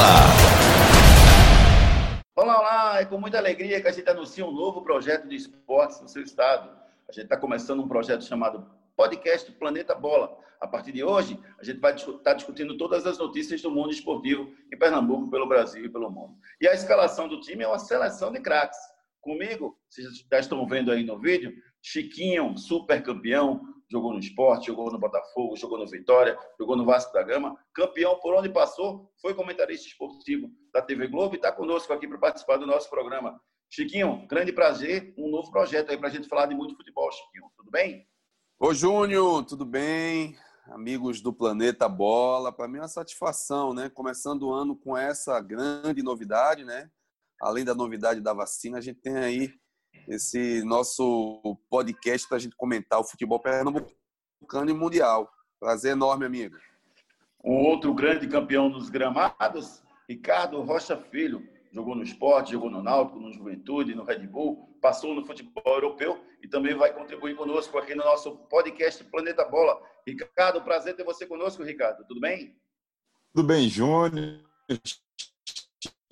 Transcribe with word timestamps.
Bola. 0.00 0.30
Olá, 2.34 2.58
olá! 2.58 3.00
É 3.00 3.04
com 3.04 3.18
muita 3.18 3.36
alegria 3.36 3.82
que 3.82 3.88
a 3.88 3.92
gente 3.92 4.08
anuncia 4.08 4.46
um 4.46 4.50
novo 4.50 4.80
projeto 4.82 5.28
de 5.28 5.36
esportes 5.36 6.00
no 6.00 6.08
seu 6.08 6.22
estado. 6.22 6.70
A 7.06 7.12
gente 7.12 7.24
está 7.24 7.36
começando 7.36 7.82
um 7.82 7.88
projeto 7.88 8.24
chamado 8.24 8.66
Podcast 8.96 9.52
Planeta 9.52 9.94
Bola. 9.94 10.38
A 10.58 10.66
partir 10.66 10.92
de 10.92 11.04
hoje, 11.04 11.38
a 11.58 11.64
gente 11.64 11.80
vai 11.80 11.94
estar 11.94 12.12
tá 12.20 12.32
discutindo 12.32 12.78
todas 12.78 13.06
as 13.06 13.18
notícias 13.18 13.60
do 13.60 13.70
mundo 13.70 13.90
esportivo 13.90 14.50
em 14.72 14.78
Pernambuco, 14.78 15.30
pelo 15.30 15.46
Brasil 15.46 15.84
e 15.84 15.88
pelo 15.90 16.10
mundo. 16.10 16.34
E 16.58 16.66
a 16.66 16.72
escalação 16.72 17.28
do 17.28 17.38
time 17.40 17.64
é 17.64 17.68
uma 17.68 17.78
seleção 17.78 18.32
de 18.32 18.40
craques. 18.40 18.78
Comigo, 19.20 19.78
vocês 19.90 20.06
já 20.32 20.38
estão 20.38 20.66
vendo 20.66 20.90
aí 20.90 21.04
no 21.04 21.18
vídeo, 21.18 21.52
Chiquinho, 21.82 22.56
super 22.56 23.02
campeão, 23.02 23.60
jogou 23.90 24.12
no 24.12 24.20
esporte, 24.20 24.68
jogou 24.68 24.90
no 24.90 24.98
Botafogo, 24.98 25.56
jogou 25.56 25.78
no 25.78 25.86
Vitória, 25.86 26.38
jogou 26.58 26.76
no 26.76 26.84
Vasco 26.84 27.12
da 27.12 27.22
Gama, 27.22 27.58
campeão 27.74 28.18
por 28.20 28.34
onde 28.34 28.48
passou, 28.48 29.10
foi 29.20 29.34
comentarista 29.34 29.88
esportivo 29.88 30.48
da 30.72 30.80
TV 30.80 31.08
Globo 31.08 31.34
e 31.34 31.36
está 31.36 31.50
conosco 31.50 31.92
aqui 31.92 32.06
para 32.06 32.18
participar 32.18 32.56
do 32.56 32.66
nosso 32.66 32.88
programa. 32.88 33.40
Chiquinho, 33.68 34.26
grande 34.28 34.52
prazer, 34.52 35.12
um 35.18 35.28
novo 35.28 35.50
projeto 35.50 35.90
aí 35.90 35.98
para 35.98 36.08
a 36.08 36.10
gente 36.10 36.28
falar 36.28 36.46
de 36.46 36.54
muito 36.54 36.76
futebol, 36.76 37.10
Chiquinho. 37.10 37.50
Tudo 37.56 37.70
bem? 37.70 38.06
Ô, 38.58 38.72
Júnior, 38.72 39.44
tudo 39.44 39.64
bem? 39.64 40.36
Amigos 40.66 41.20
do 41.20 41.32
Planeta 41.32 41.88
Bola, 41.88 42.52
para 42.52 42.68
mim 42.68 42.78
é 42.78 42.82
uma 42.82 42.88
satisfação, 42.88 43.74
né? 43.74 43.88
Começando 43.88 44.44
o 44.44 44.52
ano 44.52 44.76
com 44.76 44.96
essa 44.96 45.40
grande 45.40 46.02
novidade, 46.02 46.64
né? 46.64 46.88
Além 47.40 47.64
da 47.64 47.74
novidade 47.74 48.20
da 48.20 48.32
vacina, 48.32 48.78
a 48.78 48.80
gente 48.80 49.00
tem 49.00 49.16
aí 49.16 49.52
esse 50.08 50.64
nosso 50.64 51.56
podcast 51.68 52.26
para 52.28 52.36
a 52.36 52.40
gente 52.40 52.56
comentar 52.56 52.98
o 52.98 53.04
futebol 53.04 53.40
pernambucano 53.40 54.70
e 54.70 54.74
mundial. 54.74 55.30
Prazer 55.58 55.92
enorme, 55.92 56.26
amigo. 56.26 56.56
Um 57.44 57.54
outro 57.54 57.94
grande 57.94 58.26
campeão 58.26 58.68
nos 58.68 58.90
gramados, 58.90 59.82
Ricardo 60.08 60.60
Rocha 60.62 60.96
Filho. 60.96 61.46
Jogou 61.72 61.94
no 61.94 62.02
esporte, 62.02 62.52
jogou 62.52 62.68
no 62.68 62.82
Náutico, 62.82 63.20
no 63.20 63.32
Juventude, 63.32 63.94
no 63.94 64.02
Red 64.02 64.26
Bull, 64.26 64.68
passou 64.82 65.14
no 65.14 65.24
futebol 65.24 65.62
europeu 65.66 66.20
e 66.42 66.48
também 66.48 66.74
vai 66.74 66.92
contribuir 66.92 67.36
conosco 67.36 67.78
aqui 67.78 67.94
no 67.94 68.04
nosso 68.04 68.36
podcast 68.48 69.04
Planeta 69.04 69.44
Bola. 69.44 69.80
Ricardo, 70.06 70.62
prazer 70.62 70.96
ter 70.96 71.04
você 71.04 71.26
conosco, 71.26 71.62
Ricardo. 71.62 72.04
Tudo 72.08 72.20
bem? 72.20 72.56
Tudo 73.32 73.46
bem, 73.46 73.68
Júnior. 73.68 74.42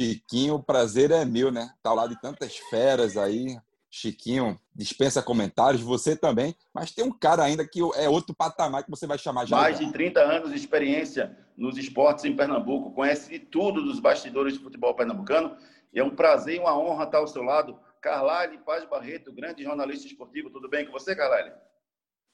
Chiquinho, 0.01 0.55
o 0.55 0.63
prazer 0.63 1.11
é 1.11 1.25
meu, 1.25 1.51
né? 1.51 1.75
Tá 1.83 1.91
ao 1.91 1.97
lado 1.97 2.15
de 2.15 2.21
tantas 2.21 2.57
feras 2.57 3.17
aí, 3.17 3.59
Chiquinho 3.91 4.59
dispensa 4.75 5.23
comentários, 5.23 5.81
você 5.81 6.15
também, 6.15 6.55
mas 6.75 6.91
tem 6.91 7.05
um 7.05 7.11
cara 7.11 7.43
ainda 7.43 7.67
que 7.67 7.81
é 7.97 8.09
outro 8.09 8.35
patamar 8.35 8.85
que 8.85 8.91
você 8.91 9.07
vai 9.07 9.19
chamar 9.19 9.47
já. 9.47 9.57
Mais 9.57 9.79
de 9.79 9.91
30 9.91 10.21
anos 10.21 10.51
de 10.51 10.57
experiência 10.57 11.37
nos 11.57 11.77
esportes 11.79 12.25
em 12.25 12.37
Pernambuco, 12.37 12.93
conhece 12.93 13.31
de 13.31 13.39
tudo 13.39 13.83
dos 13.83 13.99
bastidores 13.99 14.55
de 14.55 14.61
futebol 14.61 14.95
pernambucano, 14.95 15.57
e 15.93 15.99
é 15.99 16.05
um 16.05 16.15
prazer 16.15 16.57
e 16.57 16.59
uma 16.59 16.79
honra 16.79 17.05
estar 17.05 17.19
ao 17.19 17.27
seu 17.27 17.43
lado. 17.43 17.79
Carlyle 18.01 18.59
Paz 18.59 18.85
Barreto, 18.89 19.33
grande 19.33 19.65
jornalista 19.65 20.07
esportivo, 20.07 20.51
tudo 20.51 20.69
bem 20.69 20.87
com 20.87 20.93
você, 20.93 21.17
Carlyle? 21.17 21.53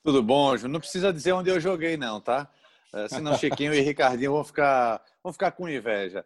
Tudo 0.02 0.22
bom, 0.22 0.55
Ju. 0.56 0.68
Não 0.68 0.80
precisa 0.80 1.12
dizer 1.12 1.33
onde 1.33 1.48
eu 1.48 1.58
joguei, 1.58 1.96
não, 1.96 2.20
tá? 2.20 2.50
É, 2.92 3.08
senão 3.08 3.39
Chiquinho 3.39 3.72
e 3.72 3.80
Ricardinho 3.80 4.33
vão 4.33 4.44
ficar, 4.44 5.02
vão 5.22 5.33
ficar 5.33 5.52
com 5.52 5.68
inveja. 5.68 6.24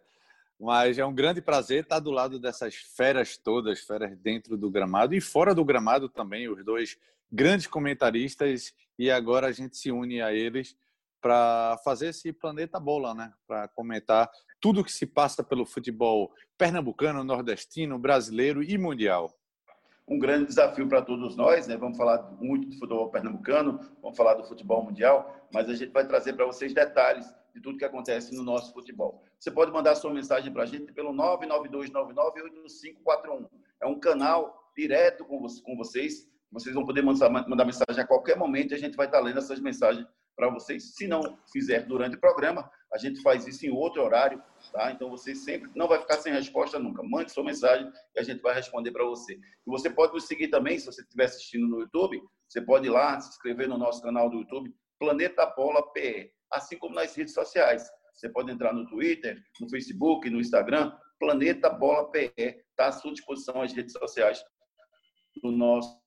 Mas 0.59 0.97
é 0.97 1.05
um 1.05 1.15
grande 1.15 1.41
prazer 1.41 1.83
estar 1.83 1.99
do 1.99 2.11
lado 2.11 2.37
dessas 2.37 2.75
feras 2.75 3.37
todas, 3.37 3.79
feras 3.79 4.17
dentro 4.17 4.57
do 4.57 4.69
gramado 4.69 5.15
e 5.15 5.21
fora 5.21 5.55
do 5.55 5.63
gramado 5.63 6.09
também, 6.09 6.49
os 6.49 6.65
dois 6.65 6.97
grandes 7.31 7.65
comentaristas. 7.65 8.73
E 8.97 9.09
agora 9.09 9.47
a 9.47 9.51
gente 9.53 9.77
se 9.77 9.89
une 9.89 10.21
a 10.21 10.33
eles 10.33 10.75
para 11.21 11.77
fazer 11.83 12.07
esse 12.07 12.33
planeta 12.33 12.79
bola, 12.79 13.13
né? 13.13 13.31
Para 13.47 13.69
comentar 13.69 14.29
tudo 14.59 14.83
que 14.83 14.91
se 14.91 15.05
passa 15.05 15.41
pelo 15.41 15.65
futebol 15.65 16.33
pernambucano, 16.57 17.23
nordestino, 17.23 17.97
brasileiro 17.97 18.61
e 18.61 18.77
mundial. 18.77 19.33
Um 20.05 20.19
grande 20.19 20.47
desafio 20.47 20.87
para 20.89 21.01
todos 21.01 21.37
nós, 21.37 21.67
né? 21.67 21.77
Vamos 21.77 21.97
falar 21.97 22.31
muito 22.41 22.67
do 22.67 22.73
futebol 22.77 23.09
pernambucano, 23.09 23.79
vamos 24.01 24.17
falar 24.17 24.33
do 24.33 24.43
futebol 24.43 24.83
mundial, 24.83 25.47
mas 25.53 25.69
a 25.69 25.75
gente 25.75 25.91
vai 25.91 26.05
trazer 26.05 26.33
para 26.33 26.45
vocês 26.45 26.73
detalhes 26.73 27.25
de 27.53 27.61
tudo 27.61 27.77
que 27.77 27.85
acontece 27.85 28.35
no 28.35 28.43
nosso 28.43 28.73
futebol. 28.73 29.23
Você 29.39 29.51
pode 29.51 29.71
mandar 29.71 29.95
sua 29.95 30.13
mensagem 30.13 30.51
para 30.51 30.63
a 30.63 30.65
gente 30.65 30.91
pelo 30.93 31.13
992998541. 31.13 33.49
É 33.81 33.87
um 33.87 33.99
canal 33.99 34.71
direto 34.75 35.25
com, 35.25 35.39
vocês. 35.75 36.27
Vocês 36.51 36.73
vão 36.73 36.85
poder 36.85 37.01
mandar, 37.01 37.65
mensagem 37.65 38.01
a 38.01 38.07
qualquer 38.07 38.37
momento 38.37 38.71
e 38.71 38.75
a 38.75 38.79
gente 38.79 38.95
vai 38.95 39.05
estar 39.05 39.19
lendo 39.19 39.39
essas 39.39 39.59
mensagens 39.59 40.07
para 40.35 40.49
vocês. 40.49 40.95
Se 40.95 41.07
não 41.07 41.37
fizer 41.51 41.85
durante 41.85 42.15
o 42.15 42.19
programa, 42.19 42.69
a 42.93 42.97
gente 42.97 43.21
faz 43.21 43.45
isso 43.45 43.65
em 43.65 43.69
outro 43.69 44.01
horário, 44.01 44.41
tá? 44.71 44.91
Então 44.91 45.09
você 45.09 45.35
sempre 45.35 45.69
não 45.75 45.87
vai 45.87 45.99
ficar 45.99 46.17
sem 46.17 46.33
resposta 46.33 46.79
nunca. 46.79 47.03
Mande 47.03 47.31
sua 47.31 47.43
mensagem 47.43 47.91
e 48.15 48.19
a 48.19 48.23
gente 48.23 48.41
vai 48.41 48.55
responder 48.55 48.91
para 48.91 49.05
você. 49.05 49.33
E 49.33 49.69
você 49.69 49.89
pode 49.89 50.13
nos 50.13 50.25
seguir 50.25 50.47
também, 50.47 50.79
se 50.79 50.85
você 50.85 51.01
estiver 51.01 51.25
assistindo 51.25 51.67
no 51.67 51.81
YouTube, 51.81 52.19
você 52.47 52.61
pode 52.61 52.87
ir 52.87 52.89
lá 52.89 53.19
se 53.19 53.29
inscrever 53.29 53.67
no 53.67 53.77
nosso 53.77 54.01
canal 54.01 54.29
do 54.29 54.37
YouTube, 54.37 54.73
Planeta 54.97 55.45
Bola 55.45 55.83
PE 55.93 56.31
assim 56.51 56.77
como 56.77 56.95
nas 56.95 57.15
redes 57.15 57.33
sociais. 57.33 57.89
Você 58.13 58.27
pode 58.29 58.51
entrar 58.51 58.73
no 58.73 58.85
Twitter, 58.87 59.41
no 59.61 59.69
Facebook, 59.69 60.29
no 60.29 60.41
Instagram, 60.41 60.91
Planeta 61.19 61.69
Bola 61.69 62.11
PE, 62.11 62.33
está 62.37 62.87
à 62.87 62.91
sua 62.91 63.13
disposição 63.13 63.61
as 63.61 63.71
redes 63.73 63.93
sociais 63.93 64.43
do 65.41 65.51
nosso, 65.51 65.99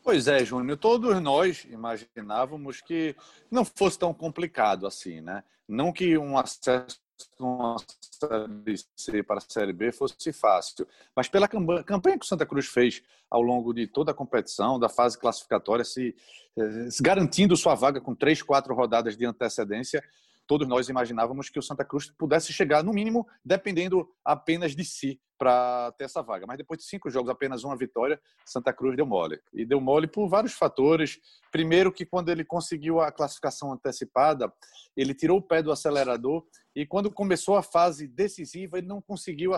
Pois 0.02 0.28
é, 0.28 0.44
Júnior. 0.44 0.78
Todos 0.78 1.20
nós 1.20 1.64
imaginávamos 1.64 2.80
que 2.80 3.16
não 3.50 3.64
fosse 3.64 3.98
tão 3.98 4.14
complicado 4.14 4.86
assim, 4.86 5.20
né? 5.20 5.42
Não 5.66 5.92
que 5.92 6.16
um 6.16 6.38
acesso 6.38 7.00
uma 7.38 7.76
Série 8.00 8.76
C 8.96 9.22
para 9.22 9.38
a 9.38 9.40
Série 9.40 9.72
B 9.72 9.92
fosse 9.92 10.32
fácil. 10.32 10.86
Mas 11.14 11.28
pela 11.28 11.48
campanha 11.48 12.18
que 12.18 12.24
o 12.24 12.28
Santa 12.28 12.46
Cruz 12.46 12.66
fez 12.66 13.02
ao 13.30 13.42
longo 13.42 13.72
de 13.72 13.86
toda 13.86 14.12
a 14.12 14.14
competição, 14.14 14.78
da 14.78 14.88
fase 14.88 15.18
classificatória, 15.18 15.84
se, 15.84 16.14
eh, 16.56 16.90
se 16.90 17.02
garantindo 17.02 17.56
sua 17.56 17.74
vaga 17.74 18.00
com 18.00 18.14
três, 18.14 18.42
quatro 18.42 18.74
rodadas 18.74 19.16
de 19.16 19.26
antecedência, 19.26 20.02
todos 20.46 20.66
nós 20.68 20.88
imaginávamos 20.88 21.48
que 21.50 21.58
o 21.58 21.62
Santa 21.62 21.84
Cruz 21.84 22.10
pudesse 22.16 22.52
chegar, 22.52 22.82
no 22.82 22.92
mínimo, 22.92 23.26
dependendo 23.44 24.08
apenas 24.24 24.74
de 24.74 24.84
si 24.84 25.20
para 25.38 25.92
ter 25.98 26.04
essa 26.04 26.22
vaga. 26.22 26.46
Mas 26.46 26.56
depois 26.56 26.78
de 26.78 26.86
cinco 26.86 27.10
jogos, 27.10 27.30
apenas 27.30 27.64
uma 27.64 27.76
vitória, 27.76 28.20
Santa 28.44 28.72
Cruz 28.72 28.96
deu 28.96 29.06
mole. 29.06 29.40
E 29.52 29.64
deu 29.64 29.80
mole 29.80 30.06
por 30.06 30.28
vários 30.28 30.54
fatores. 30.54 31.18
Primeiro, 31.50 31.92
que 31.92 32.06
quando 32.06 32.30
ele 32.30 32.44
conseguiu 32.44 33.00
a 33.00 33.12
classificação 33.12 33.72
antecipada, 33.72 34.52
ele 34.96 35.14
tirou 35.14 35.38
o 35.38 35.42
pé 35.42 35.62
do 35.62 35.72
acelerador 35.72 36.44
e 36.74 36.86
quando 36.86 37.10
começou 37.10 37.56
a 37.56 37.62
fase 37.62 38.06
decisiva, 38.06 38.78
ele 38.78 38.86
não 38.86 39.00
conseguiu 39.00 39.52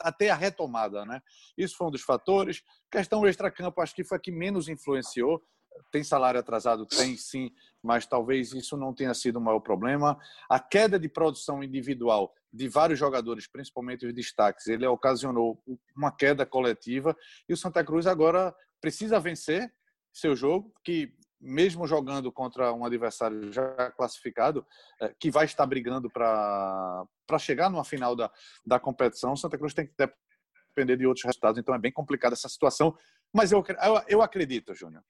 até 0.00 0.30
a 0.30 0.34
retomada, 0.34 1.04
né? 1.04 1.20
Isso 1.56 1.76
foi 1.76 1.86
um 1.86 1.90
dos 1.90 2.02
fatores. 2.02 2.62
Questão 2.90 3.26
extra-campo, 3.26 3.80
acho 3.80 3.94
que 3.94 4.04
foi 4.04 4.18
a 4.18 4.20
que 4.20 4.32
menos 4.32 4.68
influenciou. 4.68 5.42
Tem 5.90 6.02
salário 6.02 6.40
atrasado? 6.40 6.86
Tem 6.86 7.16
sim, 7.16 7.52
mas 7.82 8.06
talvez 8.06 8.52
isso 8.52 8.76
não 8.76 8.94
tenha 8.94 9.14
sido 9.14 9.36
o 9.36 9.40
maior 9.40 9.60
problema. 9.60 10.18
A 10.48 10.58
queda 10.58 10.98
de 10.98 11.08
produção 11.08 11.62
individual 11.62 12.34
de 12.52 12.68
vários 12.68 12.98
jogadores, 12.98 13.46
principalmente 13.46 14.06
os 14.06 14.14
destaques, 14.14 14.66
ele 14.66 14.86
ocasionou 14.86 15.62
uma 15.96 16.12
queda 16.12 16.46
coletiva 16.46 17.16
e 17.48 17.52
o 17.52 17.56
Santa 17.56 17.84
Cruz 17.84 18.06
agora 18.06 18.54
precisa 18.80 19.18
vencer 19.18 19.72
seu 20.12 20.36
jogo, 20.36 20.72
que 20.84 21.12
mesmo 21.40 21.86
jogando 21.86 22.32
contra 22.32 22.72
um 22.72 22.84
adversário 22.84 23.52
já 23.52 23.90
classificado, 23.90 24.66
é, 25.00 25.14
que 25.18 25.30
vai 25.30 25.44
estar 25.44 25.66
brigando 25.66 26.08
para 26.10 27.06
chegar 27.38 27.68
numa 27.68 27.84
final 27.84 28.16
da, 28.16 28.30
da 28.64 28.80
competição, 28.80 29.36
Santa 29.36 29.58
Cruz 29.58 29.74
tem 29.74 29.86
que 29.86 29.94
depender 30.74 30.96
de 30.96 31.06
outros 31.06 31.24
resultados, 31.24 31.58
então 31.58 31.74
é 31.74 31.78
bem 31.78 31.92
complicada 31.92 32.34
essa 32.34 32.48
situação. 32.48 32.96
Mas 33.32 33.52
eu, 33.52 33.62
eu, 33.68 34.02
eu 34.08 34.22
acredito, 34.22 34.74
Júnior. 34.74 35.02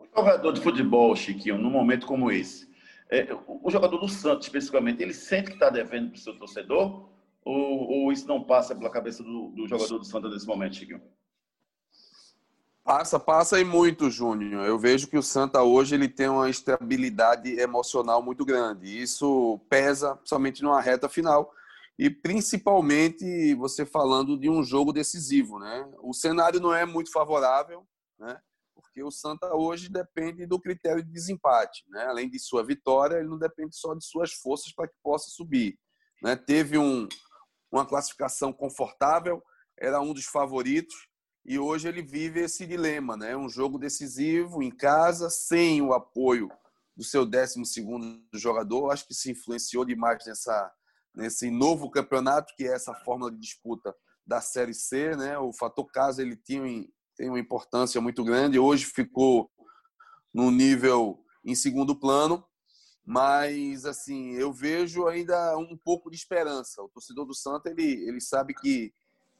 O 0.00 0.06
jogador 0.16 0.52
de 0.52 0.60
futebol, 0.60 1.14
Chiquinho, 1.14 1.58
num 1.58 1.70
momento 1.70 2.06
como 2.06 2.30
esse, 2.30 2.68
é, 3.10 3.28
o 3.46 3.70
jogador 3.70 3.98
do 3.98 4.08
Santos, 4.08 4.46
especificamente, 4.46 5.02
ele 5.02 5.12
sente 5.12 5.48
que 5.48 5.54
está 5.54 5.68
devendo 5.68 6.10
para 6.10 6.16
o 6.16 6.20
seu 6.20 6.36
torcedor? 6.38 7.08
Ou, 7.44 7.88
ou, 7.88 8.12
isso 8.12 8.28
não 8.28 8.44
passa 8.44 8.74
pela 8.74 8.90
cabeça 8.90 9.22
do, 9.22 9.48
do 9.48 9.66
jogador 9.66 9.98
do 9.98 10.04
Santos 10.04 10.32
nesse 10.32 10.46
momento, 10.46 10.76
Chiquinho? 10.76 11.02
Passa, 12.84 13.20
passa 13.20 13.60
e 13.60 13.64
muito, 13.64 14.10
Júnior. 14.10 14.64
Eu 14.64 14.78
vejo 14.78 15.08
que 15.08 15.18
o 15.18 15.22
Santa 15.22 15.62
hoje 15.62 15.94
ele 15.94 16.08
tem 16.08 16.28
uma 16.28 16.48
estabilidade 16.48 17.58
emocional 17.60 18.22
muito 18.22 18.44
grande. 18.44 19.00
Isso 19.00 19.60
pesa 19.68 20.18
somente 20.24 20.62
numa 20.62 20.80
reta 20.80 21.08
final 21.08 21.52
e 21.98 22.08
principalmente 22.08 23.54
você 23.54 23.84
falando 23.84 24.38
de 24.38 24.48
um 24.48 24.64
jogo 24.64 24.92
decisivo, 24.92 25.58
né? 25.58 25.86
O 26.02 26.14
cenário 26.14 26.58
não 26.58 26.74
é 26.74 26.86
muito 26.86 27.12
favorável, 27.12 27.86
né? 28.18 28.40
Porque 28.90 29.04
o 29.04 29.10
Santa 29.10 29.54
hoje 29.54 29.88
depende 29.88 30.46
do 30.46 30.60
critério 30.60 31.02
de 31.02 31.10
desempate, 31.10 31.84
né? 31.88 32.06
Além 32.06 32.28
de 32.28 32.40
sua 32.40 32.64
vitória, 32.64 33.18
ele 33.18 33.28
não 33.28 33.38
depende 33.38 33.76
só 33.76 33.94
de 33.94 34.04
suas 34.04 34.32
forças 34.32 34.74
para 34.74 34.88
que 34.88 34.94
possa 35.00 35.30
subir, 35.30 35.78
né? 36.20 36.34
Teve 36.34 36.76
um, 36.76 37.08
uma 37.70 37.86
classificação 37.86 38.52
confortável, 38.52 39.40
era 39.78 40.00
um 40.00 40.12
dos 40.12 40.24
favoritos 40.24 40.94
e 41.44 41.58
hoje 41.58 41.88
ele 41.88 42.02
vive 42.02 42.40
esse 42.40 42.66
dilema, 42.66 43.16
né? 43.16 43.36
Um 43.36 43.48
jogo 43.48 43.78
decisivo 43.78 44.60
em 44.60 44.70
casa, 44.70 45.30
sem 45.30 45.80
o 45.80 45.92
apoio 45.92 46.50
do 46.96 47.04
seu 47.04 47.24
12 47.24 47.64
segundo 47.66 48.20
jogador, 48.34 48.90
acho 48.90 49.06
que 49.06 49.14
se 49.14 49.30
influenciou 49.30 49.84
demais 49.84 50.26
nessa 50.26 50.70
nesse 51.14 51.50
novo 51.50 51.90
campeonato, 51.90 52.54
que 52.56 52.64
é 52.64 52.72
essa 52.72 52.94
fórmula 52.94 53.30
de 53.30 53.38
disputa 53.38 53.94
da 54.26 54.40
Série 54.40 54.74
C. 54.74 55.16
Né? 55.16 55.38
O 55.38 55.52
fator 55.52 55.84
casa 55.90 56.22
ele 56.22 56.36
tinha, 56.36 56.86
tem 57.20 57.28
uma 57.28 57.38
importância 57.38 58.00
muito 58.00 58.24
grande, 58.24 58.58
hoje 58.58 58.86
ficou 58.86 59.50
no 60.32 60.50
nível 60.50 61.22
em 61.44 61.54
segundo 61.54 61.94
plano, 61.94 62.42
mas 63.04 63.84
assim 63.84 64.32
eu 64.36 64.50
vejo 64.50 65.06
ainda 65.06 65.54
um 65.58 65.76
pouco 65.76 66.10
de 66.10 66.16
esperança. 66.16 66.80
O 66.82 66.88
torcedor 66.88 67.26
do 67.26 67.34
Santa 67.34 67.68
ele, 67.68 68.08
ele 68.08 68.22
sabe 68.22 68.54
que, 68.54 68.94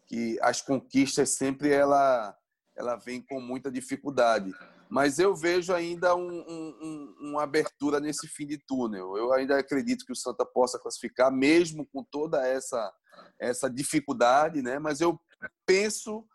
que 0.07 0.39
as 0.43 0.61
conquistas 0.61 1.31
sempre 1.31 1.71
ela, 1.71 2.37
ela 2.77 2.97
vem 2.97 3.23
com 3.23 3.41
muita 3.41 3.73
dificuldade 3.73 4.53
mas 4.93 5.21
eu 5.21 5.37
vejo 5.37 5.73
ainda 5.73 6.17
um, 6.17 6.41
um, 6.41 7.17
uma 7.21 7.45
abertura 7.45 8.01
nesse 8.01 8.27
fim 8.27 8.45
de 8.45 8.59
túnel. 8.59 9.17
Eu 9.17 9.33
ainda 9.33 9.57
acredito 9.57 10.05
que 10.05 10.11
o 10.11 10.17
Santa 10.17 10.45
possa 10.45 10.81
classificar, 10.81 11.31
mesmo 11.31 11.87
com 11.87 12.03
toda 12.03 12.45
essa, 12.45 12.93
essa 13.39 13.71
dificuldade, 13.71 14.61
né? 14.61 14.81
mas 14.81 15.01
eu 15.01 15.17
penso 15.65 16.27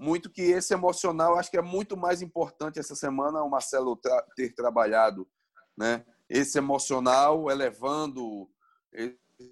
muito 0.00 0.30
que 0.30 0.40
esse 0.40 0.72
emocional, 0.72 1.36
acho 1.36 1.50
que 1.50 1.58
é 1.58 1.62
muito 1.62 1.94
mais 1.94 2.22
importante 2.22 2.78
essa 2.78 2.94
semana 2.94 3.42
o 3.42 3.50
Marcelo 3.50 3.94
tra 3.96 4.22
ter 4.34 4.54
trabalhado 4.54 5.28
né? 5.76 6.06
esse 6.26 6.56
emocional, 6.56 7.50
elevando 7.50 8.48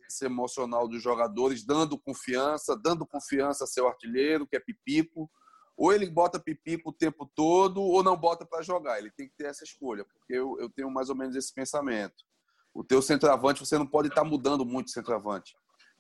esse 0.07 0.25
emocional 0.25 0.89
dos 0.89 1.03
jogadores, 1.03 1.67
dando 1.67 1.99
confiança, 1.99 2.75
dando 2.75 3.07
confiança 3.07 3.65
a 3.65 3.67
seu 3.67 3.87
artilheiro, 3.87 4.47
que 4.47 4.57
é 4.57 4.61
Pipico, 4.61 5.31
ou 5.77 5.93
ele 5.93 6.09
bota 6.09 6.41
pipico 6.41 6.91
o 6.91 6.93
tempo 6.95 7.31
todo 7.35 7.83
ou 7.83 8.03
não 8.03 8.17
bota 8.17 8.47
para 8.47 8.63
jogar. 8.63 8.99
Ele 8.99 9.11
tem 9.11 9.29
que 9.29 9.37
ter 9.37 9.49
essa 9.49 9.65
escolha, 9.65 10.05
porque 10.05 10.33
eu, 10.33 10.59
eu 10.59 10.71
tenho 10.71 10.91
mais 10.91 11.11
ou 11.11 11.15
menos 11.15 11.37
esse 11.37 11.53
pensamento. 11.53 12.25
O 12.73 12.83
teu 12.83 13.03
centroavante, 13.03 13.61
você 13.61 13.77
não 13.77 13.87
pode 13.87 14.09
estar 14.09 14.23
tá 14.23 14.29
mudando 14.29 14.65
muito 14.65 14.89
o 14.89 14.91
centroavante. 14.91 15.55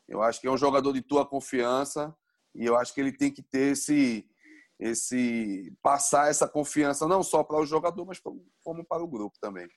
Eu 0.09 0.23
acho 0.23 0.41
que 0.41 0.47
é 0.47 0.51
um 0.51 0.57
jogador 0.57 0.93
de 0.93 1.03
tua 1.03 1.25
confiança 1.25 2.17
e 2.55 2.65
eu 2.65 2.77
acho 2.77 2.93
que 2.95 3.01
ele 3.01 3.13
tem 3.13 3.31
que 3.31 3.43
ter 3.43 3.73
esse 3.73 4.29
esse 4.79 5.73
passar 5.83 6.31
essa 6.31 6.49
confiança 6.49 7.07
não 7.07 7.23
só 7.23 7.43
para 7.43 7.59
o 7.59 7.67
jogador, 7.67 8.05
mas 8.07 8.21
como 8.21 8.85
para 8.85 9.03
o 9.03 9.09
grupo 9.09 9.39
também. 9.41 9.69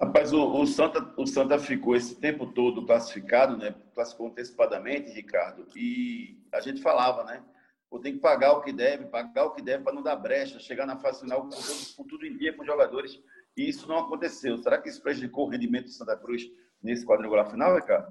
Rapaz, 0.00 0.32
o, 0.32 0.60
o, 0.60 0.66
Santa, 0.66 1.14
o 1.16 1.26
Santa 1.26 1.58
ficou 1.58 1.94
esse 1.94 2.16
tempo 2.16 2.46
todo 2.46 2.84
classificado, 2.84 3.56
né? 3.56 3.74
Classificou 3.94 4.28
antecipadamente, 4.28 5.12
Ricardo, 5.12 5.66
e 5.76 6.42
a 6.52 6.60
gente 6.60 6.82
falava, 6.82 7.22
né? 7.24 7.44
ou 7.92 8.00
tem 8.00 8.14
que 8.14 8.20
pagar 8.20 8.52
o 8.52 8.62
que 8.62 8.72
deve, 8.72 9.04
pagar 9.04 9.44
o 9.44 9.50
que 9.50 9.60
deve 9.60 9.84
para 9.84 9.92
não 9.92 10.02
dar 10.02 10.16
brecha, 10.16 10.58
chegar 10.58 10.86
na 10.86 10.96
fase 10.96 11.20
final 11.20 11.46
com, 11.46 12.04
tudo 12.04 12.24
em 12.24 12.38
dia 12.38 12.54
com 12.54 12.62
os 12.62 12.66
jogadores. 12.66 13.22
E 13.54 13.68
isso 13.68 13.86
não 13.86 13.98
aconteceu. 13.98 14.56
Será 14.56 14.78
que 14.78 14.88
isso 14.88 15.02
prejudicou 15.02 15.46
o 15.46 15.50
rendimento 15.50 15.84
do 15.84 15.90
Santa 15.90 16.16
Cruz 16.16 16.50
nesse 16.82 17.04
quadrangular 17.04 17.50
final, 17.50 17.76
Ricardo? 17.76 18.10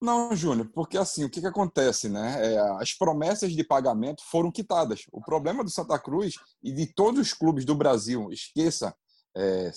Não, 0.00 0.34
Júnior, 0.36 0.68
porque 0.74 0.98
assim, 0.98 1.24
o 1.24 1.30
que, 1.30 1.40
que 1.40 1.46
acontece, 1.46 2.08
né? 2.08 2.54
É, 2.54 2.58
as 2.80 2.92
promessas 2.92 3.52
de 3.52 3.64
pagamento 3.64 4.22
foram 4.30 4.50
quitadas. 4.50 5.04
O 5.12 5.20
problema 5.22 5.64
do 5.64 5.70
Santa 5.70 5.98
Cruz 5.98 6.34
e 6.62 6.72
de 6.72 6.86
todos 6.86 7.20
os 7.20 7.32
clubes 7.32 7.64
do 7.64 7.74
Brasil, 7.74 8.30
esqueça, 8.30 8.94
é, 9.36 9.70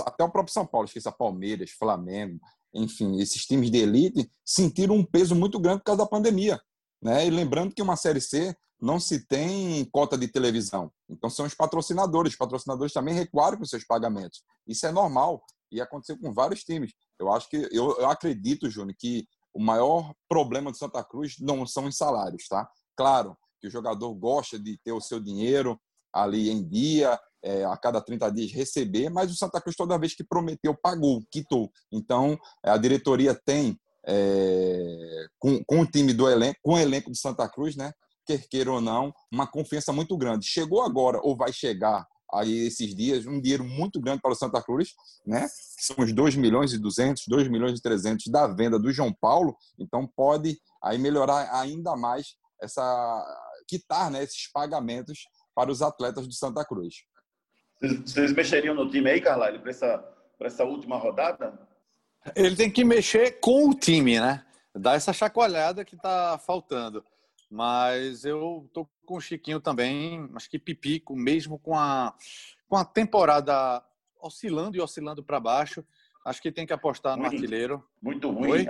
até 0.00 0.24
o 0.24 0.30
próprio 0.30 0.52
São 0.52 0.66
Paulo, 0.66 0.86
esqueça 0.86 1.12
Palmeiras, 1.12 1.70
Flamengo, 1.70 2.40
enfim, 2.74 3.20
esses 3.20 3.44
times 3.44 3.70
de 3.70 3.78
elite 3.78 4.30
sentiram 4.44 4.94
um 4.94 5.04
peso 5.04 5.34
muito 5.34 5.58
grande 5.58 5.78
por 5.78 5.86
causa 5.86 6.02
da 6.02 6.08
pandemia. 6.08 6.60
Né? 7.02 7.26
E 7.26 7.30
lembrando 7.30 7.74
que 7.74 7.82
uma 7.82 7.96
Série 7.96 8.20
C 8.20 8.56
não 8.80 9.00
se 9.00 9.26
tem 9.26 9.84
cota 9.86 10.18
de 10.18 10.28
televisão. 10.28 10.92
Então 11.08 11.30
são 11.30 11.46
os 11.46 11.54
patrocinadores. 11.54 12.32
Os 12.32 12.38
patrocinadores 12.38 12.92
também 12.92 13.14
recuaram 13.14 13.58
com 13.58 13.64
seus 13.64 13.84
pagamentos. 13.84 14.42
Isso 14.66 14.86
é 14.86 14.92
normal 14.92 15.42
e 15.70 15.80
aconteceu 15.80 16.18
com 16.18 16.32
vários 16.32 16.62
times. 16.62 16.92
Eu 17.18 17.32
acho 17.32 17.48
que 17.48 17.56
eu, 17.56 17.98
eu 17.98 18.08
acredito, 18.10 18.70
Júnior, 18.70 18.94
que 18.98 19.26
o 19.56 19.62
maior 19.62 20.12
problema 20.28 20.70
do 20.70 20.76
Santa 20.76 21.02
Cruz 21.02 21.36
não 21.40 21.66
são 21.66 21.86
os 21.86 21.96
salários, 21.96 22.46
tá? 22.46 22.68
Claro 22.94 23.34
que 23.58 23.66
o 23.66 23.70
jogador 23.70 24.12
gosta 24.14 24.58
de 24.58 24.78
ter 24.84 24.92
o 24.92 25.00
seu 25.00 25.18
dinheiro 25.18 25.80
ali 26.12 26.50
em 26.50 26.62
dia, 26.66 27.18
é, 27.42 27.64
a 27.64 27.76
cada 27.76 28.00
30 28.02 28.30
dias 28.30 28.52
receber, 28.52 29.08
mas 29.08 29.30
o 29.30 29.34
Santa 29.34 29.60
Cruz 29.60 29.74
toda 29.74 29.98
vez 29.98 30.14
que 30.14 30.22
prometeu 30.22 30.76
pagou, 30.76 31.22
quitou. 31.30 31.70
Então 31.90 32.38
a 32.62 32.76
diretoria 32.76 33.34
tem 33.34 33.78
é, 34.06 35.26
com, 35.38 35.64
com 35.64 35.80
o 35.80 35.86
time 35.86 36.12
do 36.12 36.28
elenco, 36.28 36.58
com 36.62 36.74
o 36.74 36.78
elenco 36.78 37.10
do 37.10 37.16
Santa 37.16 37.48
Cruz, 37.48 37.76
né? 37.76 37.92
quer 38.26 38.46
queira 38.48 38.72
ou 38.72 38.80
não, 38.80 39.14
uma 39.32 39.46
confiança 39.46 39.92
muito 39.92 40.16
grande. 40.18 40.46
Chegou 40.46 40.82
agora 40.82 41.18
ou 41.22 41.36
vai 41.36 41.52
chegar 41.52 42.06
aí 42.32 42.66
esses 42.66 42.94
dias 42.94 43.26
um 43.26 43.40
dinheiro 43.40 43.64
muito 43.64 44.00
grande 44.00 44.20
para 44.20 44.32
o 44.32 44.34
Santa 44.34 44.62
Cruz, 44.62 44.94
né? 45.26 45.46
São 45.78 45.96
os 46.04 46.12
2 46.12 46.36
milhões 46.36 46.72
e 46.72 46.78
200, 46.78 47.24
2 47.28 47.48
milhões 47.48 47.78
e 47.78 47.82
300 47.82 48.26
da 48.28 48.46
venda 48.46 48.78
do 48.78 48.92
João 48.92 49.12
Paulo, 49.12 49.56
então 49.78 50.06
pode 50.06 50.58
aí 50.82 50.98
melhorar 50.98 51.48
ainda 51.54 51.96
mais 51.96 52.36
essa 52.60 53.24
quitar, 53.68 54.10
né, 54.10 54.22
esses 54.22 54.50
pagamentos 54.52 55.26
para 55.54 55.70
os 55.70 55.82
atletas 55.82 56.26
do 56.26 56.32
Santa 56.32 56.64
Cruz. 56.64 56.94
Vocês 57.80 58.32
mexeriam 58.32 58.74
no 58.74 58.90
time 58.90 59.10
aí, 59.10 59.20
Carlalho, 59.20 59.60
para 59.60 59.70
essa, 59.70 59.98
para 60.38 60.46
essa 60.46 60.64
última 60.64 60.96
rodada? 60.96 61.58
Ele 62.34 62.56
tem 62.56 62.70
que 62.70 62.84
mexer 62.84 63.38
com 63.40 63.68
o 63.68 63.74
time, 63.74 64.18
né? 64.18 64.44
Dar 64.74 64.94
essa 64.94 65.12
chacoalhada 65.12 65.84
que 65.84 65.94
está 65.94 66.38
faltando. 66.38 67.04
Mas 67.50 68.24
eu 68.24 68.68
tô 68.72 68.88
com 69.04 69.16
o 69.16 69.20
Chiquinho 69.20 69.60
também, 69.60 70.28
acho 70.34 70.50
que 70.50 70.58
Pipico, 70.58 71.14
mesmo 71.14 71.58
com 71.58 71.76
a, 71.76 72.12
com 72.68 72.76
a 72.76 72.84
temporada 72.84 73.82
oscilando 74.20 74.76
e 74.76 74.80
oscilando 74.80 75.22
para 75.22 75.38
baixo, 75.38 75.84
acho 76.24 76.42
que 76.42 76.50
tem 76.50 76.66
que 76.66 76.72
apostar 76.72 77.16
no 77.16 77.24
artilheiro. 77.24 77.84
Muito 78.02 78.30
ruim. 78.30 78.50
Oi? 78.50 78.66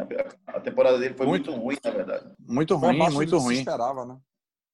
A 0.47 0.61
temporada 0.61 0.99
dele 0.99 1.15
foi 1.15 1.27
muito, 1.27 1.51
muito 1.51 1.63
ruim, 1.63 1.77
na 1.83 1.91
verdade. 1.91 2.33
Muito 2.39 2.77
ruim, 2.77 2.99
muito 3.11 3.39
ruim. 3.39 3.59
esperava, 3.59 4.05
né? 4.05 4.19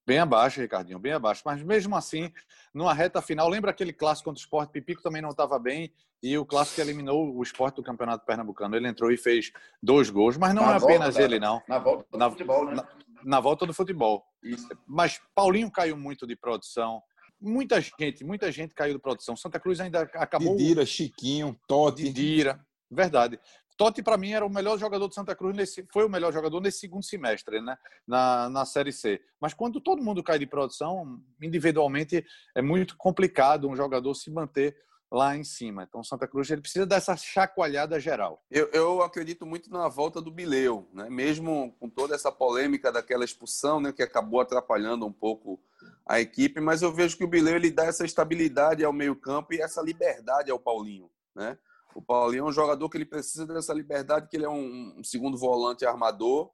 Bem 0.05 0.19
abaixo, 0.19 0.61
Ricardinho, 0.61 0.99
bem 0.99 1.13
abaixo. 1.13 1.43
Mas 1.47 1.63
mesmo 1.63 1.95
assim, 1.95 2.33
numa 2.75 2.93
reta 2.93 3.23
final, 3.23 3.49
lembra 3.49 3.71
aquele 3.71 3.93
clássico 3.93 4.31
contra 4.31 4.41
o 4.41 4.43
Sport? 4.43 4.71
Pipico 4.71 5.01
também 5.01 5.23
não 5.23 5.31
estava 5.31 5.59
bem 5.61 5.93
e 6.21 6.37
o 6.37 6.45
clássico 6.45 6.81
eliminou 6.81 7.37
o 7.37 7.43
Sport 7.45 7.77
do 7.77 7.85
Campeonato 7.85 8.27
Pernambucano. 8.27 8.75
Ele 8.75 8.89
entrou 8.89 9.13
e 9.13 9.17
fez 9.17 9.53
dois 9.81 10.11
gols, 10.11 10.37
mas 10.37 10.53
não 10.55 10.67
na 10.67 10.75
é 10.75 10.79
volta, 10.79 10.95
apenas 10.95 11.17
ele, 11.17 11.39
não. 11.39 11.63
Na 11.69 11.79
volta 11.79 12.05
do 12.11 12.19
na, 12.19 12.31
futebol, 12.31 12.65
né? 12.65 12.75
Na, 12.75 12.89
na 13.25 13.41
volta 13.41 13.67
do 13.67 13.75
futebol. 13.75 14.25
Isso. 14.43 14.69
Mas 14.87 15.21
Paulinho 15.35 15.71
caiu 15.71 15.97
muito 15.97 16.27
de 16.27 16.37
produção. 16.37 17.03
Muita 17.41 17.81
gente, 17.81 18.25
muita 18.25 18.53
gente 18.53 18.75
caiu 18.75 18.95
de 18.95 19.01
produção. 19.01 19.37
Santa 19.37 19.59
Cruz 19.59 19.81
ainda 19.81 20.03
acabou. 20.15 20.57
Didira, 20.57 20.87
Chiquinho, 20.87 21.59
Totti. 21.67 22.05
Didira, 22.05 22.65
verdade. 22.91 23.39
Totti, 23.77 24.03
para 24.03 24.17
mim, 24.17 24.33
era 24.33 24.47
o 24.47 24.51
melhor 24.51 24.79
jogador 24.79 25.09
do 25.09 25.15
Santa 25.15 25.35
Cruz, 25.35 25.57
nesse, 25.57 25.87
foi 25.93 26.05
o 26.05 26.09
melhor 26.09 26.33
jogador 26.33 26.61
nesse 26.61 26.81
segundo 26.81 27.05
semestre, 27.05 27.61
né? 27.61 27.77
Na, 28.07 28.49
na 28.49 28.65
Série 28.65 28.93
C. 28.93 29.21
Mas 29.41 29.55
quando 29.55 29.81
todo 29.81 30.03
mundo 30.03 30.23
cai 30.23 30.39
de 30.39 30.47
produção, 30.47 31.21
individualmente, 31.43 32.25
é 32.55 32.63
muito 32.63 32.97
complicado 32.97 33.69
um 33.69 33.75
jogador 33.75 34.15
se 34.15 34.31
manter 34.31 34.77
lá 35.13 35.37
em 35.37 35.45
cima. 35.45 35.83
Então, 35.83 36.03
Santa 36.03 36.27
Cruz 36.27 36.51
ele 36.51 36.63
precisa 36.63 36.87
dessa 36.87 37.15
chacoalhada 37.15 38.01
geral. 38.01 38.43
Eu, 38.51 38.71
eu 38.73 39.03
acredito 39.03 39.45
muito 39.45 39.71
na 39.71 39.87
volta 39.87 40.23
do 40.23 40.31
Bileu, 40.31 40.89
né? 40.91 41.11
mesmo 41.11 41.77
com 41.79 41.91
toda 41.91 42.15
essa 42.15 42.33
polêmica 42.33 42.91
daquela 42.91 43.23
expulsão, 43.23 43.79
né? 43.79 43.93
que 43.93 44.03
acabou 44.03 44.41
atrapalhando 44.41 45.05
um 45.05 45.13
pouco 45.13 45.63
a 46.07 46.19
equipe, 46.19 46.61
mas 46.61 46.81
eu 46.81 46.91
vejo 46.91 47.19
que 47.19 47.25
o 47.25 47.29
Bileu 47.29 47.57
ele 47.57 47.71
dá 47.71 47.85
essa 47.85 48.07
estabilidade 48.07 48.83
ao 48.83 48.93
meio-campo 48.93 49.53
e 49.53 49.61
essa 49.61 49.83
liberdade 49.83 50.51
ao 50.51 50.59
Paulinho. 50.59 51.11
Né? 51.35 51.59
O 51.95 52.01
Paulinho 52.01 52.47
é 52.47 52.49
um 52.49 52.53
jogador 52.53 52.89
que 52.89 52.97
ele 52.97 53.05
precisa 53.05 53.47
dessa 53.47 53.75
liberdade, 53.75 54.29
que 54.29 54.37
ele 54.39 54.47
é 54.47 54.51
um, 54.51 54.95
um 54.97 55.05
segundo 55.05 55.37
volante 55.37 55.85
armador, 55.85 56.51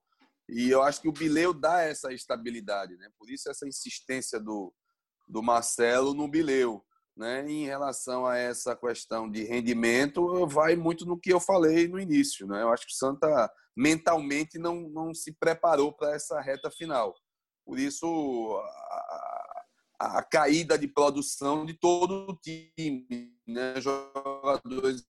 e 0.49 0.69
eu 0.69 0.83
acho 0.83 1.00
que 1.00 1.09
o 1.09 1.12
Bileu 1.12 1.55
dá 1.55 1.83
essa 1.83 2.12
estabilidade, 2.12 2.97
né? 2.97 3.11
Por 3.19 3.31
isso 3.31 3.50
essa 3.50 3.69
insistência 3.69 4.41
do, 4.41 4.73
do 5.29 5.43
Marcelo 5.43 6.15
no 6.15 6.27
Bileu. 6.27 6.83
Né, 7.18 7.50
em 7.50 7.64
relação 7.64 8.25
a 8.25 8.37
essa 8.37 8.76
questão 8.76 9.28
de 9.28 9.42
rendimento, 9.42 10.46
vai 10.46 10.76
muito 10.76 11.04
no 11.04 11.18
que 11.18 11.32
eu 11.32 11.40
falei 11.40 11.88
no 11.88 11.98
início. 11.98 12.46
Né? 12.46 12.62
Eu 12.62 12.68
acho 12.72 12.87
que 12.87 12.92
o 12.92 12.96
Santa 12.96 13.50
mentalmente 13.76 14.56
não, 14.56 14.88
não 14.88 15.12
se 15.12 15.32
preparou 15.32 15.92
para 15.92 16.14
essa 16.14 16.40
reta 16.40 16.70
final. 16.70 17.12
Por 17.66 17.76
isso, 17.76 18.06
a, 19.98 20.18
a, 20.18 20.22
caída 20.22 20.78
de 20.78 20.87
produção 20.87 21.66
de 21.66 21.75
todo 21.75 22.30
o 22.30 22.37
time. 22.37 23.37
Né? 23.44 23.80
Jogadores 23.80 25.04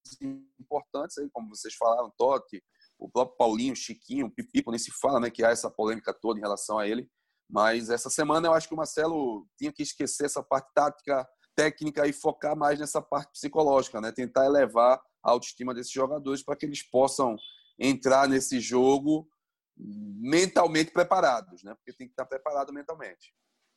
importantes, 0.59 1.19
aí, 1.19 1.29
como 1.31 1.55
vocês 1.55 1.75
falaram, 1.75 2.11
Totti, 2.17 2.59
o 2.97 3.07
próprio 3.07 3.37
Paulinho, 3.37 3.75
Chiquinho, 3.75 4.31
Pipico, 4.31 4.71
nem 4.71 4.79
se 4.79 4.91
fala 4.99 5.19
né, 5.19 5.29
que 5.29 5.43
há 5.43 5.51
essa 5.51 5.69
polêmica 5.69 6.11
toda 6.11 6.39
em 6.39 6.41
relação 6.41 6.79
a 6.79 6.87
ele. 6.87 7.07
Mas 7.49 7.89
essa 7.89 8.09
semana 8.09 8.47
eu 8.47 8.53
acho 8.53 8.67
que 8.67 8.73
o 8.73 8.77
Marcelo 8.77 9.47
tinha 9.57 9.71
que 9.71 9.83
esquecer 9.83 10.25
essa 10.25 10.43
parte 10.43 10.69
tática 10.73 11.27
técnica 11.59 12.07
e 12.07 12.13
focar 12.13 12.55
mais 12.55 12.79
nessa 12.79 13.01
parte 13.01 13.33
psicológica, 13.33 13.99
né? 13.99 14.13
Tentar 14.13 14.45
elevar 14.45 15.01
a 15.21 15.31
autoestima 15.31 15.73
desses 15.73 15.91
jogadores 15.91 16.41
para 16.41 16.55
que 16.55 16.65
eles 16.65 16.81
possam 16.81 17.35
entrar 17.77 18.29
nesse 18.29 18.61
jogo 18.61 19.27
mentalmente 19.77 20.91
preparados, 20.91 21.61
né? 21.61 21.75
Porque 21.75 21.91
tem 21.91 22.07
que 22.07 22.13
estar 22.13 22.25
preparado 22.25 22.71
mentalmente. 22.71 23.33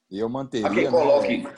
E 0.09 0.21
eu 0.21 0.29
manteria. 0.29 0.69
Aqui, 0.69 0.89
coloque. 0.89 1.39
Né, 1.39 1.55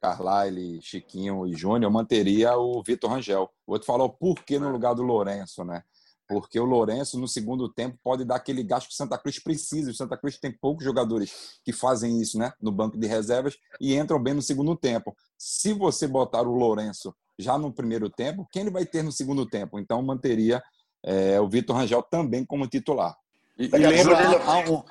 Carlyle, 0.00 0.80
Chiquinho 0.80 1.44
e 1.48 1.56
Júnior, 1.56 1.84
eu 1.84 1.90
manteria 1.90 2.56
o 2.56 2.80
Vitor 2.84 3.10
Rangel. 3.10 3.50
O 3.66 3.72
outro 3.72 3.86
falou 3.86 4.08
por 4.08 4.44
que 4.44 4.56
no 4.56 4.70
lugar 4.70 4.94
do 4.94 5.02
Lourenço, 5.02 5.64
né? 5.64 5.82
Porque 6.28 6.60
o 6.60 6.64
Lourenço, 6.64 7.18
no 7.18 7.26
segundo 7.26 7.68
tempo, 7.70 7.98
pode 8.04 8.22
dar 8.22 8.36
aquele 8.36 8.62
gasto 8.62 8.88
que 8.88 8.92
o 8.92 8.96
Santa 8.96 9.16
Cruz 9.16 9.38
precisa. 9.38 9.90
O 9.90 9.94
Santa 9.94 10.16
Cruz 10.16 10.38
tem 10.38 10.52
poucos 10.52 10.84
jogadores 10.84 11.58
que 11.64 11.72
fazem 11.72 12.20
isso 12.20 12.38
né, 12.38 12.52
no 12.60 12.70
banco 12.70 12.98
de 12.98 13.06
reservas 13.06 13.56
e 13.80 13.96
entram 13.96 14.22
bem 14.22 14.34
no 14.34 14.42
segundo 14.42 14.76
tempo. 14.76 15.16
Se 15.38 15.72
você 15.72 16.06
botar 16.06 16.42
o 16.42 16.54
Lourenço 16.54 17.14
já 17.38 17.56
no 17.56 17.72
primeiro 17.72 18.10
tempo, 18.10 18.46
quem 18.52 18.62
ele 18.62 18.70
vai 18.70 18.84
ter 18.84 19.02
no 19.02 19.10
segundo 19.10 19.46
tempo? 19.46 19.78
Então, 19.78 20.02
manteria 20.02 20.62
é, 21.02 21.40
o 21.40 21.48
Vitor 21.48 21.76
Rangel 21.76 22.02
também 22.02 22.44
como 22.44 22.66
titular. 22.66 23.16
E, 23.58 23.64
e 23.64 23.78
lembra 23.78 24.16
há 24.44 24.58
um... 24.70 24.82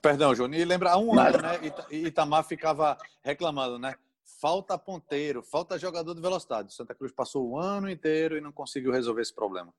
Perdão, 0.00 0.34
João. 0.34 0.52
E 0.52 0.64
lembra 0.64 0.92
há 0.92 0.98
um 0.98 1.18
ano, 1.18 1.38
né? 1.42 1.60
Itamar 1.90 2.42
ficava 2.44 2.96
reclamando, 3.22 3.78
né? 3.78 3.94
Falta 4.40 4.78
ponteiro, 4.78 5.42
falta 5.42 5.78
jogador 5.78 6.14
de 6.14 6.20
velocidade. 6.20 6.68
O 6.68 6.72
Santa 6.72 6.94
Cruz 6.94 7.12
passou 7.12 7.50
o 7.50 7.58
ano 7.58 7.88
inteiro 7.88 8.36
e 8.36 8.40
não 8.40 8.50
conseguiu 8.50 8.90
resolver 8.90 9.22
esse 9.22 9.34
problema. 9.34 9.72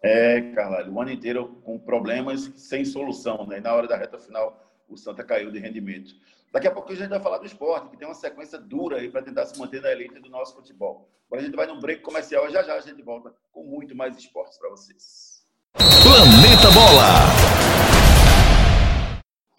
É, 0.00 0.52
Carlalho, 0.52 0.92
o 0.92 1.00
ano 1.00 1.10
inteiro 1.10 1.60
com 1.64 1.76
problemas 1.78 2.52
sem 2.56 2.84
solução, 2.84 3.46
né? 3.46 3.58
E 3.58 3.60
na 3.60 3.74
hora 3.74 3.88
da 3.88 3.96
reta 3.96 4.16
final, 4.18 4.72
o 4.88 4.96
Santa 4.96 5.24
caiu 5.24 5.50
de 5.50 5.58
rendimento. 5.58 6.14
Daqui 6.52 6.68
a 6.68 6.70
pouco 6.70 6.92
a 6.92 6.94
gente 6.94 7.08
vai 7.08 7.20
falar 7.20 7.38
do 7.38 7.46
esporte, 7.46 7.90
que 7.90 7.96
tem 7.96 8.06
uma 8.06 8.14
sequência 8.14 8.58
dura 8.58 8.98
aí 8.98 9.10
para 9.10 9.22
tentar 9.22 9.44
se 9.46 9.58
manter 9.58 9.82
na 9.82 9.90
elite 9.90 10.20
do 10.20 10.30
nosso 10.30 10.54
futebol. 10.54 11.10
Agora 11.26 11.42
a 11.42 11.44
gente 11.44 11.56
vai 11.56 11.66
num 11.66 11.80
break 11.80 12.00
comercial 12.02 12.48
e 12.48 12.52
já 12.52 12.62
já 12.62 12.74
a 12.74 12.80
gente 12.80 13.02
volta 13.02 13.34
com 13.52 13.64
muito 13.64 13.94
mais 13.94 14.16
esportes 14.16 14.56
para 14.56 14.70
vocês. 14.70 15.44
Planeta 15.74 16.70
Bola! 16.72 17.28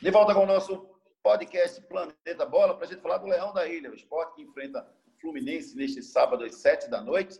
De 0.01 0.09
volta 0.09 0.33
com 0.33 0.43
o 0.43 0.47
nosso 0.47 0.89
podcast 1.21 1.81
Planeta 1.81 2.45
Bola 2.45 2.75
para 2.75 2.85
a 2.85 2.89
gente 2.89 3.01
falar 3.01 3.17
do 3.17 3.27
Leão 3.27 3.53
da 3.53 3.67
Ilha, 3.67 3.91
o 3.91 3.93
esporte 3.93 4.35
que 4.35 4.41
enfrenta 4.41 4.87
o 5.05 5.21
Fluminense 5.21 5.75
neste 5.75 6.01
sábado 6.01 6.45
às 6.45 6.55
sete 6.55 6.89
da 6.89 7.01
noite 7.01 7.39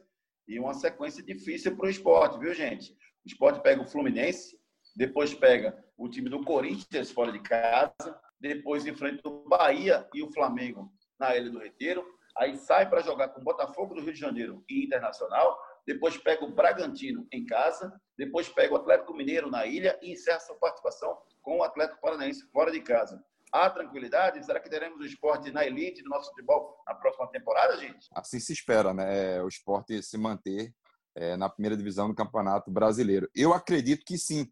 e 0.49 0.59
uma 0.59 0.73
sequência 0.73 1.23
difícil 1.23 1.77
para 1.77 1.85
o 1.85 1.89
esporte, 1.89 2.39
viu, 2.39 2.53
gente? 2.55 2.91
O 3.23 3.27
esporte 3.27 3.61
pega 3.61 3.83
o 3.83 3.87
Fluminense, 3.87 4.59
depois 4.95 5.31
pega 5.31 5.77
o 5.95 6.09
time 6.09 6.27
do 6.27 6.43
Corinthians 6.43 7.11
fora 7.11 7.31
de 7.31 7.39
casa, 7.39 8.19
depois 8.39 8.85
enfrenta 8.85 9.29
o 9.29 9.47
Bahia 9.47 10.07
e 10.11 10.23
o 10.23 10.31
Flamengo 10.33 10.91
na 11.19 11.37
Ilha 11.37 11.51
do 11.51 11.59
Retiro, 11.59 12.03
aí 12.35 12.57
sai 12.57 12.89
para 12.89 13.01
jogar 13.01 13.29
com 13.29 13.41
o 13.41 13.43
Botafogo 13.43 13.93
do 13.93 14.01
Rio 14.01 14.13
de 14.13 14.19
Janeiro 14.19 14.63
e 14.67 14.83
Internacional, 14.83 15.55
depois 15.85 16.17
pega 16.17 16.43
o 16.43 16.51
Bragantino 16.51 17.27
em 17.31 17.45
casa, 17.45 17.93
depois 18.17 18.49
pega 18.49 18.73
o 18.73 18.77
Atlético 18.77 19.13
Mineiro 19.13 19.51
na 19.51 19.67
ilha 19.67 19.99
e 20.01 20.13
encerra 20.13 20.39
sua 20.39 20.55
participação 20.55 21.15
com 21.43 21.59
o 21.59 21.63
Atlético 21.63 22.01
Paranaense 22.01 22.49
fora 22.51 22.71
de 22.71 22.81
casa. 22.81 23.23
Há 23.51 23.69
tranquilidade? 23.69 24.45
Será 24.45 24.59
que 24.59 24.69
teremos 24.69 24.99
o 24.99 25.05
esporte 25.05 25.51
na 25.51 25.65
elite 25.65 26.03
do 26.03 26.09
nosso 26.09 26.29
futebol 26.29 26.77
na 26.85 26.93
próxima 26.93 27.27
temporada, 27.27 27.77
gente? 27.77 28.07
Assim 28.13 28.39
se 28.39 28.53
espera, 28.53 28.93
né? 28.93 29.37
É, 29.37 29.43
o 29.43 29.47
esporte 29.47 30.03
se 30.03 30.17
manter 30.17 30.73
é, 31.15 31.35
na 31.35 31.49
primeira 31.49 31.75
divisão 31.75 32.07
do 32.07 32.15
Campeonato 32.15 32.69
Brasileiro. 32.69 33.27
Eu 33.35 33.53
acredito 33.53 34.03
que 34.05 34.17
sim, 34.17 34.47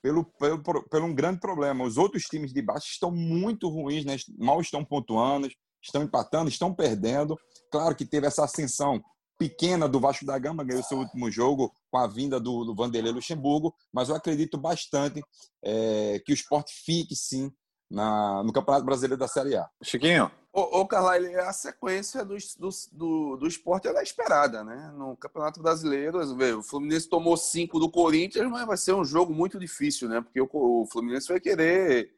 pelo, 0.00 0.24
pelo, 0.24 0.62
pelo 0.88 1.06
um 1.06 1.14
grande 1.14 1.40
problema. 1.40 1.84
Os 1.84 1.98
outros 1.98 2.22
times 2.24 2.52
de 2.52 2.62
baixo 2.62 2.86
estão 2.88 3.10
muito 3.10 3.68
ruins, 3.68 4.04
né? 4.04 4.16
mal 4.38 4.60
estão 4.60 4.84
pontuando, 4.84 5.48
estão 5.82 6.04
empatando, 6.04 6.48
estão 6.48 6.72
perdendo. 6.72 7.36
Claro 7.70 7.96
que 7.96 8.06
teve 8.06 8.28
essa 8.28 8.44
ascensão 8.44 9.02
pequena 9.38 9.88
do 9.88 10.00
Vasco 10.00 10.24
da 10.24 10.38
Gama, 10.38 10.64
ganhou 10.64 10.82
seu 10.82 10.98
último 10.98 11.30
jogo 11.30 11.74
com 11.90 11.98
a 11.98 12.06
vinda 12.06 12.40
do, 12.40 12.64
do 12.64 12.74
Vanderlei 12.74 13.12
Luxemburgo, 13.12 13.74
mas 13.92 14.08
eu 14.08 14.14
acredito 14.14 14.56
bastante 14.56 15.22
é, 15.62 16.22
que 16.24 16.32
o 16.32 16.34
esporte 16.34 16.72
fique 16.84 17.14
sim 17.14 17.52
na, 17.90 18.42
no 18.42 18.52
Campeonato 18.52 18.84
Brasileiro 18.84 19.16
da 19.16 19.28
Série 19.28 19.56
A. 19.56 19.68
Chiquinho? 19.82 20.30
Ô, 20.52 20.80
ô 20.80 20.86
Carla, 20.86 21.16
a 21.46 21.52
sequência 21.52 22.24
do, 22.24 22.36
do, 22.58 22.68
do, 22.92 23.36
do 23.36 23.46
esporte 23.46 23.88
é 23.88 24.02
esperada, 24.02 24.64
né? 24.64 24.90
No 24.96 25.16
Campeonato 25.16 25.62
Brasileiro, 25.62 26.18
o 26.58 26.62
Fluminense 26.62 27.08
tomou 27.08 27.36
cinco 27.36 27.78
do 27.78 27.90
Corinthians, 27.90 28.50
mas 28.50 28.66
vai 28.66 28.76
ser 28.76 28.94
um 28.94 29.04
jogo 29.04 29.34
muito 29.34 29.58
difícil, 29.58 30.08
né? 30.08 30.20
Porque 30.20 30.40
o, 30.40 30.48
o 30.52 30.86
Fluminense 30.90 31.28
vai 31.28 31.38
querer 31.38 32.10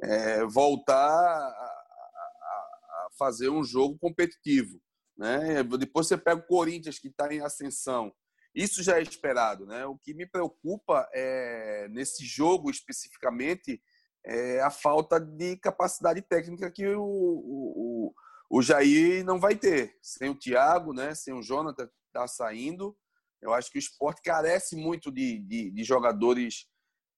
é, 0.00 0.44
voltar 0.46 0.96
a, 0.96 1.52
a, 1.52 3.08
fazer 3.18 3.50
um 3.50 3.62
jogo 3.62 3.98
competitivo, 3.98 4.80
né? 5.16 5.62
Depois 5.62 6.08
você 6.08 6.16
pega 6.16 6.40
o 6.40 6.46
Corinthians, 6.46 6.98
que 6.98 7.08
está 7.08 7.32
em 7.32 7.40
ascensão. 7.40 8.12
Isso 8.54 8.82
já 8.82 8.98
é 8.98 9.02
esperado, 9.02 9.66
né? 9.66 9.86
O 9.86 9.96
que 9.96 10.12
me 10.12 10.26
preocupa 10.26 11.08
é, 11.12 11.88
nesse 11.90 12.24
jogo 12.24 12.70
especificamente 12.70 13.80
é 14.24 14.60
a 14.60 14.70
falta 14.70 15.18
de 15.18 15.56
capacidade 15.56 16.22
técnica 16.22 16.70
que 16.70 16.86
o, 16.86 17.02
o, 17.02 18.14
o 18.50 18.62
Jair 18.62 19.24
não 19.24 19.38
vai 19.40 19.56
ter. 19.56 19.96
Sem 20.00 20.30
o 20.30 20.38
Thiago, 20.38 20.92
né? 20.92 21.14
sem 21.14 21.34
o 21.34 21.42
Jonathan 21.42 21.86
que 21.86 21.92
está 22.06 22.26
saindo, 22.28 22.96
eu 23.40 23.52
acho 23.52 23.70
que 23.70 23.78
o 23.78 23.80
esporte 23.80 24.22
carece 24.22 24.76
muito 24.76 25.10
de, 25.10 25.40
de, 25.40 25.70
de, 25.70 25.84
jogadores 25.84 26.66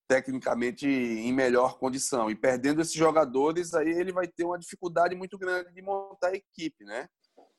tecnicamente 0.08 0.86
em 0.86 1.32
melhor 1.32 1.78
condição. 1.78 2.30
E 2.30 2.34
perdendo 2.34 2.80
esses 2.80 2.94
jogadores, 2.94 3.74
aí 3.74 3.90
ele 3.90 4.12
vai 4.12 4.26
ter 4.26 4.44
uma 4.44 4.58
dificuldade 4.58 5.14
muito 5.14 5.36
grande 5.36 5.72
de 5.72 5.82
montar 5.82 6.28
a 6.28 6.36
equipe. 6.36 6.84
Né? 6.84 7.08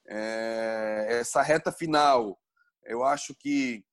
É, 0.07 1.07
essa 1.09 1.41
reta 1.43 1.71
final, 1.71 2.39
eu 2.85 3.03
acho 3.03 3.35
que 3.35 3.85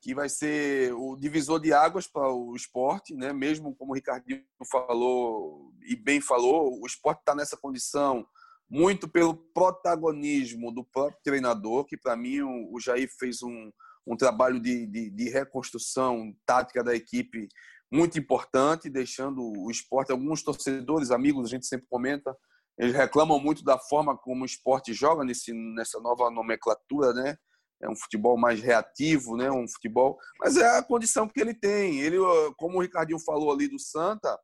que 0.00 0.14
vai 0.14 0.28
ser 0.28 0.92
o 0.94 1.16
divisor 1.16 1.60
de 1.60 1.72
águas 1.72 2.06
para 2.06 2.32
o 2.32 2.54
esporte, 2.56 3.14
né? 3.14 3.32
Mesmo 3.32 3.74
como 3.74 3.92
o 3.92 3.94
Ricardinho 3.94 4.42
falou 4.70 5.72
e 5.82 5.94
bem 5.94 6.20
falou, 6.20 6.80
o 6.80 6.86
esporte 6.86 7.20
está 7.20 7.34
nessa 7.34 7.56
condição 7.56 8.26
muito 8.68 9.08
pelo 9.08 9.34
protagonismo 9.34 10.72
do 10.72 10.84
próprio 10.84 11.20
treinador, 11.24 11.84
que 11.84 11.96
para 11.96 12.16
mim 12.16 12.40
o 12.40 12.78
Jair 12.78 13.10
fez 13.18 13.42
um, 13.42 13.70
um 14.06 14.16
trabalho 14.16 14.60
de, 14.60 14.86
de, 14.86 15.10
de, 15.10 15.28
reconstrução 15.28 16.32
tática 16.46 16.82
da 16.82 16.94
equipe 16.94 17.48
muito 17.90 18.16
importante, 18.16 18.88
deixando 18.88 19.42
o 19.42 19.70
esporte, 19.70 20.12
alguns 20.12 20.44
torcedores, 20.44 21.10
amigos, 21.10 21.46
a 21.46 21.48
gente 21.48 21.66
sempre 21.66 21.88
comenta, 21.90 22.34
eles 22.78 22.94
reclamam 22.94 23.40
muito 23.40 23.64
da 23.64 23.76
forma 23.76 24.16
como 24.16 24.42
o 24.42 24.46
esporte 24.46 24.92
joga 24.92 25.24
nesse, 25.24 25.52
nessa 25.52 26.00
nova 26.00 26.30
nomenclatura, 26.30 27.12
né? 27.12 27.36
É 27.82 27.88
um 27.88 27.96
futebol 27.96 28.36
mais 28.36 28.60
reativo, 28.60 29.36
né? 29.36 29.50
Um 29.50 29.66
futebol, 29.66 30.18
mas 30.38 30.56
é 30.56 30.78
a 30.78 30.82
condição 30.82 31.28
que 31.28 31.40
ele 31.40 31.54
tem. 31.54 32.00
Ele, 32.00 32.18
como 32.56 32.78
o 32.78 32.80
Ricardinho 32.80 33.18
falou 33.18 33.52
ali 33.52 33.68
do 33.68 33.78
Santa, 33.78 34.38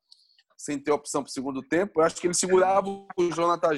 sem 0.56 0.78
ter 0.78 0.90
opção 0.90 1.22
para 1.22 1.28
o 1.28 1.32
segundo 1.32 1.62
tempo, 1.62 2.00
eu 2.00 2.04
acho 2.04 2.16
que 2.16 2.26
ele 2.26 2.34
segurava 2.34 2.88
o 2.88 3.30
Jonathan, 3.30 3.76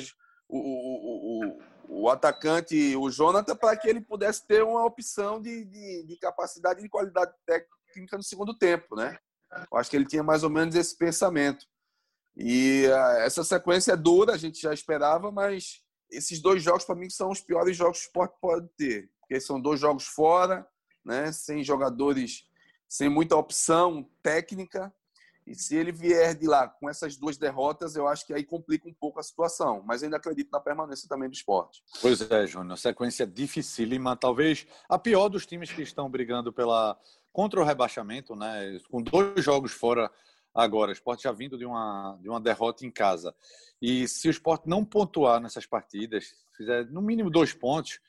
o, 0.49 0.59
o, 0.59 1.49
o, 1.89 2.03
o 2.03 2.09
atacante, 2.09 2.97
o 2.97 3.11
Jonathan, 3.11 3.57
para 3.57 3.77
que 3.77 3.89
ele 3.89 4.01
pudesse 4.01 4.47
ter 4.47 4.63
uma 4.63 4.85
opção 4.85 5.41
de, 5.41 5.65
de, 5.65 6.07
de 6.07 6.17
capacidade 6.19 6.81
e 6.81 6.85
de 6.85 6.89
qualidade 6.89 7.33
técnica 7.45 8.17
no 8.17 8.23
segundo 8.23 8.57
tempo, 8.57 8.95
né? 8.95 9.19
Eu 9.73 9.79
acho 9.79 9.91
que 9.91 9.97
ele 9.97 10.07
tinha 10.07 10.23
mais 10.23 10.45
ou 10.45 10.51
menos 10.51 10.75
esse 10.75 10.97
pensamento. 10.97 11.65
E 12.37 12.87
uh, 12.87 13.23
essa 13.23 13.43
sequência 13.43 13.93
é 13.93 13.97
dura, 13.97 14.35
a 14.35 14.37
gente 14.37 14.61
já 14.61 14.73
esperava, 14.73 15.33
mas 15.33 15.83
esses 16.11 16.41
dois 16.41 16.63
jogos, 16.63 16.85
para 16.85 16.95
mim, 16.95 17.11
são 17.11 17.31
os 17.31 17.41
piores 17.41 17.77
jogos 17.77 17.99
que 17.99 18.07
o 18.07 18.09
esporte 18.09 18.37
pode 18.41 18.69
ter. 18.77 19.11
Porque 19.21 19.41
são 19.41 19.61
dois 19.61 19.79
jogos 19.79 20.07
fora, 20.07 20.67
né? 21.05 21.33
sem 21.33 21.63
jogadores, 21.63 22.47
sem 22.89 23.09
muita 23.09 23.37
opção 23.37 24.09
técnica. 24.23 24.93
E 25.47 25.55
se 25.55 25.75
ele 25.75 25.91
vier 25.91 26.35
de 26.35 26.47
lá 26.47 26.69
com 26.69 26.91
essas 26.91 27.17
duas 27.17 27.39
derrotas, 27.39 27.97
eu 27.97 28.07
acho 28.07 28.27
que 28.27 28.35
aí 28.35 28.45
complica 28.45 28.87
um 28.87 28.93
pouco 28.93 29.19
a 29.19 29.23
situação. 29.23 29.83
Mas 29.87 30.03
ainda 30.03 30.19
acredito 30.19 30.51
na 30.53 30.61
permanência 30.61 31.09
também 31.09 31.29
do 31.29 31.35
esporte. 31.35 31.83
Pois 32.03 32.21
é, 32.21 32.47
Júnior. 32.47 32.77
Sequência 32.77 33.27
dificílima. 33.27 34.15
Talvez 34.15 34.67
a 34.89 34.99
pior 34.99 35.31
dos 35.31 35.47
times 35.47 35.73
que 35.73 35.81
estão 35.81 36.11
brigando 36.11 36.53
pela 36.53 36.99
contra 37.33 37.61
o 37.61 37.65
rebaixamento, 37.65 38.37
né? 38.37 38.79
Com 38.91 39.01
dois 39.01 39.43
jogos 39.43 39.73
fora 39.73 40.11
agora. 40.63 40.91
O 40.91 40.93
esporte 40.93 41.23
já 41.23 41.33
vindo 41.33 41.57
de 41.57 41.65
uma, 41.65 42.19
de 42.21 42.29
uma 42.29 42.41
derrota 42.41 42.85
em 42.85 42.91
casa. 42.91 43.35
E 43.81 44.09
se 44.09 44.29
o 44.29 44.31
esporte 44.31 44.69
não 44.69 44.85
pontuar 44.85 45.41
nessas 45.41 45.67
partidas, 45.67 46.35
fizer 46.57 46.87
no 46.87 47.01
mínimo 47.01 47.31
dois 47.31 47.53
pontos, 47.53 48.01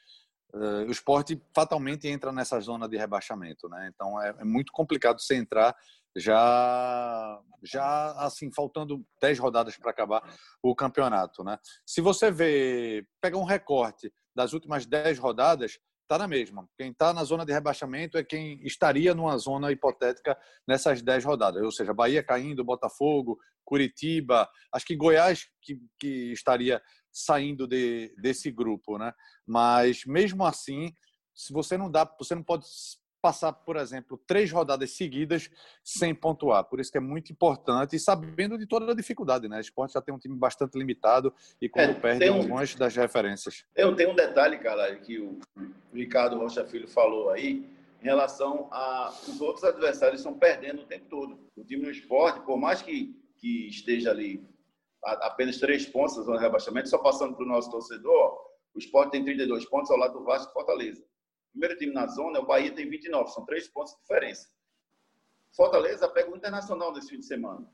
uh, 0.53 0.87
o 0.87 0.91
esporte 0.91 1.39
fatalmente 1.53 2.07
entra 2.07 2.31
nessa 2.31 2.59
zona 2.59 2.89
de 2.89 2.97
rebaixamento. 2.97 3.69
Né? 3.69 3.91
Então 3.93 4.21
é, 4.21 4.35
é 4.39 4.43
muito 4.43 4.71
complicado 4.71 5.21
você 5.21 5.35
entrar 5.35 5.75
já 6.15 7.39
já 7.61 8.11
assim 8.13 8.51
faltando 8.51 9.05
10 9.21 9.37
rodadas 9.37 9.77
para 9.77 9.91
acabar 9.91 10.23
o 10.61 10.73
campeonato, 10.73 11.43
né? 11.43 11.59
Se 11.85 12.01
você 12.01 12.31
vê, 12.31 13.05
pega 13.21 13.37
um 13.37 13.43
recorte 13.43 14.11
das 14.33 14.53
últimas 14.53 14.85
10 14.85 15.19
rodadas, 15.19 15.77
tá 16.09 16.17
na 16.17 16.27
mesma. 16.27 16.67
Quem 16.75 16.89
está 16.89 17.13
na 17.13 17.23
zona 17.23 17.45
de 17.45 17.53
rebaixamento 17.53 18.17
é 18.17 18.23
quem 18.23 18.59
estaria 18.65 19.13
numa 19.13 19.37
zona 19.37 19.71
hipotética 19.71 20.35
nessas 20.67 21.03
10 21.03 21.23
rodadas, 21.23 21.61
ou 21.61 21.71
seja, 21.71 21.93
Bahia 21.93 22.23
caindo, 22.23 22.65
Botafogo, 22.65 23.37
Curitiba, 23.63 24.49
acho 24.73 24.85
que 24.87 24.95
Goiás 24.95 25.45
que, 25.61 25.79
que 25.99 26.31
estaria 26.31 26.81
saindo 27.11 27.67
de, 27.67 28.11
desse 28.19 28.49
grupo, 28.49 28.97
né? 28.97 29.13
Mas 29.45 30.03
mesmo 30.03 30.43
assim, 30.43 30.91
se 31.35 31.53
você 31.53 31.77
não 31.77 31.91
dá, 31.91 32.11
você 32.17 32.33
não 32.33 32.43
pode 32.43 32.65
passar, 33.21 33.51
por 33.51 33.75
exemplo, 33.75 34.17
três 34.25 34.51
rodadas 34.51 34.91
seguidas 34.91 35.49
sem 35.83 36.13
pontuar. 36.15 36.63
Por 36.63 36.79
isso 36.79 36.91
que 36.91 36.97
é 36.97 37.01
muito 37.01 37.31
importante 37.31 37.95
e 37.95 37.99
sabendo 37.99 38.57
de 38.57 38.65
toda 38.65 38.91
a 38.91 38.95
dificuldade, 38.95 39.47
né? 39.47 39.57
O 39.57 39.61
esporte 39.61 39.93
já 39.93 40.01
tem 40.01 40.13
um 40.13 40.19
time 40.19 40.35
bastante 40.35 40.77
limitado 40.77 41.33
e 41.61 41.67
quando 41.67 41.91
é, 41.91 41.93
perde 41.93 42.29
um, 42.29 42.47
longe 42.47 42.77
das 42.77 42.95
referências. 42.95 43.65
Eu 43.75 43.95
tenho 43.95 44.11
um 44.11 44.15
detalhe, 44.15 44.57
cara, 44.57 44.95
que 44.95 45.19
o 45.19 45.39
Ricardo 45.93 46.37
Rocha 46.37 46.65
Filho 46.65 46.87
falou 46.87 47.29
aí, 47.29 47.65
em 48.01 48.05
relação 48.05 48.69
a 48.71 49.13
os 49.27 49.41
outros 49.41 49.63
adversários 49.63 50.21
estão 50.21 50.37
perdendo 50.37 50.81
o 50.81 50.85
tempo 50.85 51.05
todo. 51.09 51.39
O 51.55 51.63
time 51.63 51.83
do 51.83 51.91
esporte, 51.91 52.39
por 52.41 52.57
mais 52.57 52.81
que, 52.81 53.15
que 53.37 53.67
esteja 53.67 54.11
ali 54.11 54.41
apenas 55.03 55.57
três 55.57 55.85
pontos 55.85 56.17
na 56.17 56.23
zona 56.23 56.37
de 56.37 56.43
rebaixamento, 56.43 56.89
só 56.89 56.97
passando 56.97 57.35
para 57.35 57.45
o 57.45 57.47
nosso 57.47 57.69
torcedor, 57.69 58.37
o 58.73 58.79
esporte 58.79 59.11
tem 59.11 59.23
32 59.23 59.65
pontos 59.65 59.91
ao 59.91 59.97
lado 59.97 60.17
do 60.17 60.23
Vasco 60.23 60.51
e 60.51 60.53
Fortaleza 60.53 61.03
primeiro 61.51 61.77
time 61.77 61.93
na 61.93 62.07
zona, 62.07 62.39
o 62.39 62.45
Bahia 62.45 62.73
tem 62.73 62.89
29, 62.89 63.31
são 63.31 63.45
três 63.45 63.67
pontos 63.67 63.93
de 63.93 64.01
diferença. 64.01 64.49
Fortaleza 65.55 66.07
pega 66.07 66.31
o 66.31 66.35
Internacional 66.35 66.93
nesse 66.93 67.09
fim 67.09 67.19
de 67.19 67.25
semana. 67.25 67.67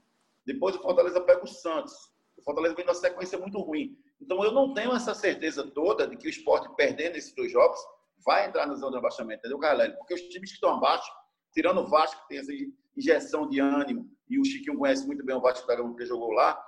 Depois 0.46 0.76
o 0.76 0.82
Fortaleza 0.82 1.20
pega 1.22 1.44
o 1.44 1.48
Santos. 1.48 1.94
O 2.38 2.42
Fortaleza 2.44 2.76
vem 2.76 2.86
numa 2.86 2.94
sequência 2.94 3.38
muito 3.38 3.60
ruim. 3.60 3.98
Então 4.22 4.44
eu 4.44 4.52
não 4.52 4.74
tenho 4.74 4.94
essa 4.94 5.14
certeza 5.14 5.70
toda 5.72 6.08
de 6.08 6.16
que 6.16 6.28
o 6.28 6.30
esporte 6.30 6.74
perdendo 6.76 7.16
esses 7.16 7.34
dois 7.36 7.52
jogos 7.52 7.80
vai 8.26 8.48
entrar 8.48 8.66
na 8.66 8.76
zona 8.76 8.94
de 8.94 8.98
abaixamento, 8.98 9.40
entendeu, 9.40 9.60
Carlélio? 9.60 9.98
Porque 9.98 10.14
os 10.14 10.22
times 10.22 10.50
que 10.50 10.56
estão 10.56 10.72
abaixo, 10.72 11.10
tirando 11.54 11.82
o 11.82 11.88
Vasco, 11.88 12.22
que 12.24 12.30
tem 12.30 12.38
essa 12.40 12.52
injeção 12.98 13.48
de 13.48 13.60
ânimo, 13.60 14.10
e 14.28 14.40
o 14.40 14.46
Chiquinho 14.46 14.78
conhece 14.78 15.06
muito 15.06 15.24
bem 15.24 15.36
o 15.36 15.42
Vasco 15.42 15.68
da 15.68 15.76
Gama, 15.76 15.90
porque 15.90 16.06
jogou 16.06 16.32
lá, 16.32 16.60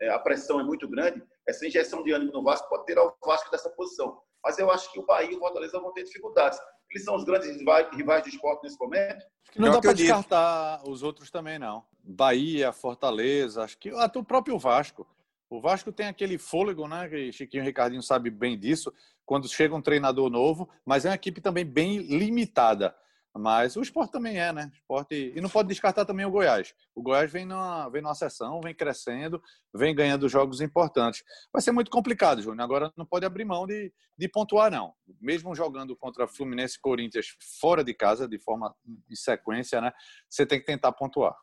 é, 0.00 0.08
a 0.10 0.18
pressão 0.18 0.60
é 0.60 0.62
muito 0.62 0.88
grande, 0.88 1.22
essa 1.46 1.66
injeção 1.66 2.04
de 2.04 2.12
ânimo 2.12 2.32
no 2.32 2.42
Vasco 2.44 2.68
pode 2.68 2.86
tirar 2.86 3.04
o 3.04 3.12
Vasco 3.24 3.50
dessa 3.50 3.70
posição 3.70 4.20
mas 4.42 4.58
eu 4.58 4.70
acho 4.70 4.90
que 4.92 4.98
o 4.98 5.06
Bahia 5.06 5.32
e 5.32 5.36
o 5.36 5.38
Fortaleza 5.38 5.78
vão 5.80 5.92
ter 5.92 6.04
dificuldades. 6.04 6.58
Eles 6.90 7.04
são 7.04 7.14
os 7.14 7.24
grandes 7.24 7.56
rivais, 7.56 7.88
do 8.22 8.28
esporte 8.28 8.64
nesse 8.64 8.78
momento. 8.78 9.24
Acho 9.42 9.52
que 9.52 9.60
não 9.60 9.70
dá 9.70 9.80
para 9.80 9.92
descartar 9.92 10.82
os 10.88 11.02
outros 11.02 11.30
também, 11.30 11.58
não. 11.58 11.84
Bahia, 12.02 12.72
Fortaleza, 12.72 13.62
acho 13.62 13.78
que 13.78 13.90
até 13.90 14.18
o 14.18 14.24
próprio 14.24 14.58
Vasco. 14.58 15.06
O 15.48 15.60
Vasco 15.60 15.92
tem 15.92 16.06
aquele 16.06 16.38
fôlego, 16.38 16.86
né? 16.88 17.08
Que 17.08 17.32
Chiquinho 17.32 17.62
e 17.62 17.66
Ricardinho 17.66 18.02
sabe 18.02 18.30
bem 18.30 18.58
disso, 18.58 18.92
quando 19.26 19.48
chega 19.48 19.74
um 19.74 19.82
treinador 19.82 20.30
novo, 20.30 20.68
mas 20.84 21.04
é 21.04 21.08
uma 21.08 21.14
equipe 21.14 21.40
também 21.40 21.64
bem 21.64 21.98
limitada. 21.98 22.94
Mas 23.36 23.76
o 23.76 23.80
esporte 23.80 24.10
também 24.10 24.38
é, 24.38 24.52
né? 24.52 24.70
Esporte... 24.74 25.32
E 25.34 25.40
não 25.40 25.48
pode 25.48 25.68
descartar 25.68 26.04
também 26.04 26.26
o 26.26 26.30
Goiás. 26.30 26.74
O 26.94 27.02
Goiás 27.02 27.30
vem 27.30 27.46
numa, 27.46 27.88
vem 27.88 28.02
numa 28.02 28.14
sessão, 28.14 28.60
vem 28.60 28.74
crescendo, 28.74 29.40
vem 29.72 29.94
ganhando 29.94 30.28
jogos 30.28 30.60
importantes. 30.60 31.22
Vai 31.52 31.62
ser 31.62 31.70
muito 31.70 31.90
complicado, 31.90 32.42
Júnior. 32.42 32.62
Agora 32.62 32.92
não 32.96 33.06
pode 33.06 33.24
abrir 33.24 33.44
mão 33.44 33.66
de, 33.66 33.92
de 34.18 34.28
pontuar, 34.28 34.70
não. 34.70 34.94
Mesmo 35.20 35.54
jogando 35.54 35.96
contra 35.96 36.26
Fluminense 36.26 36.76
e 36.76 36.80
Corinthians 36.80 37.36
fora 37.60 37.84
de 37.84 37.94
casa, 37.94 38.26
de 38.26 38.38
forma 38.38 38.74
de 38.84 39.16
sequência, 39.16 39.80
né? 39.80 39.92
Você 40.28 40.44
tem 40.44 40.58
que 40.58 40.66
tentar 40.66 40.90
pontuar. 40.92 41.36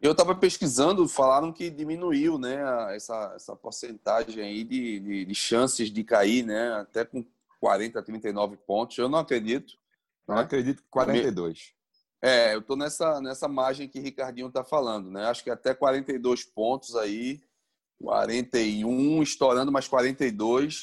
Eu 0.00 0.12
estava 0.12 0.36
pesquisando, 0.36 1.08
falaram 1.08 1.52
que 1.52 1.68
diminuiu, 1.68 2.38
né? 2.38 2.94
Essa, 2.94 3.32
essa 3.34 3.56
porcentagem 3.56 4.44
aí 4.44 4.62
de, 4.62 5.00
de, 5.00 5.24
de 5.24 5.34
chances 5.34 5.90
de 5.90 6.04
cair, 6.04 6.44
né? 6.44 6.74
Até 6.74 7.04
com 7.04 7.26
40, 7.58 8.00
39 8.02 8.56
pontos. 8.58 8.98
Eu 8.98 9.08
não 9.08 9.18
acredito 9.18 9.82
não 10.26 10.36
né? 10.36 10.42
acredito 10.42 10.82
que 10.82 10.88
42. 10.88 11.74
É, 12.22 12.54
eu 12.54 12.60
estou 12.60 12.76
nessa, 12.76 13.20
nessa 13.20 13.46
margem 13.46 13.88
que 13.88 13.98
o 13.98 14.02
Ricardinho 14.02 14.48
está 14.48 14.64
falando, 14.64 15.10
né? 15.10 15.26
Acho 15.26 15.44
que 15.44 15.50
até 15.50 15.74
42 15.74 16.44
pontos 16.44 16.96
aí, 16.96 17.42
41, 18.00 19.22
estourando 19.22 19.70
mais 19.70 19.86
42, 19.86 20.82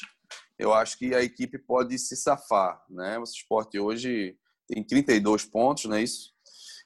eu 0.56 0.72
acho 0.72 0.96
que 0.96 1.14
a 1.14 1.22
equipe 1.22 1.58
pode 1.58 1.98
se 1.98 2.16
safar, 2.16 2.80
né? 2.88 3.18
O 3.18 3.24
esporte 3.24 3.78
hoje 3.78 4.36
tem 4.68 4.84
32 4.84 5.44
pontos, 5.44 5.86
não 5.86 5.96
é 5.96 6.02
isso? 6.02 6.32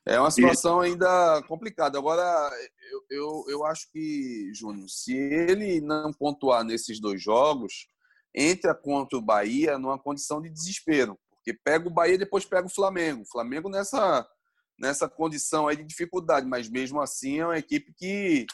É 0.07 0.21
uma 0.21 0.31
situação 0.31 0.81
ainda 0.81 1.43
complicada. 1.49 1.99
Agora, 1.99 2.51
eu, 2.93 3.05
eu, 3.11 3.45
eu 3.49 3.65
acho 3.67 3.91
que, 3.93 4.51
Júnior, 4.55 4.89
se 4.89 5.15
ele 5.15 5.81
não 5.81 6.13
pontuar 6.13 6.65
nesses 6.65 7.01
dois 7.01 7.21
jogos, 7.21 7.89
entra 8.33 8.73
contra 8.73 9.19
o 9.19 9.23
Bahia 9.23 9.79
numa 9.79 9.99
condição 9.99 10.41
de 10.41 10.49
desespero. 10.49 11.19
Porque 11.47 11.61
pega 11.63 11.87
o 11.87 11.91
Bahia 11.91 12.19
depois 12.19 12.45
pega 12.45 12.67
o 12.67 12.75
Flamengo. 12.75 13.23
O 13.23 13.31
Flamengo 13.31 13.69
nessa, 13.69 14.29
nessa 14.77 15.09
condição 15.09 15.69
aí 15.69 15.77
de 15.77 15.85
dificuldade, 15.85 16.45
mas 16.45 16.69
mesmo 16.69 17.01
assim 17.01 17.39
é 17.39 17.47
uma 17.47 17.59
equipe 17.59 17.95
que 17.97 18.45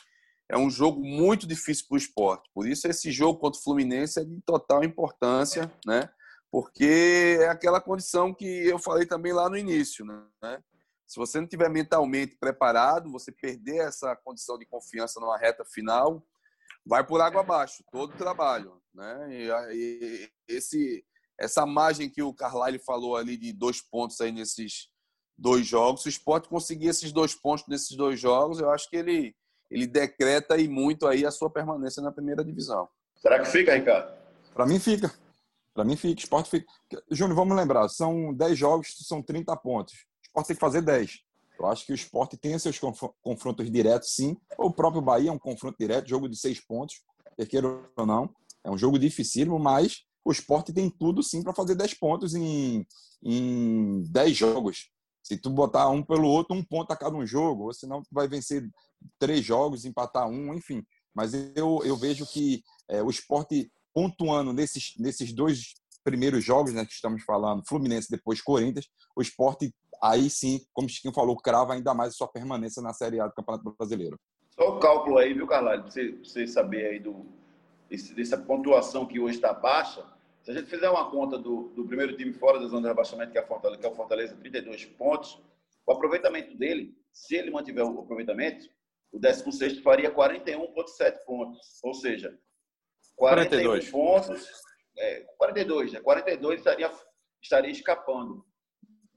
é 0.47 0.59
um 0.59 0.69
jogo 0.69 1.01
muito 1.01 1.47
difícil 1.47 1.87
para 1.89 1.95
o 1.95 1.99
esporte. 1.99 2.51
Por 2.53 2.69
isso 2.69 2.87
esse 2.87 3.11
jogo 3.11 3.39
contra 3.39 3.59
o 3.59 3.63
Fluminense 3.63 4.21
é 4.21 4.25
de 4.25 4.39
total 4.43 4.85
importância, 4.85 5.73
né? 5.87 6.11
Porque 6.51 7.39
é 7.41 7.49
aquela 7.49 7.81
condição 7.81 8.35
que 8.35 8.45
eu 8.45 8.79
falei 8.79 9.07
também 9.07 9.33
lá 9.33 9.49
no 9.49 9.57
início, 9.57 10.05
né? 10.05 10.63
Se 11.07 11.17
você 11.17 11.41
não 11.41 11.49
tiver 11.49 11.71
mentalmente 11.71 12.37
preparado, 12.37 13.11
você 13.11 13.33
perder 13.33 13.89
essa 13.89 14.15
condição 14.17 14.59
de 14.59 14.67
confiança 14.67 15.19
numa 15.19 15.39
reta 15.39 15.65
final, 15.65 16.23
vai 16.85 17.07
por 17.07 17.23
água 17.23 17.41
abaixo 17.41 17.83
todo 17.91 18.13
o 18.13 18.19
trabalho, 18.19 18.83
né? 18.95 19.29
E, 19.31 19.49
e 19.73 20.31
esse 20.47 21.03
essa 21.39 21.67
margem 21.67 22.09
que 22.09 22.23
o 22.23 22.33
Carlyle 22.33 22.79
falou 22.79 23.17
ali 23.17 23.37
de 23.37 23.53
dois 23.53 23.81
pontos 23.81 24.21
aí 24.21 24.33
nesses 24.33 24.89
dois 25.37 25.67
jogos, 25.67 26.03
se 26.03 26.09
o 26.09 26.11
esporte 26.11 26.49
conseguir 26.49 26.89
esses 26.89 27.13
dois 27.13 27.35
pontos 27.35 27.67
nesses 27.67 27.97
dois 27.97 28.21
jogos, 28.21 28.61
eu 28.61 28.71
acho 28.71 28.89
que 28.89 28.97
ele, 28.97 29.35
ele 29.71 29.87
decreta 29.87 30.55
aí 30.55 30.69
muito 30.69 31.07
aí 31.07 31.27
a 31.27 31.31
sua 31.31 31.51
permanência 31.51 32.03
na 32.03 32.13
primeira 32.13 32.45
divisão. 32.45 32.89
Será 33.17 33.39
que 33.39 33.47
fica, 33.47 33.75
Ricardo? 33.75 34.13
Para 34.55 34.67
mim 34.67 34.79
fica. 34.79 35.13
Para 35.75 35.85
mim 35.85 35.97
fica. 35.97 36.21
O 36.21 36.23
esporte 36.23 36.51
fica. 36.51 36.67
Júnior, 37.11 37.37
vamos 37.37 37.57
lembrar, 37.57 37.89
são 37.89 38.33
10 38.33 38.59
jogos, 38.59 38.95
são 39.07 39.23
30 39.23 39.57
pontos. 39.57 39.95
O 39.95 40.27
esporte 40.27 40.47
tem 40.49 40.57
que 40.57 40.61
fazer 40.61 40.83
10. 40.83 41.21
Eu 41.59 41.67
acho 41.67 41.87
que 41.87 41.93
o 41.93 41.95
esporte 41.95 42.37
tem 42.37 42.59
seus 42.59 42.79
confrontos 43.23 43.71
diretos, 43.71 44.15
sim. 44.15 44.37
O 44.59 44.71
próprio 44.73 45.01
Bahia 45.01 45.31
é 45.31 45.33
um 45.33 45.39
confronto 45.39 45.77
direto, 45.79 46.09
jogo 46.09 46.29
de 46.29 46.37
seis 46.37 46.61
pontos, 46.61 46.97
quer 47.37 47.47
queira 47.47 47.69
ou 47.97 48.07
não. 48.07 48.35
É 48.65 48.71
um 48.71 48.77
jogo 48.77 48.99
dificílimo, 48.99 49.59
mas 49.59 50.05
o 50.25 50.33
esporte 50.33 50.73
tem 50.73 50.89
tudo 50.89 51.23
sim 51.23 51.43
para 51.43 51.55
fazer 51.55 51.75
10 51.75 51.95
pontos 51.95 52.35
em, 52.35 52.87
em 53.23 54.03
10 54.11 54.37
jogos. 54.37 54.91
Se 55.23 55.37
tu 55.37 55.51
botar 55.51 55.89
um 55.89 56.03
pelo 56.03 56.29
outro, 56.29 56.57
um 56.57 56.65
ponto 56.65 56.91
a 56.93 56.97
cada 56.97 57.17
um 57.17 57.27
jogo, 57.27 57.65
ou 57.65 57.73
senão 57.73 58.03
tu 58.03 58.09
vai 58.11 58.27
vencer 58.27 58.69
três 59.19 59.45
jogos, 59.45 59.85
empatar 59.85 60.29
um, 60.29 60.55
enfim. 60.55 60.85
Mas 61.15 61.33
eu, 61.55 61.81
eu 61.85 61.97
vejo 61.97 62.27
que 62.27 62.63
é, 62.89 63.03
o 63.03 63.11
esporte 63.11 63.71
pontuando 63.95 64.53
nesses, 64.53 64.95
nesses 64.99 65.33
dois 65.33 65.75
primeiros 66.03 66.45
jogos 66.45 66.73
né, 66.73 66.85
que 66.85 66.93
estamos 66.93 67.23
falando, 67.23 67.63
Fluminense 67.69 68.11
depois 68.11 68.41
Corinthians, 68.41 68.89
o 69.15 69.23
esporte 69.23 69.73
aí 70.03 70.29
sim, 70.29 70.61
como 70.73 70.89
o 70.89 70.91
Chiquinho 70.91 71.15
falou, 71.15 71.37
crava 71.37 71.75
ainda 71.75 71.95
mais 71.95 72.11
a 72.11 72.17
sua 72.17 72.27
permanência 72.27 72.83
na 72.83 72.93
Série 72.93 73.21
A 73.21 73.29
do 73.29 73.35
Campeonato 73.35 73.77
Brasileiro. 73.79 74.19
Só 74.51 74.77
o 74.77 74.81
cálculo 74.81 75.19
aí, 75.19 75.33
viu, 75.33 75.47
Carlalho? 75.47 75.85
Você, 75.85 76.13
você 76.19 76.47
saber 76.47 76.87
aí 76.87 76.99
do, 76.99 77.25
dessa 78.15 78.39
pontuação 78.39 79.07
que 79.07 79.21
hoje 79.21 79.37
está 79.37 79.53
baixa, 79.53 80.05
se 80.43 80.51
a 80.51 80.55
gente 80.55 80.69
fizer 80.69 80.91
uma 80.91 81.11
conta 81.11 81.39
do, 81.39 81.69
do 81.69 81.87
primeiro 81.87 82.17
time 82.17 82.33
fora 82.33 82.59
da 82.59 82.67
zona 82.67 82.83
de 82.83 82.89
rebaixamento, 82.89 83.31
que 83.31 83.39
é, 83.39 83.47
Fortaleza, 83.47 83.81
que 83.81 83.87
é 83.87 83.89
o 83.89 83.95
Fortaleza, 83.95 84.37
32 84.37 84.87
pontos, 84.87 85.41
o 85.87 85.93
aproveitamento 85.93 86.57
dele, 86.57 86.97
se 87.13 87.37
ele 87.37 87.51
mantiver 87.51 87.85
o 87.85 88.01
aproveitamento, 88.01 88.69
o 89.13 89.19
16 89.19 89.81
faria 89.81 90.13
41,7 90.13 91.25
pontos. 91.25 91.81
Ou 91.85 91.95
seja, 91.95 92.37
42 93.15 93.91
pontos. 93.91 94.51
É, 94.99 95.21
42, 95.39 95.93
né? 95.93 96.01
42 96.01 96.59
estaria, 96.59 96.91
estaria 97.41 97.71
escapando. 97.71 98.45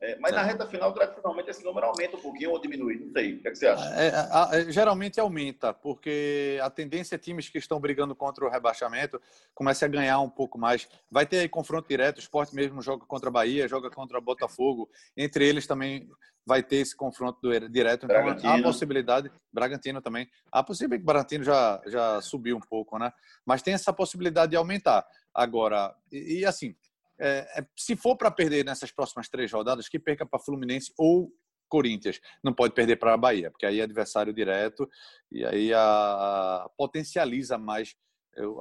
É, 0.01 0.17
mas 0.19 0.33
na 0.33 0.43
reta 0.43 0.67
final, 0.67 0.93
tradicionalmente, 0.93 1.49
esse 1.49 1.63
número 1.63 1.87
aumenta 1.87 2.17
um 2.17 2.21
pouquinho 2.21 2.51
ou 2.51 2.59
diminui? 2.59 2.99
Não 2.99 3.11
sei. 3.11 3.35
O 3.35 3.41
que, 3.41 3.47
é 3.47 3.51
que 3.51 3.57
você 3.57 3.67
acha? 3.67 3.85
É, 3.95 4.59
é, 4.59 4.71
geralmente 4.71 5.19
aumenta, 5.19 5.73
porque 5.73 6.59
a 6.61 6.69
tendência 6.69 7.15
é 7.15 7.17
times 7.17 7.47
que 7.47 7.57
estão 7.57 7.79
brigando 7.79 8.13
contra 8.13 8.45
o 8.45 8.49
rebaixamento 8.49 9.21
comecem 9.53 9.85
a 9.85 9.89
ganhar 9.89 10.19
um 10.19 10.29
pouco 10.29 10.57
mais. 10.57 10.87
Vai 11.09 11.25
ter 11.25 11.39
aí 11.39 11.49
confronto 11.49 11.87
direto, 11.87 12.17
o 12.17 12.19
esporte 12.19 12.53
mesmo 12.53 12.81
joga 12.81 13.05
contra 13.05 13.29
a 13.29 13.31
Bahia, 13.31 13.67
joga 13.67 13.89
contra 13.89 14.17
o 14.17 14.21
Botafogo. 14.21 14.89
Entre 15.15 15.47
eles 15.47 15.65
também 15.65 16.09
vai 16.45 16.61
ter 16.61 16.77
esse 16.77 16.95
confronto 16.95 17.39
direto. 17.69 18.05
Então, 18.05 18.21
Bragantino. 18.21 18.51
há 18.51 18.55
a 18.57 18.61
possibilidade, 18.61 19.31
Bragantino 19.51 20.01
também, 20.01 20.29
há 20.51 20.61
possibilidade 20.61 20.99
que 20.99 21.03
o 21.03 21.07
Bragantino 21.07 21.43
já, 21.43 21.81
já 21.87 22.21
subiu 22.21 22.57
um 22.57 22.59
pouco, 22.61 22.99
né? 22.99 23.11
Mas 23.45 23.61
tem 23.61 23.73
essa 23.73 23.91
possibilidade 23.91 24.51
de 24.51 24.55
aumentar. 24.55 25.05
Agora, 25.33 25.95
e, 26.11 26.39
e 26.39 26.45
assim, 26.45 26.75
é, 27.19 27.59
é, 27.59 27.67
se 27.75 27.95
for 27.95 28.15
para 28.15 28.31
perder 28.31 28.65
nessas 28.65 28.91
próximas 28.91 29.29
três 29.29 29.51
rodadas, 29.51 29.87
que 29.87 29.99
perca 29.99 30.25
para 30.25 30.39
Fluminense 30.39 30.93
ou 30.97 31.31
Corinthians. 31.67 32.19
Não 32.43 32.53
pode 32.53 32.73
perder 32.73 32.97
para 32.97 33.13
a 33.13 33.17
Bahia, 33.17 33.51
porque 33.51 33.65
aí 33.65 33.79
é 33.79 33.83
adversário 33.83 34.33
direto 34.33 34.89
e 35.31 35.45
aí 35.45 35.73
a, 35.73 35.79
a, 35.79 36.69
potencializa 36.77 37.57
mais 37.57 37.95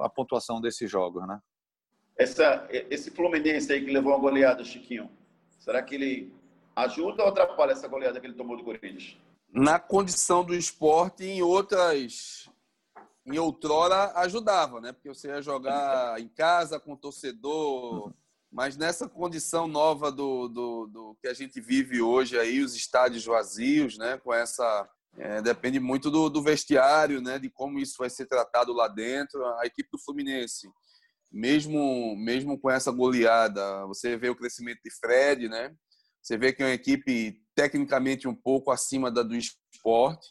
a 0.01 0.09
pontuação 0.09 0.61
desses 0.61 0.89
jogos, 0.89 1.27
né? 1.27 1.39
Essa, 2.17 2.65
esse 2.71 3.11
Fluminense 3.11 3.71
aí 3.71 3.83
que 3.83 3.91
levou 3.91 4.13
uma 4.13 4.19
goleada, 4.19 4.63
Chiquinho, 4.63 5.11
será 5.59 5.83
que 5.83 5.95
ele 5.95 6.33
ajuda 6.75 7.23
ou 7.23 7.29
atrapalha 7.29 7.73
essa 7.73 7.87
goleada 7.87 8.19
que 8.19 8.25
ele 8.25 8.35
tomou 8.35 8.55
do 8.55 8.63
Corinthians? 8.63 9.17
Na 9.49 9.79
condição 9.79 10.43
do 10.43 10.55
esporte, 10.55 11.25
em 11.25 11.41
outras 11.41 12.49
em 13.25 13.39
outrora 13.39 14.11
ajudava, 14.19 14.79
né? 14.79 14.91
Porque 14.93 15.09
você 15.09 15.29
ia 15.29 15.41
jogar 15.41 16.19
em 16.21 16.27
casa 16.27 16.79
com 16.79 16.93
o 16.93 16.97
torcedor 16.97 18.13
mas 18.55 18.77
nessa 18.77 19.09
condição 19.09 19.67
nova 19.67 20.09
do, 20.09 20.47
do, 20.47 20.87
do, 20.87 21.17
que 21.19 21.27
a 21.27 21.33
gente 21.33 21.59
vive 21.59 22.01
hoje 22.01 22.39
aí, 22.39 22.61
os 22.61 22.73
estádios 22.73 23.25
vazios, 23.25 23.97
né? 23.97 24.17
Com 24.19 24.33
essa 24.33 24.89
é, 25.17 25.41
depende 25.41 25.77
muito 25.77 26.09
do, 26.09 26.29
do, 26.29 26.41
vestiário, 26.41 27.21
né? 27.21 27.37
De 27.37 27.49
como 27.49 27.79
isso 27.79 27.95
vai 27.99 28.09
ser 28.09 28.25
tratado 28.27 28.71
lá 28.71 28.87
dentro. 28.87 29.45
A 29.59 29.65
equipe 29.65 29.89
do 29.91 29.99
Fluminense, 29.99 30.69
mesmo 31.29 32.15
mesmo 32.15 32.57
com 32.57 32.71
essa 32.71 32.93
goleada, 32.93 33.85
você 33.87 34.15
vê 34.15 34.29
o 34.29 34.35
crescimento 34.37 34.79
de 34.85 34.91
Fred, 35.01 35.49
né? 35.49 35.75
Você 36.23 36.37
vê 36.37 36.53
que 36.53 36.63
é 36.63 36.67
uma 36.67 36.71
equipe 36.71 37.37
tecnicamente 37.53 38.25
um 38.25 38.33
pouco 38.33 38.71
acima 38.71 39.11
da 39.11 39.21
do 39.21 39.35
esporte. 39.35 40.29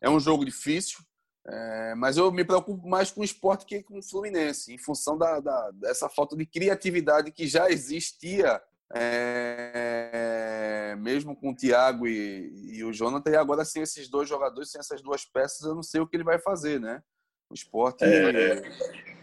É 0.00 0.08
um 0.08 0.18
jogo 0.18 0.42
difícil, 0.42 1.00
é, 1.50 1.94
mas 1.94 2.18
eu 2.18 2.30
me 2.30 2.44
preocupo 2.44 2.86
mais 2.86 3.10
com 3.10 3.22
o 3.22 3.24
esporte 3.24 3.64
que 3.64 3.82
com 3.82 3.98
o 3.98 4.02
Fluminense, 4.02 4.72
em 4.72 4.76
função 4.76 5.16
da, 5.16 5.40
da 5.40 5.70
dessa 5.70 6.06
falta 6.06 6.36
de 6.36 6.44
criatividade 6.44 7.32
que 7.32 7.46
já 7.46 7.70
existia, 7.70 8.60
é, 8.94 10.94
mesmo 10.98 11.34
com 11.34 11.50
o 11.50 11.56
Thiago 11.56 12.06
e, 12.06 12.76
e, 12.76 12.84
o 12.84 12.92
Jonathan, 12.92 13.30
e 13.30 13.36
agora 13.36 13.64
sem 13.64 13.82
esses 13.82 14.10
dois 14.10 14.28
jogadores, 14.28 14.70
sem 14.70 14.78
essas 14.78 15.00
duas 15.00 15.24
peças, 15.24 15.62
eu 15.62 15.74
não 15.74 15.82
sei 15.82 16.02
o 16.02 16.06
que 16.06 16.16
ele 16.16 16.24
vai 16.24 16.38
fazer, 16.38 16.78
né? 16.78 17.02
O 17.50 17.54
esporte 17.54 18.04
é... 18.04 18.60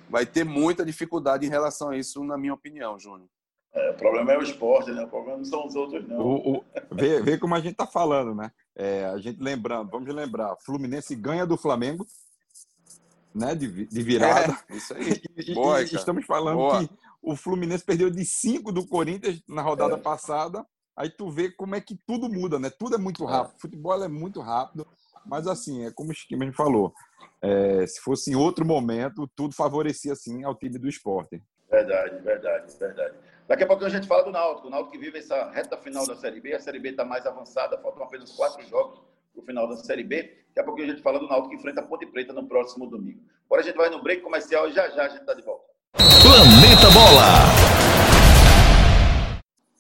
vai 0.10 0.26
ter 0.26 0.44
muita 0.44 0.84
dificuldade 0.84 1.46
em 1.46 1.50
relação 1.50 1.90
a 1.90 1.98
isso, 1.98 2.24
na 2.24 2.40
minha 2.40 2.56
opinião, 2.56 2.98
Júnior. 2.98 3.30
É, 3.72 3.92
o 3.92 3.96
problema 3.96 4.34
é 4.34 4.38
o 4.40 4.42
esporte, 4.42 4.92
né? 4.92 5.04
O 5.04 5.08
problema 5.08 5.38
não 5.38 5.46
são 5.46 5.68
os 5.68 5.76
outros, 5.76 6.08
não. 6.08 6.20
O, 6.20 6.58
o, 6.58 6.66
vê, 6.92 7.22
vê 7.22 7.38
como 7.38 7.54
a 7.54 7.60
gente 7.60 7.74
está 7.74 7.86
falando, 7.86 8.34
né? 8.34 8.52
É, 8.76 9.06
a 9.06 9.18
gente 9.18 9.42
lembrando, 9.42 9.90
vamos 9.90 10.14
lembrar, 10.14 10.56
Fluminense 10.66 11.16
ganha 11.16 11.46
do 11.46 11.58
Flamengo, 11.58 12.06
né? 13.34 13.54
De, 13.54 13.86
de 13.86 14.02
virada. 14.02 14.58
É, 14.70 14.76
isso 14.76 14.94
aí. 14.94 15.22
E, 15.38 15.54
Boa, 15.54 15.82
e 15.82 15.86
estamos 15.86 16.26
falando 16.26 16.58
Boa. 16.58 16.80
que 16.80 16.90
o 17.22 17.36
Fluminense 17.36 17.84
perdeu 17.84 18.10
de 18.10 18.24
5 18.26 18.72
do 18.72 18.88
Corinthians 18.88 19.44
na 19.48 19.62
rodada 19.62 19.96
é. 19.96 19.98
passada. 19.98 20.66
Aí 20.96 21.10
tu 21.10 21.30
vê 21.30 21.52
como 21.52 21.76
é 21.76 21.82
que 21.82 22.00
tudo 22.08 22.30
muda, 22.30 22.58
né? 22.58 22.70
Tudo 22.70 22.96
é 22.96 22.98
muito 22.98 23.26
é. 23.26 23.28
rápido. 23.28 23.60
Futebol 23.60 24.02
é 24.02 24.08
muito 24.08 24.40
rápido. 24.40 24.88
Mas 25.26 25.46
assim, 25.46 25.86
é 25.86 25.92
como 25.92 26.12
o 26.12 26.14
Chiquinho 26.14 26.54
falou. 26.54 26.94
É, 27.42 27.86
se 27.86 28.00
fosse 28.00 28.32
em 28.32 28.36
outro 28.36 28.66
momento, 28.66 29.30
tudo 29.36 29.54
favorecia 29.54 30.14
assim 30.14 30.44
ao 30.44 30.56
time 30.56 30.80
do 30.80 30.88
esporte. 30.88 31.44
Verdade, 31.70 32.22
verdade, 32.22 32.74
verdade. 32.80 33.16
Daqui 33.48 33.64
a 33.64 33.68
pouco 33.68 33.86
a 33.86 33.90
gente 33.90 34.08
fala 34.08 34.24
do 34.24 34.32
Náutico. 34.32 34.68
O 34.68 34.72
Náutico 34.72 34.94
que 34.94 34.98
vive 34.98 35.20
essa 35.20 35.52
reta 35.52 35.78
final 35.78 36.06
da 36.08 36.16
Série 36.16 36.42
B. 36.42 36.54
A 36.54 36.60
Série 36.60 36.80
B 36.80 36.90
está 36.90 37.06
mais 37.06 37.28
avançada, 37.28 37.78
faltam 37.78 38.04
apenas 38.04 38.32
quatro 38.32 38.66
jogos 38.68 39.00
para 39.34 39.42
o 39.42 39.46
final 39.46 39.68
da 39.68 39.78
Série 39.78 40.04
B. 40.04 40.24
Daqui 40.48 40.60
a 40.62 40.64
pouco 40.64 40.82
a 40.82 40.86
gente 40.86 41.02
fala 41.02 41.20
do 41.20 41.28
Náutico 41.28 41.50
que 41.50 41.56
enfrenta 41.56 41.82
a 41.82 41.84
Ponte 41.84 42.08
Preta 42.08 42.34
no 42.34 42.48
próximo 42.48 42.88
domingo. 42.88 43.20
Agora 43.46 43.62
a 43.62 43.66
gente 43.66 43.76
vai 43.76 43.90
no 43.90 44.02
break 44.02 44.24
comercial 44.24 44.68
e 44.68 44.74
já 44.74 44.90
já 44.90 45.06
a 45.06 45.10
gente 45.10 45.22
está 45.22 45.36
de 45.36 45.44
volta. 45.44 45.64
Planeta 45.94 46.90
Bola. 46.92 47.86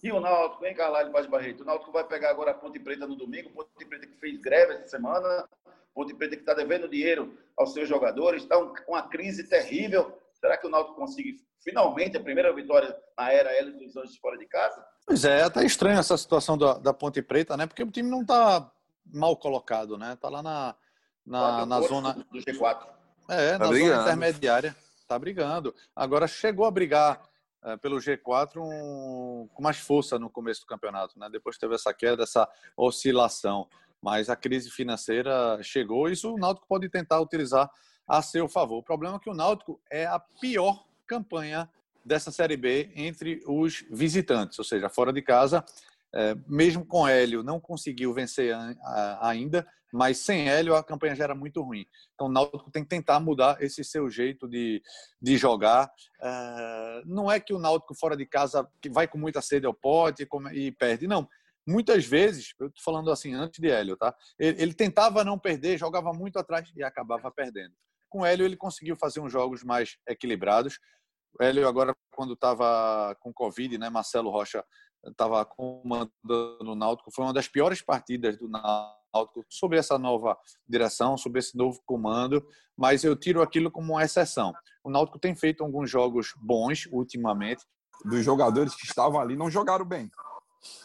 E 0.03 0.11
o 0.11 0.19
Náutico, 0.19 0.63
hein, 0.63 0.75
Carlalho 0.75 1.11
Paz 1.11 1.25
Barreto? 1.25 1.61
O 1.61 1.65
Náutico 1.65 1.91
vai 1.91 2.03
pegar 2.03 2.29
agora 2.29 2.51
a 2.51 2.53
Ponte 2.53 2.79
Preta 2.79 3.07
no 3.07 3.15
domingo. 3.15 3.49
Ponte 3.49 3.83
Preta 3.83 4.05
que 4.05 4.15
fez 4.17 4.39
greve 4.39 4.73
essa 4.73 4.89
semana. 4.89 5.49
Ponte 5.95 6.13
Preta 6.13 6.35
que 6.35 6.43
está 6.43 6.53
devendo 6.53 6.87
dinheiro 6.87 7.35
aos 7.57 7.73
seus 7.73 7.89
jogadores. 7.89 8.43
Está 8.43 8.57
com 8.57 8.91
uma 8.91 9.01
crise 9.01 9.45
terrível. 9.45 10.15
Será 10.45 10.57
que 10.57 10.67
o 10.67 10.69
Náutico 10.69 10.95
consegue 10.95 11.37
finalmente 11.63 12.15
a 12.15 12.19
primeira 12.19 12.53
vitória 12.53 12.95
na 13.17 13.31
era 13.31 13.51
L 13.57 13.71
dos 13.71 13.97
Anjos 13.97 14.15
fora 14.17 14.37
de 14.37 14.45
casa? 14.45 14.85
Pois 15.07 15.25
é, 15.25 15.41
até 15.41 15.65
estranho 15.65 15.97
essa 15.97 16.15
situação 16.15 16.55
da, 16.55 16.77
da 16.77 16.93
Ponte 16.93 17.19
Preta, 17.19 17.57
né? 17.57 17.65
Porque 17.65 17.81
o 17.81 17.89
time 17.89 18.07
não 18.07 18.21
está 18.21 18.71
mal 19.11 19.35
colocado, 19.35 19.97
né? 19.97 20.13
Está 20.13 20.29
lá 20.29 20.43
na, 20.43 20.75
na, 21.25 21.65
na 21.65 21.81
zona 21.81 22.13
do 22.13 22.37
G4. 22.37 22.85
É, 23.27 23.53
tá 23.53 23.57
na 23.57 23.67
brigando. 23.69 23.91
zona 23.91 24.01
intermediária. 24.03 24.75
Está 24.99 25.17
brigando. 25.17 25.73
Agora 25.95 26.27
chegou 26.27 26.67
a 26.67 26.71
brigar 26.71 27.23
é, 27.63 27.75
pelo 27.77 27.97
G4 27.97 28.57
um, 28.57 29.49
com 29.51 29.63
mais 29.63 29.77
força 29.77 30.19
no 30.19 30.29
começo 30.29 30.61
do 30.61 30.67
campeonato, 30.67 31.17
né? 31.17 31.27
Depois 31.31 31.57
teve 31.57 31.73
essa 31.73 31.91
queda, 31.91 32.21
essa 32.21 32.47
oscilação. 32.77 33.67
Mas 33.99 34.29
a 34.29 34.35
crise 34.35 34.69
financeira 34.69 35.57
chegou, 35.63 36.07
e 36.07 36.11
isso 36.11 36.31
o 36.31 36.37
Náutico 36.37 36.67
pode 36.67 36.87
tentar 36.87 37.19
utilizar 37.19 37.67
a 38.07 38.21
seu 38.21 38.47
favor. 38.47 38.77
O 38.77 38.83
problema 38.83 39.17
é 39.17 39.19
que 39.19 39.29
o 39.29 39.33
Náutico 39.33 39.79
é 39.91 40.05
a 40.05 40.19
pior 40.19 40.85
campanha 41.07 41.69
dessa 42.03 42.31
Série 42.31 42.55
B 42.55 42.91
entre 42.95 43.41
os 43.47 43.83
visitantes, 43.89 44.59
ou 44.59 44.65
seja, 44.65 44.89
fora 44.89 45.11
de 45.11 45.21
casa. 45.21 45.65
É, 46.13 46.35
mesmo 46.47 46.85
com 46.85 47.07
Hélio, 47.07 47.43
não 47.43 47.59
conseguiu 47.59 48.13
vencer 48.13 48.55
ainda, 49.19 49.67
mas 49.91 50.19
sem 50.19 50.47
Hélio 50.47 50.75
a 50.75 50.83
campanha 50.83 51.15
já 51.15 51.25
era 51.25 51.35
muito 51.35 51.61
ruim. 51.61 51.85
Então 52.13 52.27
o 52.27 52.31
Náutico 52.31 52.71
tem 52.71 52.83
que 52.83 52.89
tentar 52.89 53.19
mudar 53.19 53.61
esse 53.61 53.83
seu 53.83 54.09
jeito 54.09 54.47
de, 54.47 54.81
de 55.21 55.35
jogar. 55.35 55.91
É, 56.21 57.01
não 57.05 57.29
é 57.29 57.39
que 57.39 57.53
o 57.53 57.59
Náutico 57.59 57.95
fora 57.95 58.15
de 58.15 58.25
casa 58.25 58.67
que 58.81 58.89
vai 58.89 59.07
com 59.07 59.17
muita 59.17 59.41
sede 59.41 59.65
ao 59.65 59.73
pote 59.73 60.27
e 60.53 60.71
perde, 60.71 61.07
não. 61.07 61.27
Muitas 61.67 62.05
vezes, 62.05 62.53
eu 62.59 62.67
estou 62.67 62.83
falando 62.83 63.09
assim 63.09 63.33
antes 63.33 63.59
de 63.59 63.69
Hélio, 63.69 63.97
tá? 63.97 64.15
Ele, 64.37 64.61
ele 64.61 64.73
tentava 64.73 65.23
não 65.23 65.39
perder, 65.39 65.79
jogava 65.79 66.13
muito 66.13 66.37
atrás 66.37 66.71
e 66.75 66.83
acabava 66.83 67.31
perdendo. 67.31 67.73
Com 68.09 68.21
o 68.21 68.25
Hélio, 68.25 68.45
ele 68.45 68.57
conseguiu 68.57 68.95
fazer 68.95 69.19
uns 69.19 69.31
jogos 69.31 69.63
mais 69.63 69.97
equilibrados. 70.07 70.79
O 71.39 71.43
Hélio, 71.43 71.67
agora, 71.67 71.95
quando 72.11 72.33
estava 72.33 73.15
com 73.19 73.33
Covid, 73.33 73.77
né, 73.77 73.89
Marcelo 73.89 74.29
Rocha 74.29 74.63
estava 75.05 75.45
comandando 75.45 76.71
o 76.71 76.75
Náutico, 76.75 77.11
foi 77.11 77.25
uma 77.25 77.33
das 77.33 77.47
piores 77.47 77.81
partidas 77.81 78.37
do 78.37 78.47
Náutico 78.47 79.45
sobre 79.49 79.77
essa 79.77 79.97
nova 79.97 80.37
direção, 80.67 81.17
sobre 81.17 81.39
esse 81.39 81.55
novo 81.55 81.79
comando, 81.85 82.45
mas 82.75 83.03
eu 83.03 83.15
tiro 83.15 83.41
aquilo 83.41 83.71
como 83.71 83.93
uma 83.93 84.03
exceção. 84.03 84.53
O 84.83 84.89
Náutico 84.89 85.19
tem 85.19 85.35
feito 85.35 85.63
alguns 85.63 85.89
jogos 85.89 86.33
bons 86.37 86.87
ultimamente. 86.91 87.63
Dos 88.03 88.23
jogadores 88.23 88.75
que 88.75 88.85
estavam 88.85 89.19
ali 89.19 89.35
não 89.35 89.49
jogaram 89.49 89.85
bem. 89.85 90.09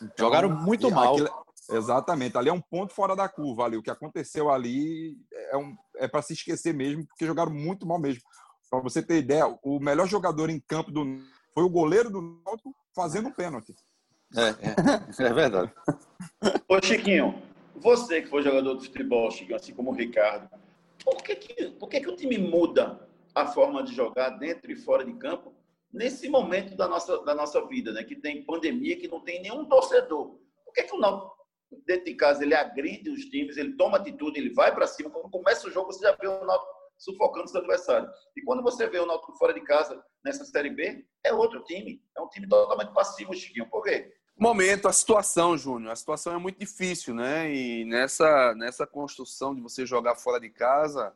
Então, 0.02 0.26
jogaram 0.26 0.50
muito 0.50 0.90
mal. 0.90 1.14
Aquilo, 1.14 1.30
Exatamente. 1.70 2.37
Ali 2.37 2.48
é 2.48 2.52
um 2.52 2.61
ponto 2.61 2.92
fora 2.92 3.14
da 3.14 3.28
curva. 3.28 3.64
Ali. 3.64 3.76
O 3.76 3.83
que 3.83 3.90
aconteceu 3.90 4.50
ali 4.50 5.16
é, 5.33 5.56
um, 5.56 5.76
é 5.96 6.09
para 6.09 6.22
se 6.22 6.33
esquecer 6.33 6.74
mesmo, 6.74 7.06
porque 7.06 7.26
jogaram 7.26 7.52
muito 7.52 7.87
mal 7.87 7.98
mesmo. 7.98 8.22
Para 8.70 8.80
você 8.80 9.02
ter 9.02 9.18
ideia, 9.18 9.46
o 9.62 9.80
melhor 9.80 10.06
jogador 10.06 10.48
em 10.48 10.61
campo 10.61 10.90
do 10.90 11.04
foi 11.52 11.64
o 11.64 11.70
goleiro 11.70 12.11
do 12.11 12.40
Náutico 12.44 12.74
fazendo 12.94 13.28
um 13.28 13.33
pênalti. 13.33 13.74
É, 14.37 15.22
é, 15.22 15.26
é 15.26 15.33
verdade. 15.33 15.72
Ô 16.68 16.80
Chiquinho, 16.80 17.42
você 17.74 18.22
que 18.22 18.28
foi 18.28 18.42
jogador 18.42 18.76
de 18.76 18.87
futebol, 18.87 19.30
Chiquinho, 19.30 19.56
assim 19.56 19.74
como 19.74 19.90
o 19.90 19.94
Ricardo, 19.94 20.48
por 21.04 21.16
que, 21.22 21.35
que, 21.35 21.70
por 21.72 21.88
que, 21.88 22.00
que 22.00 22.09
o 22.09 22.16
time 22.16 22.38
muda 22.38 23.09
a 23.35 23.46
forma 23.46 23.83
de 23.83 23.94
jogar 23.94 24.30
dentro 24.30 24.70
e 24.70 24.76
fora 24.76 25.04
de 25.04 25.12
campo 25.14 25.52
nesse 25.92 26.28
momento 26.28 26.76
da 26.76 26.87
nossa, 26.87 27.22
da 27.24 27.35
nossa 27.35 27.66
vida, 27.66 27.92
né? 27.92 28.04
Que 28.04 28.14
tem 28.14 28.44
pandemia, 28.44 28.96
que 28.96 29.09
não 29.09 29.20
tem 29.20 29.42
nenhum 29.42 29.64
torcedor. 29.64 30.38
Por 30.64 30.72
que, 30.72 30.85
que 30.85 30.94
o 30.94 31.00
Náutico 31.00 31.39
dentro 31.87 32.04
de 32.04 32.14
casa 32.14 32.42
ele 32.42 32.54
agride 32.54 33.11
os 33.11 33.24
times, 33.26 33.56
ele 33.56 33.76
toma 33.76 33.98
atitude, 33.98 34.38
ele 34.38 34.52
vai 34.52 34.74
para 34.74 34.87
cima. 34.87 35.11
Quando 35.11 35.30
começa 35.30 35.66
o 35.66 35.70
jogo, 35.70 35.92
você 35.92 36.02
já 36.02 36.16
vê 36.16 36.26
o 36.26 36.44
Náutico 36.44 36.70
sufocando 36.98 37.48
seu 37.48 37.61
adversário. 37.61 38.09
E 38.37 38.42
quando 38.42 38.62
você 38.62 38.87
vê 38.88 38.98
o 38.98 39.06
Náutico 39.06 39.37
fora 39.38 39.54
de 39.54 39.61
casa 39.62 40.02
nessa 40.24 40.44
Série 40.44 40.70
B, 40.70 41.04
é 41.24 41.33
outro 41.33 41.62
time. 41.64 42.02
É 42.16 42.20
um 42.20 42.28
time 42.28 42.48
totalmente 42.48 42.92
passivo, 42.92 43.35
Chiquinho. 43.35 43.68
Por 43.70 43.83
quê? 43.83 44.12
Momento, 44.38 44.88
a 44.88 44.92
situação, 44.92 45.56
Júnior. 45.56 45.92
A 45.92 45.96
situação 45.96 46.35
é 46.35 46.38
muito 46.38 46.59
difícil, 46.59 47.14
né? 47.14 47.52
E 47.54 47.85
nessa, 47.85 48.54
nessa 48.54 48.87
construção 48.87 49.54
de 49.54 49.61
você 49.61 49.87
jogar 49.87 50.14
fora 50.14 50.40
de 50.40 50.50
casa, 50.50 51.14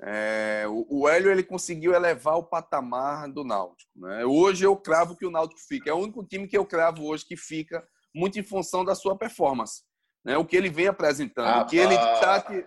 É, 0.00 0.64
o, 0.66 0.84
o 0.90 1.08
Hélio 1.08 1.30
ele 1.30 1.44
conseguiu 1.44 1.94
elevar 1.94 2.36
o 2.36 2.42
patamar 2.42 3.30
do 3.30 3.44
Náutico. 3.44 3.92
Né? 3.94 4.24
Hoje 4.24 4.66
eu 4.66 4.76
cravo 4.76 5.16
que 5.16 5.24
o 5.24 5.30
Náutico 5.30 5.60
fica. 5.60 5.88
É 5.88 5.94
o 5.94 5.98
único 5.98 6.24
time 6.24 6.48
que 6.48 6.58
eu 6.58 6.66
cravo 6.66 7.06
hoje 7.06 7.24
que 7.24 7.36
fica 7.36 7.86
muito 8.14 8.38
em 8.38 8.44
função 8.44 8.84
da 8.84 8.94
sua 8.94 9.16
performance. 9.16 9.82
Né? 10.24 10.38
O 10.38 10.44
que 10.44 10.56
ele 10.56 10.70
vem 10.70 10.86
apresentando. 10.86 11.48
Ah, 11.48 11.62
o 11.62 11.66
que 11.66 11.76
ele 11.76 11.96
tá 11.96 12.40
que... 12.40 12.64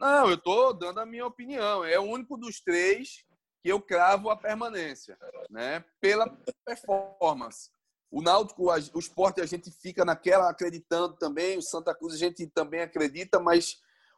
Não, 0.00 0.28
eu 0.28 0.34
estou 0.34 0.72
dando 0.72 0.98
a 0.98 1.06
minha 1.06 1.26
opinião. 1.26 1.84
É 1.84 1.98
o 1.98 2.04
único 2.04 2.36
dos 2.36 2.60
três 2.60 3.24
que 3.62 3.68
eu 3.68 3.80
cravo 3.80 4.30
a 4.30 4.36
permanência, 4.36 5.18
né? 5.50 5.84
Pela 6.00 6.26
performance. 6.64 7.70
O 8.10 8.22
Náutico, 8.22 8.72
o 8.72 8.98
esporte, 8.98 9.40
a 9.40 9.46
gente 9.46 9.70
fica 9.70 10.04
naquela 10.04 10.48
acreditando 10.48 11.14
também. 11.16 11.58
O 11.58 11.62
Santa 11.62 11.94
Cruz 11.94 12.14
a 12.14 12.18
gente 12.18 12.46
também 12.46 12.80
acredita, 12.80 13.38
mas 13.38 13.76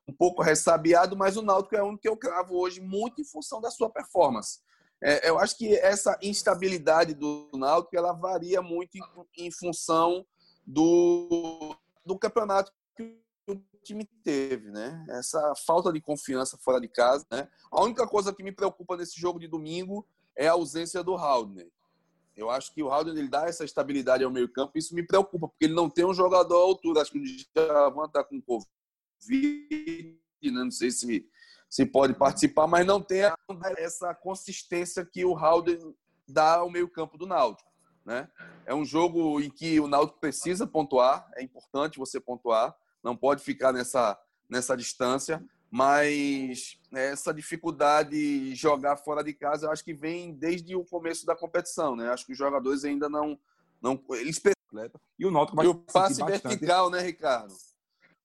um 0.08 0.12
pouco 0.12 0.40
ressabiado. 0.40 1.16
Mas 1.16 1.36
o 1.36 1.42
Náutico 1.42 1.74
é 1.74 1.82
o 1.82 1.86
único 1.86 2.02
que 2.02 2.08
eu 2.08 2.16
cravo 2.16 2.56
hoje, 2.56 2.80
muito 2.80 3.20
em 3.20 3.24
função 3.24 3.60
da 3.60 3.70
sua 3.70 3.90
performance. 3.90 4.60
É, 5.02 5.28
eu 5.28 5.36
acho 5.36 5.58
que 5.58 5.74
essa 5.76 6.16
instabilidade 6.22 7.12
do 7.12 7.50
Náutico 7.54 7.96
ela 7.96 8.12
varia 8.12 8.62
muito 8.62 8.96
em, 8.96 9.46
em 9.46 9.50
função 9.50 10.24
do, 10.66 11.76
do 12.04 12.18
campeonato 12.18 12.72
que 12.96 13.18
o 13.46 13.56
time 13.82 14.04
teve, 14.24 14.70
né? 14.70 15.04
Essa 15.10 15.54
falta 15.66 15.92
de 15.92 16.00
confiança 16.00 16.56
fora 16.58 16.80
de 16.80 16.88
casa, 16.88 17.26
né? 17.30 17.48
A 17.70 17.82
única 17.82 18.06
coisa 18.06 18.32
que 18.32 18.42
me 18.42 18.52
preocupa 18.52 18.96
nesse 18.96 19.20
jogo 19.20 19.40
de 19.40 19.48
domingo 19.48 20.06
é 20.36 20.48
a 20.48 20.52
ausência 20.52 21.02
do 21.02 21.14
Haldner. 21.14 21.70
Eu 22.36 22.50
acho 22.50 22.72
que 22.72 22.82
o 22.82 22.90
Haldner 22.90 23.16
ele 23.16 23.28
dá 23.28 23.46
essa 23.46 23.64
estabilidade 23.64 24.24
ao 24.24 24.30
meio-campo, 24.30 24.78
isso 24.78 24.94
me 24.94 25.06
preocupa, 25.06 25.48
porque 25.48 25.66
ele 25.66 25.74
não 25.74 25.90
tem 25.90 26.04
um 26.04 26.14
jogador 26.14 26.56
à 26.56 26.62
altura. 26.62 27.02
Acho 27.02 27.12
que 27.12 27.18
o 27.18 27.22
Djavan 27.22 28.06
está 28.06 28.24
com 28.24 28.40
Covid, 28.40 30.18
né? 30.42 30.50
não 30.50 30.70
sei 30.70 30.90
se, 30.90 31.28
se 31.68 31.84
pode 31.84 32.14
participar, 32.14 32.66
mas 32.66 32.86
não 32.86 33.02
tem 33.02 33.22
essa 33.76 34.14
consistência 34.14 35.04
que 35.04 35.24
o 35.24 35.36
Haldner 35.36 35.78
dá 36.26 36.56
ao 36.56 36.70
meio-campo 36.70 37.18
do 37.18 37.26
Náutico. 37.26 37.70
Né? 38.04 38.28
É 38.66 38.74
um 38.74 38.84
jogo 38.84 39.40
em 39.40 39.50
que 39.50 39.78
o 39.80 39.86
Náutico 39.86 40.20
precisa 40.20 40.66
pontuar, 40.66 41.30
é 41.36 41.42
importante 41.42 41.98
você 41.98 42.20
pontuar, 42.20 42.74
não 43.02 43.16
pode 43.16 43.42
ficar 43.42 43.72
nessa, 43.72 44.18
nessa 44.48 44.76
distância, 44.76 45.44
mas 45.70 46.78
essa 46.92 47.32
dificuldade 47.32 48.10
de 48.10 48.54
jogar 48.54 48.96
fora 48.96 49.22
de 49.22 49.32
casa, 49.32 49.66
eu 49.66 49.70
acho 49.70 49.84
que 49.84 49.94
vem 49.94 50.34
desde 50.34 50.76
o 50.76 50.84
começo 50.84 51.24
da 51.24 51.34
competição, 51.34 51.96
né? 51.96 52.10
Acho 52.10 52.26
que 52.26 52.32
os 52.32 52.38
jogadores 52.38 52.84
ainda 52.84 53.08
não 53.08 53.38
não 53.80 54.00
eles 54.10 54.38
e 55.18 55.26
o 55.26 55.30
Náutico 55.30 55.56
vai 55.56 55.66
e 55.66 55.68
o 55.68 55.74
passe 55.74 56.24
vertical, 56.24 56.88
né, 56.88 57.00
Ricardo? 57.00 57.54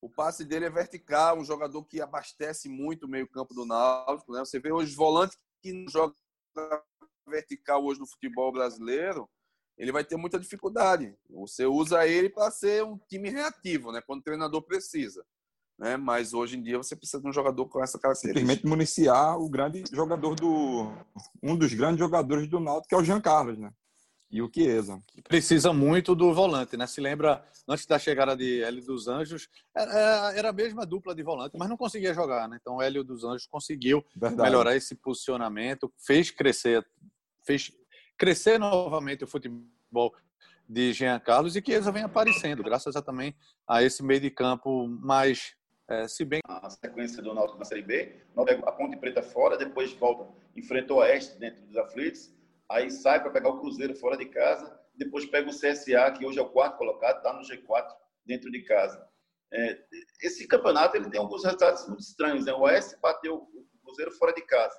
O 0.00 0.08
passe 0.08 0.44
dele 0.44 0.64
é 0.64 0.70
vertical, 0.70 1.38
um 1.38 1.44
jogador 1.44 1.84
que 1.84 2.00
abastece 2.00 2.68
muito 2.68 3.04
o 3.04 3.08
meio-campo 3.08 3.52
do 3.52 3.66
Náutico, 3.66 4.32
né? 4.32 4.40
Você 4.40 4.58
vê 4.58 4.72
hoje 4.72 4.94
volantes 4.94 5.36
que 5.60 5.72
não 5.72 5.90
jogam 5.90 6.14
vertical 7.26 7.84
hoje 7.84 8.00
no 8.00 8.06
futebol 8.06 8.50
brasileiro, 8.50 9.28
ele 9.78 9.92
vai 9.92 10.04
ter 10.04 10.16
muita 10.16 10.38
dificuldade. 10.38 11.14
Você 11.30 11.64
usa 11.64 12.06
ele 12.06 12.28
para 12.28 12.50
ser 12.50 12.82
um 12.82 12.98
time 13.08 13.30
reativo, 13.30 13.92
né? 13.92 14.02
Quando 14.04 14.20
o 14.20 14.24
treinador 14.24 14.62
precisa. 14.62 15.24
Né? 15.78 15.96
Mas 15.96 16.34
hoje 16.34 16.58
em 16.58 16.62
dia 16.62 16.76
você 16.76 16.96
precisa 16.96 17.22
de 17.22 17.28
um 17.28 17.32
jogador 17.32 17.64
com 17.66 17.82
essa 17.82 17.98
característica. 17.98 18.40
Simplesmente 18.40 18.66
municiar 18.66 19.38
o 19.38 19.48
grande 19.48 19.84
jogador 19.92 20.34
do. 20.34 20.92
Um 21.40 21.56
dos 21.56 21.72
grandes 21.72 22.00
jogadores 22.00 22.48
do 22.48 22.58
Náutico, 22.58 22.88
que 22.88 22.94
é 22.96 22.98
o 22.98 23.04
Jean 23.04 23.20
Carlos, 23.20 23.56
né? 23.56 23.70
E 24.30 24.42
o 24.42 24.50
Chiesa. 24.52 25.00
Precisa 25.26 25.72
muito 25.72 26.14
do 26.14 26.34
volante, 26.34 26.76
né? 26.76 26.86
Se 26.86 27.00
lembra, 27.00 27.42
antes 27.66 27.86
da 27.86 27.98
chegada 27.98 28.36
de 28.36 28.62
Hélio 28.62 28.84
dos 28.84 29.06
Anjos, 29.08 29.48
era 29.74 30.50
a 30.50 30.52
mesma 30.52 30.84
dupla 30.84 31.14
de 31.14 31.22
volante, 31.22 31.56
mas 31.56 31.68
não 31.68 31.78
conseguia 31.78 32.12
jogar, 32.12 32.46
né? 32.48 32.58
Então 32.60 32.76
o 32.76 32.82
Hélio 32.82 33.04
dos 33.04 33.24
Anjos 33.24 33.46
conseguiu 33.46 34.04
Verdade. 34.14 34.42
melhorar 34.42 34.76
esse 34.76 34.96
posicionamento, 34.96 35.90
fez 35.96 36.30
crescer, 36.30 36.84
fez 37.46 37.72
crescer 38.18 38.58
novamente 38.58 39.24
o 39.24 39.26
futebol 39.26 40.14
de 40.68 40.92
Jean 40.92 41.18
Carlos 41.20 41.56
e 41.56 41.62
que 41.62 41.72
eles 41.72 41.86
vem 41.86 42.02
aparecendo, 42.02 42.62
graças 42.62 42.94
a, 42.94 43.00
também 43.00 43.34
a 43.66 43.82
esse 43.82 44.02
meio 44.02 44.20
de 44.20 44.30
campo 44.30 44.86
mais, 44.86 45.54
é, 45.88 46.06
se 46.06 46.24
bem... 46.24 46.40
A 46.44 46.68
sequência 46.68 47.22
do 47.22 47.32
Náutico 47.32 47.58
na 47.58 47.64
Série 47.64 47.82
B, 47.82 48.16
a 48.66 48.72
Ponte 48.72 48.96
Preta 48.98 49.22
fora, 49.22 49.56
depois 49.56 49.92
volta, 49.94 50.28
enfrenta 50.54 50.92
o 50.92 50.96
Oeste 50.96 51.38
dentro 51.38 51.64
dos 51.64 51.76
aflitos, 51.76 52.30
aí 52.68 52.90
sai 52.90 53.22
para 53.22 53.30
pegar 53.30 53.48
o 53.48 53.60
Cruzeiro 53.60 53.94
fora 53.94 54.16
de 54.18 54.26
casa, 54.26 54.78
depois 54.94 55.24
pega 55.24 55.48
o 55.48 55.54
CSA, 55.54 56.10
que 56.10 56.26
hoje 56.26 56.38
é 56.38 56.42
o 56.42 56.50
quarto 56.50 56.76
colocado, 56.76 57.18
está 57.18 57.32
no 57.32 57.40
G4 57.40 57.88
dentro 58.26 58.50
de 58.50 58.62
casa. 58.62 59.08
É, 59.50 59.78
esse 60.22 60.46
campeonato 60.46 60.96
ele 60.96 61.08
tem 61.08 61.20
alguns 61.20 61.44
resultados 61.44 61.86
muito 61.86 62.00
estranhos. 62.00 62.44
Né? 62.44 62.52
O 62.52 62.60
Oeste 62.62 62.96
bateu 63.00 63.36
o 63.36 63.66
Cruzeiro 63.82 64.10
fora 64.12 64.34
de 64.34 64.42
casa. 64.42 64.78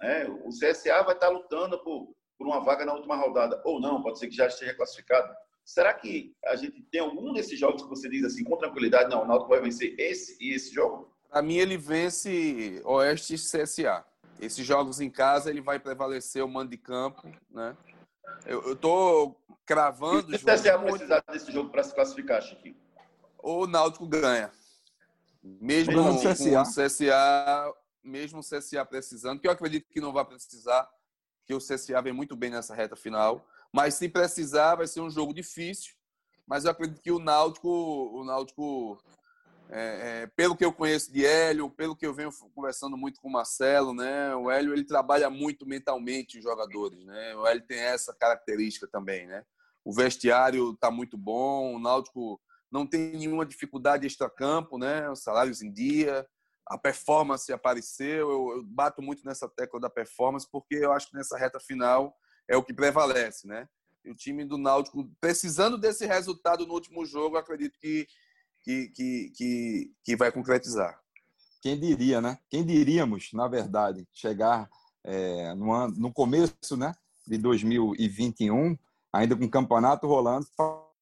Né? 0.00 0.26
O 0.44 0.48
CSA 0.48 1.02
vai 1.02 1.14
estar 1.14 1.28
lutando 1.28 1.82
por 1.82 2.14
por 2.40 2.46
uma 2.46 2.60
vaga 2.60 2.86
na 2.86 2.94
última 2.94 3.16
rodada, 3.16 3.60
ou 3.66 3.78
não, 3.78 4.02
pode 4.02 4.18
ser 4.18 4.26
que 4.26 4.34
já 4.34 4.46
esteja 4.46 4.72
classificado. 4.72 5.30
Será 5.62 5.92
que 5.92 6.34
a 6.46 6.56
gente 6.56 6.80
tem 6.84 7.02
algum 7.02 7.34
desses 7.34 7.58
jogos 7.60 7.82
que 7.82 7.88
você 7.90 8.08
diz 8.08 8.24
assim, 8.24 8.42
com 8.42 8.56
tranquilidade, 8.56 9.10
não, 9.10 9.24
o 9.24 9.26
Náutico 9.26 9.50
vai 9.50 9.60
vencer 9.60 9.94
esse 9.98 10.38
e 10.40 10.54
esse 10.54 10.72
jogo? 10.72 11.14
Para 11.28 11.42
mim, 11.42 11.56
ele 11.56 11.76
vence 11.76 12.80
Oeste 12.82 13.34
e 13.34 13.36
CSA. 13.36 14.06
Esses 14.40 14.64
jogos 14.64 15.02
em 15.02 15.10
casa, 15.10 15.50
ele 15.50 15.60
vai 15.60 15.78
prevalecer 15.78 16.42
o 16.42 16.48
mando 16.48 16.70
de 16.70 16.78
campo, 16.78 17.30
né? 17.50 17.76
Eu, 18.46 18.72
estou 18.72 19.38
cravando... 19.66 20.34
E 20.34 20.38
se 20.38 20.44
o 20.44 20.46
CSA 20.46 20.78
muito... 20.78 20.92
precisar 20.92 21.22
desse 21.30 21.52
jogo 21.52 21.68
para 21.68 21.84
se 21.84 21.94
classificar, 21.94 22.40
Chiquinho? 22.40 22.74
O 23.38 23.66
Náutico 23.66 24.06
ganha. 24.06 24.50
Mesmo, 25.42 25.92
mesmo 25.92 26.04
com 26.04 26.26
o 26.26 26.32
CSA. 26.32 26.62
CSA, 26.86 27.74
mesmo 28.02 28.40
o 28.40 28.42
CSA 28.42 28.82
precisando, 28.86 29.40
que 29.40 29.46
eu 29.46 29.52
acredito 29.52 29.90
que 29.90 30.00
não 30.00 30.10
vai 30.10 30.24
precisar, 30.24 30.88
que 31.50 31.54
o 31.54 31.58
CSA 31.58 32.00
vem 32.00 32.12
muito 32.12 32.36
bem 32.36 32.50
nessa 32.50 32.74
reta 32.74 32.94
final. 32.94 33.44
Mas 33.72 33.94
se 33.94 34.08
precisar, 34.08 34.76
vai 34.76 34.86
ser 34.86 35.00
um 35.00 35.10
jogo 35.10 35.34
difícil. 35.34 35.94
Mas 36.46 36.64
eu 36.64 36.70
acredito 36.70 37.00
que 37.00 37.10
o 37.10 37.18
Náutico, 37.18 37.68
o 37.68 38.24
Náutico 38.24 39.02
é, 39.68 40.22
é, 40.22 40.26
pelo 40.28 40.56
que 40.56 40.64
eu 40.64 40.72
conheço 40.72 41.12
de 41.12 41.24
Hélio, 41.24 41.68
pelo 41.68 41.96
que 41.96 42.06
eu 42.06 42.14
venho 42.14 42.30
conversando 42.54 42.96
muito 42.96 43.20
com 43.20 43.28
o 43.28 43.32
Marcelo, 43.32 43.92
né? 43.92 44.34
O 44.34 44.50
Hélio 44.50 44.72
ele 44.72 44.84
trabalha 44.84 45.28
muito 45.28 45.66
mentalmente 45.66 46.38
os 46.38 46.44
jogadores, 46.44 47.04
né? 47.04 47.34
O 47.36 47.46
Hélio 47.46 47.66
tem 47.66 47.78
essa 47.78 48.14
característica 48.14 48.86
também, 48.86 49.26
né? 49.26 49.44
O 49.84 49.92
vestiário 49.92 50.72
está 50.72 50.90
muito 50.90 51.16
bom, 51.16 51.74
o 51.74 51.78
Náutico 51.80 52.40
não 52.70 52.86
tem 52.86 53.12
nenhuma 53.12 53.46
dificuldade 53.46 54.06
extra-campo, 54.06 54.78
né? 54.78 55.10
Os 55.10 55.20
salários 55.20 55.62
em 55.62 55.72
dia, 55.72 56.26
a 56.70 56.78
performance 56.78 57.52
apareceu. 57.52 58.30
Eu, 58.30 58.56
eu, 58.56 58.62
bato 58.64 59.02
muito 59.02 59.24
nessa 59.24 59.48
tecla 59.48 59.80
da 59.80 59.90
performance 59.90 60.48
porque 60.50 60.76
eu 60.76 60.92
acho 60.92 61.10
que 61.10 61.16
nessa 61.16 61.36
reta 61.36 61.58
final 61.58 62.16
é 62.48 62.56
o 62.56 62.62
que 62.62 62.72
prevalece, 62.72 63.46
né? 63.46 63.68
E 64.04 64.10
o 64.10 64.14
time 64.14 64.44
do 64.44 64.56
Náutico, 64.56 65.10
precisando 65.20 65.76
desse 65.76 66.06
resultado 66.06 66.64
no 66.64 66.72
último 66.72 67.04
jogo, 67.04 67.36
acredito 67.36 67.78
que, 67.78 68.06
que, 68.62 68.88
que, 68.90 69.32
que, 69.36 69.92
que 70.04 70.16
vai 70.16 70.30
concretizar. 70.30 70.98
Quem 71.60 71.78
diria, 71.78 72.20
né? 72.20 72.38
Quem 72.48 72.64
diríamos, 72.64 73.30
na 73.34 73.48
verdade, 73.48 74.08
chegar 74.12 74.70
é, 75.04 75.52
no, 75.54 75.72
ano, 75.72 75.94
no 75.98 76.12
começo 76.12 76.76
né, 76.76 76.94
de 77.26 77.36
2021, 77.36 78.78
ainda 79.12 79.36
com 79.36 79.44
o 79.44 79.50
campeonato 79.50 80.06
rolando, 80.06 80.46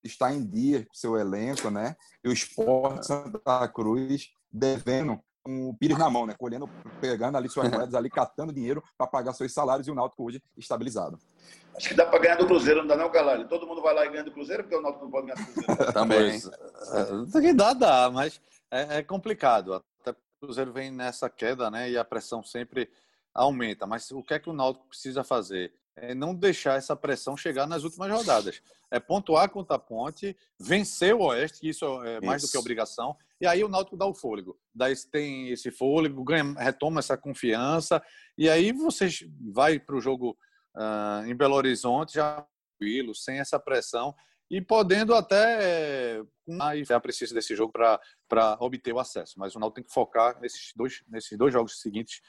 está 0.03 0.33
em 0.33 0.45
dia 0.45 0.85
com 0.87 0.95
seu 0.95 1.17
elenco, 1.17 1.71
né? 1.71 1.95
E 2.25 2.29
o 2.29 2.33
Esporte 2.33 3.07
Santa 3.07 3.69
Cruz 3.69 4.31
devendo 4.51 5.23
com 5.43 5.71
o 5.71 5.75
Pires 5.75 5.99
na 5.99 6.11
mão, 6.11 6.27
né? 6.27 6.35
Colhendo, 6.37 6.69
pegando 7.01 7.37
ali 7.37 7.49
suas 7.49 7.71
moedas, 7.71 7.95
ali 7.95 8.11
catando 8.11 8.53
dinheiro 8.53 8.83
para 8.97 9.07
pagar 9.07 9.33
seus 9.33 9.53
salários 9.53 9.87
e 9.87 9.91
o 9.91 9.95
Náutico 9.95 10.25
hoje 10.25 10.43
estabilizado. 10.57 11.19
Acho 11.77 11.89
que 11.89 11.95
dá 11.95 12.05
para 12.05 12.19
ganhar 12.19 12.37
do 12.37 12.47
Cruzeiro, 12.47 12.81
não 12.81 12.89
dá 12.89 12.97
não, 12.97 13.11
Galalho? 13.11 13.49
Todo 13.49 13.67
mundo 13.67 13.81
vai 13.81 13.95
lá 13.95 14.05
e 14.05 14.11
ganha 14.11 14.25
do 14.25 14.33
Cruzeiro, 14.33 14.65
porque 14.65 14.77
o 14.77 14.83
Náutico 14.83 15.05
não 15.05 15.11
pode 15.11 15.27
ganhar 15.29 15.47
do 15.47 15.53
Cruzeiro. 15.53 15.93
Também. 15.95 16.41
É, 17.49 17.53
dá, 17.55 17.73
dá, 17.73 18.11
mas 18.11 18.41
é, 18.71 18.99
é 18.99 19.03
complicado. 19.03 19.75
Até 19.75 20.11
o 20.11 20.17
Cruzeiro 20.41 20.73
vem 20.73 20.91
nessa 20.91 21.31
queda, 21.31 21.71
né? 21.71 21.91
E 21.91 21.97
a 21.97 22.05
pressão 22.05 22.43
sempre 22.43 22.91
aumenta. 23.33 23.87
Mas 23.87 24.11
o 24.11 24.23
que 24.23 24.35
é 24.35 24.39
que 24.39 24.51
o 24.51 24.53
Náutico 24.53 24.89
precisa 24.89 25.23
fazer? 25.23 25.73
É 25.95 26.15
não 26.15 26.35
deixar 26.35 26.77
essa 26.77 26.97
pressão 26.97 27.37
chegar 27.37 27.67
nas 27.67 27.85
últimas 27.85 28.11
rodadas. 28.11 28.61
É 28.91 28.99
pontuar 28.99 29.49
contra 29.51 29.77
a 29.77 29.79
ponte, 29.79 30.37
vencer 30.59 31.15
o 31.15 31.23
Oeste, 31.23 31.61
que 31.61 31.69
isso 31.69 31.85
é 32.05 32.21
mais 32.21 32.43
isso. 32.43 32.51
do 32.51 32.53
que 32.53 32.59
obrigação, 32.59 33.17
e 33.41 33.47
aí 33.47 33.63
o 33.63 33.69
Náutico 33.69 33.97
dá 33.97 34.07
o 34.07 34.15
fôlego. 34.15 34.59
Daí 34.75 34.95
tem 35.11 35.51
esse 35.51 35.71
fôlego, 35.71 36.25
ganha, 36.25 36.53
retoma 36.59 37.01
essa 37.01 37.17
confiança, 37.17 38.03
e 38.37 38.49
aí 38.49 38.73
você 38.73 39.09
vai 39.53 39.79
para 39.79 39.97
o 39.97 40.01
jogo 40.01 40.37
uh, 40.77 41.27
em 41.27 41.35
Belo 41.35 41.55
Horizonte 41.55 42.15
já 42.15 42.47
tranquilo, 42.79 43.15
sem 43.15 43.39
essa 43.39 43.59
pressão, 43.59 44.15
e 44.51 44.61
podendo 44.61 45.15
até 45.15 46.23
aí 46.63 46.83
é 46.89 47.01
preciso 47.01 47.35
desse 47.35 47.55
jogo 47.55 47.73
para 47.73 48.57
obter 48.61 48.95
o 48.95 48.99
acesso. 48.99 49.35
Mas 49.37 49.55
o 49.55 49.59
Náutico 49.59 49.77
tem 49.77 49.85
que 49.85 49.93
focar 49.93 50.41
nesses 50.41 50.73
dois, 50.75 51.03
nesses 51.09 51.37
dois 51.37 51.53
jogos 51.53 51.81
seguintes 51.81 52.21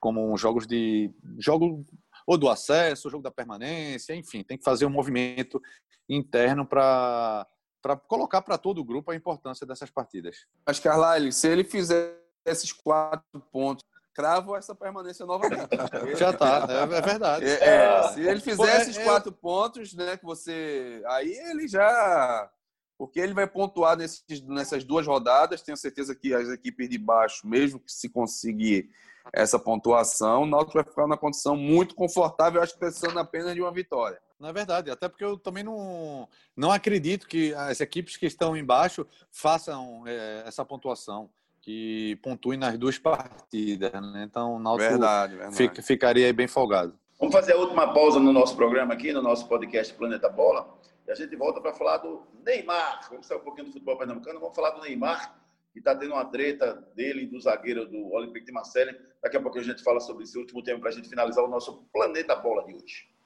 como 0.00 0.36
jogos 0.36 0.66
de 0.66 1.10
jogo 1.38 1.84
ou 2.26 2.38
do 2.38 2.48
acesso, 2.48 3.10
jogo 3.10 3.22
da 3.22 3.30
permanência, 3.30 4.14
enfim, 4.14 4.42
tem 4.42 4.56
que 4.56 4.64
fazer 4.64 4.86
um 4.86 4.90
movimento 4.90 5.60
interno 6.08 6.66
para 6.66 7.46
para 7.88 7.96
colocar 7.96 8.42
para 8.42 8.58
todo 8.58 8.82
o 8.82 8.84
grupo 8.84 9.10
a 9.10 9.16
importância 9.16 9.66
dessas 9.66 9.88
partidas. 9.88 10.44
Mas, 10.66 10.78
Carlyle, 10.78 11.32
se 11.32 11.48
ele 11.48 11.64
fizer 11.64 12.18
esses 12.44 12.70
quatro 12.70 13.40
pontos, 13.50 13.82
cravo 14.12 14.54
essa 14.54 14.74
permanência 14.74 15.24
novamente. 15.24 15.68
Já 16.18 16.34
tá, 16.34 16.66
é, 16.68 16.82
é 16.82 17.00
verdade. 17.00 17.46
É, 17.46 17.64
é, 17.64 18.08
se 18.08 18.20
ele 18.20 18.40
fizer 18.40 18.82
esses 18.82 18.98
quatro 18.98 19.32
pontos, 19.32 19.94
né, 19.94 20.18
que 20.18 20.24
você. 20.24 21.02
Aí 21.06 21.32
ele 21.32 21.66
já. 21.66 22.50
Porque 22.98 23.20
ele 23.20 23.32
vai 23.32 23.46
pontuar 23.46 23.96
nesses, 23.96 24.42
nessas 24.42 24.84
duas 24.84 25.06
rodadas. 25.06 25.62
Tenho 25.62 25.76
certeza 25.76 26.14
que 26.14 26.34
as 26.34 26.48
equipes 26.48 26.90
de 26.90 26.98
baixo, 26.98 27.46
mesmo 27.46 27.80
que 27.80 27.92
se 27.92 28.10
conseguir 28.10 28.90
essa 29.32 29.58
pontuação, 29.58 30.42
o 30.42 30.46
Náutico 30.46 30.74
vai 30.74 30.84
ficar 30.84 31.02
numa 31.02 31.16
condição 31.16 31.56
muito 31.56 31.94
confortável, 31.94 32.60
acho 32.60 32.72
que 32.74 32.80
precisando 32.80 33.18
apenas 33.18 33.54
de 33.54 33.60
uma 33.60 33.72
vitória. 33.72 34.20
Na 34.38 34.50
é 34.50 34.52
verdade, 34.52 34.90
até 34.90 35.08
porque 35.08 35.24
eu 35.24 35.36
também 35.36 35.64
não, 35.64 36.28
não 36.56 36.70
acredito 36.70 37.26
que 37.26 37.52
as 37.54 37.80
equipes 37.80 38.16
que 38.16 38.26
estão 38.26 38.56
embaixo 38.56 39.06
façam 39.30 40.04
é, 40.06 40.44
essa 40.46 40.64
pontuação, 40.64 41.28
que 41.60 42.16
pontuem 42.22 42.58
nas 42.58 42.78
duas 42.78 42.98
partidas. 42.98 43.92
Né? 43.92 44.24
Então 44.24 44.54
o 44.54 44.58
Náutico 44.60 44.90
verdade, 44.90 45.34
verdade. 45.34 45.56
Fica, 45.56 45.82
ficaria 45.82 46.32
bem 46.32 46.46
folgado. 46.46 46.96
Vamos 47.18 47.34
fazer 47.34 47.54
a 47.54 47.56
última 47.56 47.92
pausa 47.92 48.20
no 48.20 48.32
nosso 48.32 48.54
programa 48.54 48.94
aqui, 48.94 49.12
no 49.12 49.20
nosso 49.20 49.48
podcast 49.48 49.92
Planeta 49.94 50.28
Bola. 50.28 50.78
E 51.06 51.10
a 51.10 51.14
gente 51.16 51.34
volta 51.34 51.60
para 51.60 51.74
falar 51.74 51.98
do 51.98 52.22
Neymar. 52.46 53.08
Vamos 53.10 53.26
sair 53.26 53.38
um 53.38 53.42
pouquinho 53.42 53.66
do 53.66 53.72
futebol 53.72 53.98
pernambucano. 53.98 54.38
Vamos 54.38 54.54
falar 54.54 54.70
do 54.70 54.82
Neymar, 54.82 55.36
que 55.72 55.80
está 55.80 55.96
tendo 55.96 56.12
uma 56.12 56.24
treta 56.26 56.74
dele 56.94 57.22
e 57.22 57.26
do 57.26 57.40
zagueiro 57.40 57.88
do 57.88 58.12
Olympique 58.12 58.46
de 58.46 58.52
Marseille. 58.52 58.96
Daqui 59.20 59.36
a 59.36 59.42
pouco 59.42 59.58
a 59.58 59.62
gente 59.62 59.82
fala 59.82 59.98
sobre 59.98 60.22
esse 60.22 60.38
último 60.38 60.62
tema 60.62 60.78
para 60.78 60.90
a 60.90 60.92
gente 60.92 61.08
finalizar 61.08 61.44
o 61.44 61.48
nosso 61.48 61.82
Planeta 61.92 62.36
Bola 62.36 62.64
de 62.64 62.74
hoje. 62.74 63.17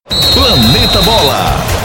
Planeta 0.53 1.01
Bola. 1.05 1.83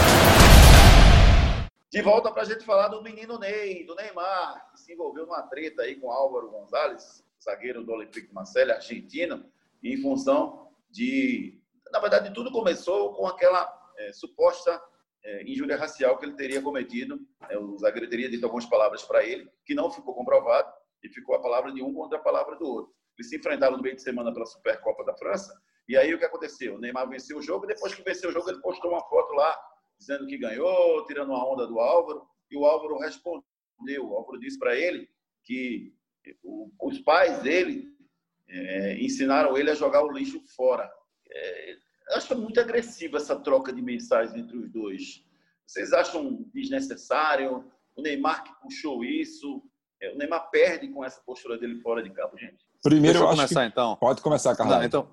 De 1.90 2.02
volta 2.02 2.30
para 2.30 2.42
a 2.42 2.44
gente 2.44 2.64
falar 2.64 2.88
do 2.88 3.02
menino 3.02 3.38
Ney, 3.38 3.84
do 3.84 3.94
Neymar, 3.94 4.70
que 4.72 4.80
se 4.80 4.92
envolveu 4.92 5.26
numa 5.26 5.42
treta 5.42 5.82
aí 5.82 5.96
com 5.96 6.10
Álvaro 6.10 6.50
Gonzalez, 6.50 7.24
zagueiro 7.42 7.84
do 7.84 7.92
Olympique 7.92 8.34
Marseille, 8.34 8.72
argentino, 8.72 9.44
em 9.82 9.96
função 10.02 10.70
de. 10.90 11.58
Na 11.92 12.00
verdade, 12.00 12.34
tudo 12.34 12.50
começou 12.50 13.14
com 13.14 13.26
aquela 13.26 13.72
é, 13.96 14.12
suposta 14.12 14.82
é, 15.24 15.42
injúria 15.44 15.76
racial 15.76 16.18
que 16.18 16.26
ele 16.26 16.34
teria 16.34 16.60
cometido. 16.60 17.20
É, 17.48 17.56
o 17.56 17.78
zagueiro 17.78 18.08
teria 18.10 18.28
dito 18.28 18.44
algumas 18.44 18.66
palavras 18.66 19.02
para 19.02 19.24
ele, 19.24 19.50
que 19.64 19.74
não 19.74 19.90
ficou 19.90 20.14
comprovado, 20.14 20.72
e 21.02 21.08
ficou 21.08 21.36
a 21.36 21.40
palavra 21.40 21.72
de 21.72 21.82
um 21.82 21.94
contra 21.94 22.18
a 22.18 22.22
palavra 22.22 22.56
do 22.56 22.66
outro. 22.66 22.92
Eles 23.16 23.30
se 23.30 23.36
enfrentaram 23.36 23.76
no 23.76 23.82
meio 23.82 23.96
de 23.96 24.02
semana 24.02 24.32
pela 24.32 24.46
Supercopa 24.46 25.04
da 25.04 25.14
França, 25.14 25.58
e 25.88 25.96
aí 25.96 26.12
o 26.12 26.18
que 26.18 26.24
aconteceu? 26.24 26.76
O 26.76 26.78
Neymar 26.78 27.08
venceu 27.08 27.38
o 27.38 27.42
jogo, 27.42 27.64
e 27.64 27.68
depois 27.68 27.94
que 27.94 28.02
venceu 28.02 28.28
o 28.30 28.32
jogo, 28.32 28.50
ele 28.50 28.60
postou 28.60 28.90
uma 28.90 29.02
foto 29.08 29.32
lá, 29.32 29.58
dizendo 29.98 30.26
que 30.26 30.36
ganhou, 30.36 31.04
tirando 31.06 31.30
uma 31.30 31.50
onda 31.50 31.66
do 31.66 31.80
Álvaro, 31.80 32.22
e 32.50 32.56
o 32.56 32.64
Álvaro 32.66 32.98
respondeu. 32.98 33.44
O 34.02 34.14
Álvaro 34.14 34.38
disse 34.38 34.58
para 34.58 34.76
ele 34.76 35.08
que 35.44 35.94
os 36.80 36.98
pais 37.00 37.40
dele 37.42 37.88
é, 38.48 38.98
ensinaram 39.00 39.56
ele 39.56 39.70
a 39.70 39.74
jogar 39.74 40.02
o 40.02 40.12
lixo 40.12 40.42
fora. 40.54 40.90
É, 41.30 41.76
acho 42.12 42.36
muito 42.36 42.60
agressiva 42.60 43.16
essa 43.16 43.38
troca 43.38 43.72
de 43.72 43.82
mensagens 43.82 44.36
entre 44.36 44.56
os 44.56 44.70
dois. 44.70 45.24
Vocês 45.66 45.92
acham 45.92 46.44
desnecessário? 46.54 47.64
O 47.96 48.02
Neymar 48.02 48.44
que 48.44 48.52
puxou 48.60 49.04
isso? 49.04 49.62
É, 50.00 50.12
o 50.12 50.16
Neymar 50.16 50.50
perde 50.50 50.88
com 50.88 51.04
essa 51.04 51.20
postura 51.20 51.58
dele 51.58 51.80
fora 51.80 52.02
de 52.02 52.10
campo, 52.10 52.38
gente? 52.38 52.64
Primeiro, 52.82 53.18
Deixa 53.18 53.32
eu 53.32 53.36
começar, 53.36 53.66
então. 53.66 53.96
Pode 53.96 54.22
começar, 54.22 54.56
Carlos. 54.56 54.84
Então, 54.84 55.08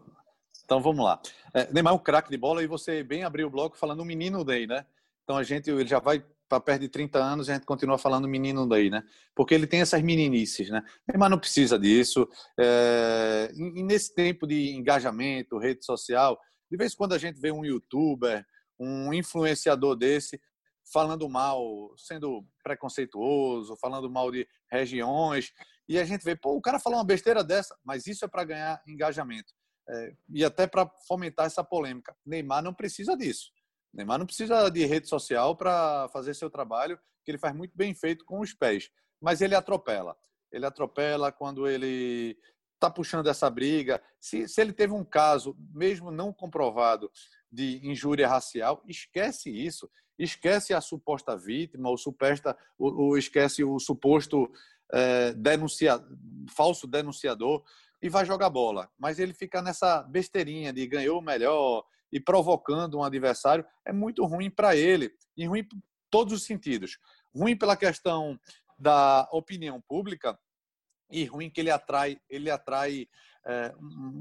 então 0.65 0.81
vamos 0.81 1.05
lá. 1.05 1.21
É, 1.53 1.71
Neymar 1.71 1.93
é 1.93 1.95
um 1.95 1.99
craque 1.99 2.29
de 2.29 2.37
bola 2.37 2.63
e 2.63 2.67
você 2.67 3.03
bem 3.03 3.23
abriu 3.23 3.47
o 3.47 3.51
bloco 3.51 3.77
falando 3.77 3.99
o 3.99 4.05
menino 4.05 4.43
Ney, 4.43 4.65
né? 4.65 4.83
Então 5.23 5.37
a 5.37 5.43
gente 5.43 5.69
ele 5.69 5.87
já 5.87 5.99
vai 5.99 6.25
para 6.49 6.59
perto 6.59 6.81
de 6.81 6.89
30 6.89 7.19
anos 7.19 7.47
e 7.47 7.51
a 7.51 7.53
gente 7.53 7.65
continua 7.65 7.97
falando 7.99 8.27
menino 8.27 8.65
Ney, 8.65 8.89
né? 8.89 9.03
Porque 9.35 9.53
ele 9.53 9.67
tem 9.67 9.81
essas 9.81 10.01
meninices, 10.01 10.69
né? 10.69 10.83
Neymar 11.07 11.29
não 11.29 11.37
precisa 11.37 11.77
disso. 11.77 12.27
É, 12.59 13.51
e 13.53 13.83
nesse 13.83 14.13
tempo 14.13 14.47
de 14.47 14.75
engajamento, 14.75 15.59
rede 15.59 15.85
social, 15.85 16.37
de 16.69 16.75
vez 16.75 16.93
em 16.93 16.97
quando 16.97 17.13
a 17.13 17.19
gente 17.19 17.39
vê 17.39 17.51
um 17.51 17.63
youtuber, 17.63 18.43
um 18.79 19.13
influenciador 19.13 19.95
desse 19.95 20.41
falando 20.91 21.29
mal, 21.29 21.93
sendo 21.97 22.43
preconceituoso, 22.63 23.75
falando 23.77 24.09
mal 24.09 24.31
de 24.31 24.47
regiões, 24.71 25.51
e 25.87 25.97
a 25.97 26.05
gente 26.05 26.23
vê, 26.23 26.35
pô, 26.35 26.55
o 26.55 26.61
cara 26.61 26.79
falou 26.79 26.99
uma 26.99 27.05
besteira 27.05 27.43
dessa, 27.43 27.75
mas 27.83 28.05
isso 28.05 28.25
é 28.25 28.27
para 28.27 28.43
ganhar 28.43 28.81
engajamento 28.87 29.53
é, 29.87 30.15
e 30.29 30.43
até 30.43 30.67
para 30.67 30.89
fomentar 31.07 31.45
essa 31.45 31.63
polêmica. 31.63 32.15
Neymar 32.25 32.63
não 32.63 32.73
precisa 32.73 33.15
disso. 33.15 33.51
Neymar 33.93 34.19
não 34.19 34.25
precisa 34.25 34.69
de 34.69 34.85
rede 34.85 35.07
social 35.07 35.55
para 35.55 36.09
fazer 36.09 36.33
seu 36.33 36.49
trabalho, 36.49 36.99
que 37.23 37.31
ele 37.31 37.37
faz 37.37 37.55
muito 37.55 37.75
bem 37.75 37.93
feito 37.93 38.25
com 38.25 38.39
os 38.39 38.53
pés. 38.53 38.89
Mas 39.21 39.41
ele 39.41 39.55
atropela. 39.55 40.15
Ele 40.51 40.65
atropela 40.65 41.31
quando 41.31 41.67
ele 41.67 42.37
está 42.73 42.89
puxando 42.89 43.27
essa 43.27 43.49
briga. 43.49 44.01
Se, 44.19 44.47
se 44.47 44.61
ele 44.61 44.73
teve 44.73 44.93
um 44.93 45.03
caso, 45.03 45.55
mesmo 45.73 46.11
não 46.11 46.33
comprovado, 46.33 47.11
de 47.51 47.79
injúria 47.87 48.27
racial, 48.27 48.83
esquece 48.85 49.49
isso. 49.49 49.89
Esquece 50.17 50.73
a 50.73 50.81
suposta 50.81 51.37
vítima, 51.37 51.89
ou, 51.89 51.97
suposta, 51.97 52.57
ou, 52.77 52.95
ou 52.97 53.17
esquece 53.17 53.63
o 53.63 53.79
suposto 53.79 54.51
é, 54.91 55.33
denuncia, 55.33 56.03
falso 56.55 56.87
denunciador 56.87 57.63
e 58.01 58.09
vai 58.09 58.25
jogar 58.25 58.49
bola. 58.49 58.89
Mas 58.97 59.19
ele 59.19 59.33
fica 59.33 59.61
nessa 59.61 60.03
besteirinha 60.03 60.71
de 60.71 60.85
ganhou 60.87 61.21
melhor 61.21 61.83
e 62.11 62.19
provocando 62.19 62.97
um 62.97 63.03
adversário 63.03 63.65
é 63.85 63.91
muito 63.91 64.25
ruim 64.25 64.49
para 64.49 64.75
ele 64.75 65.11
e 65.35 65.45
ruim 65.45 65.61
em 65.61 65.67
todos 66.09 66.33
os 66.33 66.43
sentidos. 66.43 66.97
Ruim 67.35 67.57
pela 67.57 67.75
questão 67.75 68.39
da 68.77 69.27
opinião 69.31 69.81
pública 69.81 70.37
e 71.11 71.25
ruim 71.25 71.49
que 71.49 71.61
ele 71.61 71.69
atrai, 71.69 72.19
ele 72.29 72.49
atrai, 72.49 73.07
é, 73.45 73.73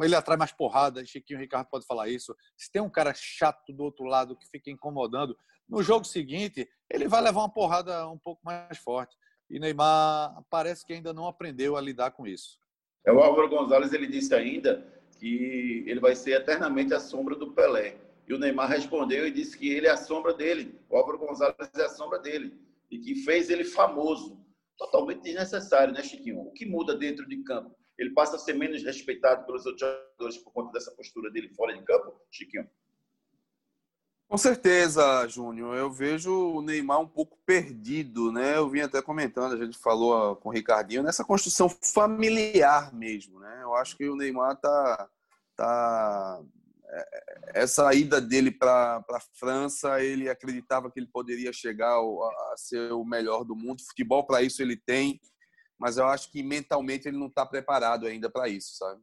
ele 0.03 0.15
atrai 0.15 0.37
mais 0.37 0.53
porrada. 0.53 1.05
Chiquinho 1.05 1.39
Ricardo 1.39 1.69
pode 1.69 1.87
falar 1.87 2.09
isso. 2.09 2.35
Se 2.57 2.71
tem 2.71 2.83
um 2.83 2.91
cara 2.91 3.13
chato 3.15 3.73
do 3.73 3.85
outro 3.85 4.05
lado 4.05 4.37
que 4.37 4.49
fica 4.49 4.71
incomodando, 4.71 5.37
no 5.69 5.83
jogo 5.83 6.05
seguinte 6.05 6.69
ele 6.91 7.09
vai 7.09 7.21
levar 7.21 7.41
uma 7.41 7.53
porrada 7.53 8.09
um 8.09 8.19
pouco 8.19 8.41
mais 8.45 8.79
forte. 8.79 9.17
E 9.49 9.59
Neymar 9.59 10.43
parece 10.51 10.85
que 10.87 10.93
ainda 10.93 11.13
não 11.13 11.27
aprendeu 11.27 11.77
a 11.77 11.81
lidar 11.81 12.11
com 12.13 12.27
isso. 12.27 12.59
É, 13.07 13.13
o 13.13 13.21
Álvaro 13.21 13.49
Gonzalez 13.49 13.93
ele 13.93 14.07
disse 14.07 14.35
ainda 14.35 14.87
que 15.19 15.85
ele 15.87 16.01
vai 16.01 16.17
ser 16.17 16.33
eternamente 16.33 16.95
a 16.95 17.01
sombra 17.01 17.37
do 17.37 17.53
Pelé. 17.53 17.97
E 18.27 18.33
o 18.33 18.39
Neymar 18.39 18.71
respondeu 18.71 19.27
e 19.27 19.31
disse 19.31 19.59
que 19.59 19.69
ele 19.69 19.87
é 19.87 19.91
a 19.91 19.97
sombra 19.97 20.33
dele. 20.33 20.79
O 20.89 20.97
Álvaro 20.97 21.19
Gonzalez 21.19 21.71
é 21.77 21.85
a 21.85 21.91
sombra 21.91 22.19
dele. 22.19 22.55
E 22.91 22.99
que 22.99 23.17
fez 23.17 23.51
ele 23.51 23.65
famoso. 23.65 24.39
Totalmente 24.79 25.23
desnecessário, 25.23 25.93
né, 25.93 26.03
Chiquinho? 26.03 26.41
O 26.41 26.53
que 26.53 26.67
muda 26.67 26.97
dentro 26.97 27.29
de 27.29 27.43
campo? 27.45 27.77
Ele 27.99 28.11
passa 28.11 28.37
a 28.37 28.39
ser 28.39 28.55
menos 28.55 28.83
respeitado 28.83 29.47
pelos 29.47 29.65
outros 29.67 29.89
jogadores 29.89 30.39
por 30.39 30.53
conta 30.53 30.73
dessa 30.73 30.91
postura 30.93 31.31
dele 31.31 31.49
fora 31.51 31.73
de 31.73 31.83
campo, 31.85 32.13
Chiquinho? 32.31 32.69
Com 34.29 34.39
certeza, 34.39 35.29
Júnior. 35.29 35.77
Eu 35.77 35.93
vejo 35.93 36.33
o 36.33 36.63
Neymar 36.63 37.01
um 37.01 37.07
pouco 37.07 37.39
perdido, 37.47 38.33
né? 38.33 38.57
Eu 38.57 38.69
vim 38.69 38.81
até 38.81 39.01
comentando, 39.01 39.53
a 39.53 39.65
gente 39.65 39.79
falou 39.79 40.35
com 40.37 40.49
o 40.49 40.53
Ricardinho, 40.53 41.03
nessa 41.03 41.25
construção 41.25 41.69
familiar 41.69 42.93
mesmo, 42.93 43.39
né? 43.39 43.61
Eu 43.63 43.75
acho 43.75 43.97
que 43.97 44.09
o 44.09 44.17
Neymar 44.17 44.57
tá. 44.57 45.09
tá 45.57 46.43
é, 46.89 47.61
essa 47.63 47.93
ida 47.95 48.21
dele 48.21 48.51
para 48.51 49.05
a 49.09 49.21
França, 49.39 50.03
ele 50.03 50.29
acreditava 50.29 50.91
que 50.91 50.99
ele 50.99 51.09
poderia 51.13 51.53
chegar 51.53 51.97
a 51.97 52.55
ser 52.57 52.93
o 52.93 53.05
melhor 53.05 53.45
do 53.45 53.55
mundo. 53.55 53.85
Futebol, 53.85 54.27
para 54.27 54.43
isso, 54.43 54.63
ele 54.63 54.77
tem, 54.77 55.21
mas 55.79 55.97
eu 55.97 56.07
acho 56.07 56.31
que 56.33 56.43
mentalmente 56.43 57.07
ele 57.07 57.19
não 57.19 57.29
está 57.29 57.45
preparado 57.47 58.07
ainda 58.07 58.31
para 58.31 58.49
isso, 58.49 58.77
sabe? 58.77 59.01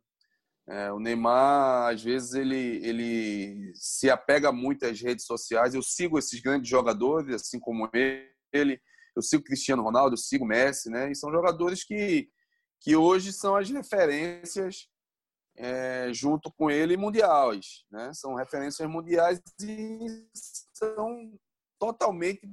É, 0.71 0.89
o 0.89 0.99
Neymar, 0.99 1.91
às 1.91 2.01
vezes, 2.01 2.33
ele, 2.33 2.79
ele 2.81 3.73
se 3.75 4.09
apega 4.09 4.53
muito 4.53 4.85
às 4.85 5.01
redes 5.01 5.25
sociais. 5.25 5.73
Eu 5.73 5.81
sigo 5.81 6.17
esses 6.17 6.39
grandes 6.39 6.69
jogadores, 6.69 7.35
assim 7.35 7.59
como 7.59 7.89
ele. 7.93 8.81
Eu 9.13 9.21
sigo 9.21 9.43
Cristiano 9.43 9.83
Ronaldo, 9.83 10.13
eu 10.13 10.17
sigo 10.17 10.45
Messi, 10.45 10.89
né? 10.89 11.11
E 11.11 11.15
são 11.15 11.29
jogadores 11.29 11.83
que, 11.83 12.29
que 12.79 12.95
hoje 12.95 13.33
são 13.33 13.57
as 13.57 13.69
referências 13.69 14.87
é, 15.57 16.09
junto 16.13 16.49
com 16.53 16.71
ele 16.71 16.95
mundiais, 16.95 17.83
né? 17.91 18.13
São 18.13 18.35
referências 18.35 18.89
mundiais 18.89 19.41
e 19.61 20.25
são 20.73 21.37
totalmente 21.77 22.49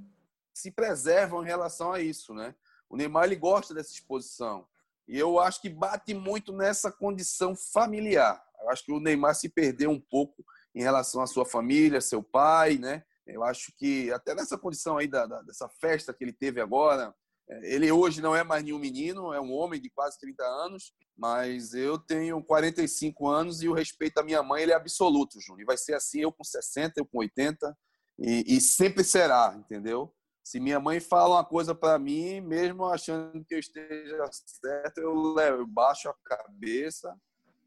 se 0.52 0.72
preservam 0.72 1.44
em 1.44 1.46
relação 1.46 1.92
a 1.92 2.00
isso, 2.00 2.34
né? 2.34 2.52
O 2.90 2.96
Neymar 2.96 3.26
ele 3.26 3.36
gosta 3.36 3.72
dessa 3.72 3.92
exposição. 3.92 4.66
E 5.08 5.18
eu 5.18 5.40
acho 5.40 5.60
que 5.60 5.70
bate 5.70 6.12
muito 6.12 6.52
nessa 6.52 6.92
condição 6.92 7.56
familiar. 7.56 8.42
Eu 8.62 8.70
acho 8.70 8.84
que 8.84 8.92
o 8.92 9.00
Neymar 9.00 9.34
se 9.34 9.48
perdeu 9.48 9.90
um 9.90 10.00
pouco 10.00 10.44
em 10.74 10.82
relação 10.82 11.22
à 11.22 11.26
sua 11.26 11.46
família, 11.46 12.00
seu 12.00 12.22
pai, 12.22 12.76
né? 12.76 13.02
Eu 13.26 13.42
acho 13.42 13.72
que 13.76 14.10
até 14.12 14.34
nessa 14.34 14.58
condição 14.58 14.98
aí 14.98 15.06
da, 15.06 15.26
da, 15.26 15.42
dessa 15.42 15.68
festa 15.68 16.12
que 16.12 16.24
ele 16.24 16.32
teve 16.32 16.60
agora, 16.60 17.14
é, 17.48 17.74
ele 17.74 17.90
hoje 17.90 18.20
não 18.20 18.34
é 18.36 18.44
mais 18.44 18.62
nenhum 18.62 18.78
menino, 18.78 19.32
é 19.32 19.40
um 19.40 19.52
homem 19.52 19.80
de 19.80 19.90
quase 19.90 20.18
30 20.18 20.44
anos, 20.44 20.92
mas 21.16 21.74
eu 21.74 21.98
tenho 21.98 22.42
45 22.42 23.28
anos 23.28 23.62
e 23.62 23.68
o 23.68 23.74
respeito 23.74 24.18
à 24.18 24.22
minha 24.22 24.42
mãe 24.42 24.62
ele 24.62 24.72
é 24.72 24.76
absoluto, 24.76 25.40
Júnior. 25.40 25.62
E 25.62 25.66
vai 25.66 25.76
ser 25.76 25.94
assim, 25.94 26.20
eu 26.20 26.32
com 26.32 26.44
60, 26.44 26.94
eu 26.96 27.06
com 27.06 27.18
80, 27.18 27.76
e, 28.18 28.56
e 28.56 28.60
sempre 28.60 29.04
será, 29.04 29.54
entendeu? 29.58 30.12
Se 30.48 30.58
minha 30.58 30.80
mãe 30.80 30.98
fala 30.98 31.34
uma 31.34 31.44
coisa 31.44 31.74
para 31.74 31.98
mim, 31.98 32.40
mesmo 32.40 32.86
achando 32.86 33.44
que 33.44 33.54
eu 33.54 33.58
esteja 33.58 34.16
certo, 34.32 34.96
eu, 34.96 35.12
levo, 35.34 35.66
baixo 35.66 36.08
a 36.08 36.14
cabeça 36.24 37.14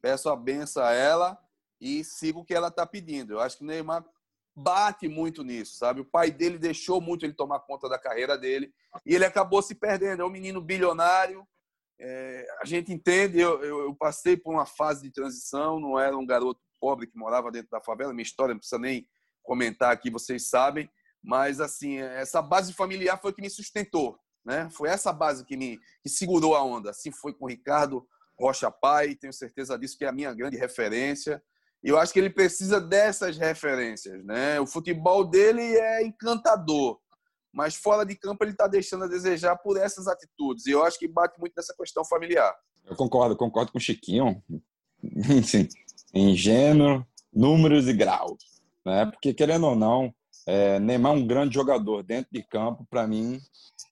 peço 0.01 0.27
a 0.29 0.36
benção 0.36 0.84
a 0.84 0.91
ela 0.91 1.38
e 1.79 2.03
sigo 2.03 2.39
o 2.39 2.43
que 2.43 2.55
ela 2.55 2.69
está 2.69 2.84
pedindo. 2.84 3.34
Eu 3.34 3.39
acho 3.39 3.59
que 3.59 3.63
o 3.63 3.67
Neymar 3.67 4.03
bate 4.55 5.07
muito 5.07 5.43
nisso, 5.43 5.75
sabe? 5.75 6.01
O 6.01 6.05
pai 6.05 6.32
dele 6.32 6.57
deixou 6.57 6.99
muito 6.99 7.23
ele 7.23 7.34
tomar 7.34 7.59
conta 7.59 7.88
da 7.88 7.99
carreira 7.99 8.36
dele 8.36 8.73
e 9.05 9.13
ele 9.13 9.25
acabou 9.25 9.61
se 9.61 9.75
perdendo. 9.75 10.23
É 10.23 10.25
um 10.25 10.32
menino 10.32 10.59
bilionário. 10.59 11.47
É, 11.99 12.47
a 12.59 12.65
gente 12.65 12.91
entende, 12.91 13.39
eu, 13.39 13.63
eu, 13.63 13.82
eu, 13.82 13.93
passei 13.93 14.36
por 14.36 14.55
uma 14.55 14.65
fase 14.65 15.03
de 15.03 15.11
transição, 15.11 15.79
não 15.79 15.99
era 15.99 16.17
um 16.17 16.25
garoto 16.25 16.59
pobre 16.79 17.05
que 17.05 17.15
morava 17.15 17.51
dentro 17.51 17.69
da 17.69 17.79
favela. 17.79 18.11
Minha 18.11 18.23
história 18.23 18.55
não 18.55 18.59
precisa 18.59 18.82
nem 18.82 19.07
comentar 19.43 19.91
aqui, 19.91 20.09
vocês 20.09 20.49
sabem. 20.49 20.89
Mas, 21.24 21.59
assim, 21.59 21.97
essa 21.97 22.41
base 22.41 22.74
familiar 22.74 23.19
foi 23.22 23.34
que 23.34 23.41
me 23.41 23.49
sustentou, 23.49 24.17
né? 24.45 24.69
Foi 24.72 24.89
essa 24.89 25.13
base 25.13 25.45
que 25.45 25.55
me 25.55 25.80
que 26.01 26.09
segurou 26.09 26.55
a 26.55 26.63
onda. 26.63 26.89
Assim 26.89 27.11
foi 27.11 27.34
com 27.34 27.45
o 27.45 27.47
Ricardo 27.47 28.05
Rocha 28.39 28.72
Pai, 28.72 29.15
tenho 29.15 29.32
certeza 29.32 29.78
disso, 29.78 29.97
que 29.97 30.05
é 30.05 30.07
a 30.07 30.13
minha 30.13 30.34
grande 30.34 30.57
referência. 30.57 31.41
E 31.84 31.89
eu 31.89 31.97
acho 31.97 32.13
que 32.13 32.19
ele 32.19 32.30
precisa 32.30 32.80
dessas 32.80 33.38
referências, 33.38 34.24
né? 34.24 34.59
O 34.59 34.67
futebol 34.67 35.24
dele 35.24 35.61
é 35.61 36.03
encantador, 36.03 36.99
mas 37.51 37.76
fora 37.76 38.05
de 38.05 38.15
campo 38.15 38.43
ele 38.43 38.51
está 38.51 38.67
deixando 38.67 39.05
a 39.05 39.07
desejar 39.07 39.55
por 39.57 39.78
essas 39.78 40.07
atitudes. 40.07 40.65
E 40.65 40.72
eu 40.72 40.84
acho 40.84 40.97
que 40.97 41.07
bate 41.07 41.39
muito 41.39 41.53
nessa 41.55 41.74
questão 41.76 42.05
familiar. 42.05 42.55
Eu 42.86 42.95
concordo, 42.95 43.36
concordo 43.36 43.72
com 43.72 43.78
o 43.78 43.82
Chiquinho. 43.82 44.43
Sim, 45.43 45.67
ingênuo, 46.13 47.05
números 47.34 47.88
e 47.88 47.93
graus, 47.93 48.61
né? 48.86 49.05
Porque 49.05 49.34
querendo 49.34 49.65
ou 49.67 49.76
não, 49.76 50.13
é, 50.47 50.79
Neymar 50.79 51.13
é 51.13 51.15
um 51.15 51.27
grande 51.27 51.53
jogador 51.53 52.03
dentro 52.03 52.31
de 52.31 52.43
campo, 52.43 52.85
para 52.89 53.07
mim, 53.07 53.39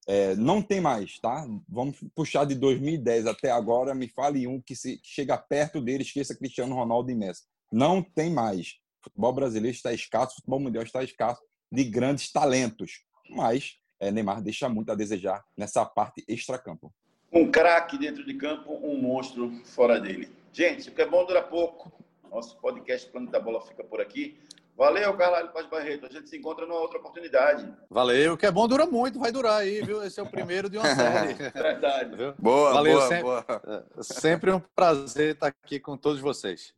é, 0.08 0.36
não 0.36 0.62
tem 0.62 0.82
mais, 0.82 1.20
tá? 1.20 1.46
Vamos 1.68 1.98
puxar 2.16 2.46
de 2.46 2.56
2010 2.56 3.28
até 3.28 3.52
agora, 3.52 3.94
me 3.94 4.08
fale 4.08 4.48
um 4.48 4.62
que 4.62 4.76
se 4.76 5.00
chega 5.04 5.38
perto 5.38 5.82
dele, 5.82 6.04
esqueça 6.04 6.36
Cristiano 6.36 6.76
Ronaldo 6.76 7.12
e 7.12 7.16
Messi. 7.16 7.44
Não 7.72 8.02
tem 8.02 8.32
mais. 8.32 8.80
O 9.02 9.04
futebol 9.06 9.34
brasileiro 9.34 9.76
está 9.76 9.94
escasso, 9.94 10.34
o 10.34 10.36
futebol 10.38 10.60
mundial 10.60 10.84
está 10.84 11.04
escasso 11.04 11.42
de 11.72 11.84
grandes 11.84 12.32
talentos. 12.32 13.04
Mas 13.30 13.76
é, 14.00 14.12
Neymar 14.12 14.42
deixa 14.42 14.68
muito 14.68 14.92
a 14.92 14.96
desejar 14.96 15.44
nessa 15.56 15.86
parte 15.86 16.24
extra-campo. 16.28 16.92
Um 17.32 17.52
craque 17.52 17.98
dentro 17.98 18.26
de 18.26 18.34
campo, 18.34 18.74
um 18.74 19.00
monstro 19.00 19.52
fora 19.64 20.00
dele. 20.00 20.32
Gente, 20.52 20.90
o 20.90 20.92
que 20.92 21.02
é 21.02 21.06
bom 21.06 21.26
dura 21.26 21.44
pouco. 21.44 21.92
Nosso 22.32 22.58
podcast 22.58 23.10
Plano 23.12 23.30
da 23.30 23.40
Bola 23.40 23.62
fica 23.62 23.84
por 23.84 24.02
aqui. 24.02 24.40
Valeu, 24.80 25.14
Carlalho 25.18 25.52
Paz 25.52 25.66
Barreto. 25.66 26.06
A 26.06 26.10
gente 26.10 26.30
se 26.30 26.38
encontra 26.38 26.66
numa 26.66 26.80
outra 26.80 27.00
oportunidade. 27.00 27.70
Valeu, 27.90 28.38
que 28.38 28.46
é 28.46 28.52
bom, 28.52 28.66
dura 28.66 28.86
muito, 28.86 29.20
vai 29.20 29.30
durar 29.30 29.60
aí, 29.60 29.82
viu? 29.82 30.02
Esse 30.02 30.22
é 30.22 30.24
o 30.24 30.32
primeiro 30.32 30.70
de 30.70 30.78
uma 30.78 30.88
série. 30.96 31.34
Verdade. 31.34 32.16
Viu? 32.16 32.34
Boa, 32.40 32.76
Valeu, 32.76 32.94
boa, 32.94 33.08
sempre, 33.10 33.24
boa. 33.24 33.46
É, 33.68 33.84
sempre 34.02 34.52
um 34.54 34.62
prazer 34.74 35.34
estar 35.34 35.48
aqui 35.48 35.82
com 35.82 35.98
todos 35.98 36.22
vocês. 36.22 36.74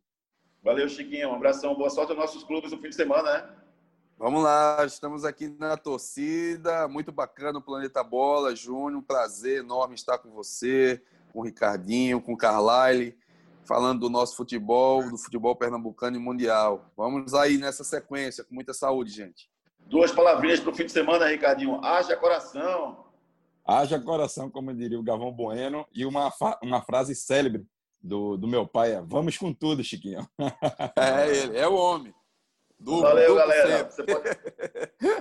Valeu, 0.63 0.89
Chiquinho. 0.89 1.29
Um 1.29 1.35
abração. 1.35 1.75
Boa 1.75 1.91
sorte 1.91 2.09
aos 2.09 2.17
nossos 2.17 2.43
clubes 2.43 2.71
no 2.71 2.79
fim 2.79 2.89
de 2.89 2.95
semana, 2.95 3.33
né? 3.33 3.49
Vamos 4.17 4.41
lá, 4.41 4.83
estamos 4.83 5.23
aqui 5.23 5.47
na 5.59 5.77
torcida. 5.77 6.87
Muito 6.87 7.11
bacana 7.11 7.59
o 7.59 7.61
Planeta 7.61 8.03
Bola, 8.03 8.55
Júnior. 8.55 8.99
Um 8.99 9.03
prazer 9.03 9.59
enorme 9.59 9.93
estar 9.93 10.17
com 10.17 10.31
você, 10.31 11.03
com 11.31 11.41
o 11.41 11.43
Ricardinho, 11.43 12.19
com 12.19 12.33
o 12.33 12.37
Carlyle 12.37 13.15
falando 13.71 14.01
do 14.01 14.09
nosso 14.09 14.35
futebol, 14.35 15.09
do 15.09 15.17
futebol 15.17 15.55
pernambucano 15.55 16.17
e 16.17 16.19
mundial. 16.19 16.91
Vamos 16.97 17.33
aí 17.33 17.57
nessa 17.57 17.85
sequência, 17.85 18.43
com 18.43 18.53
muita 18.53 18.73
saúde, 18.73 19.11
gente. 19.11 19.49
Duas 19.79 20.11
palavrinhas 20.11 20.59
para 20.59 20.71
o 20.71 20.75
fim 20.75 20.85
de 20.85 20.91
semana, 20.91 21.27
Ricardinho. 21.27 21.79
Haja 21.81 22.17
coração. 22.17 23.05
Haja 23.65 23.97
coração, 23.97 24.51
como 24.51 24.73
diria 24.73 24.99
o 24.99 25.03
Gavão 25.03 25.31
Bueno, 25.31 25.87
e 25.93 26.05
uma, 26.05 26.29
uma 26.61 26.81
frase 26.81 27.15
célebre 27.15 27.65
do, 28.01 28.35
do 28.35 28.45
meu 28.45 28.67
pai 28.67 28.91
é: 28.91 29.01
Vamos 29.01 29.37
com 29.37 29.53
tudo, 29.53 29.81
Chiquinho. 29.81 30.27
É 30.97 31.29
ele, 31.29 31.57
é 31.57 31.65
o 31.65 31.75
homem. 31.75 32.13
Duplo, 32.77 33.03
Valeu, 33.03 33.35
duplo 33.35 33.39
galera. 33.39 33.89
Você 33.89 34.03
pode, 34.03 34.29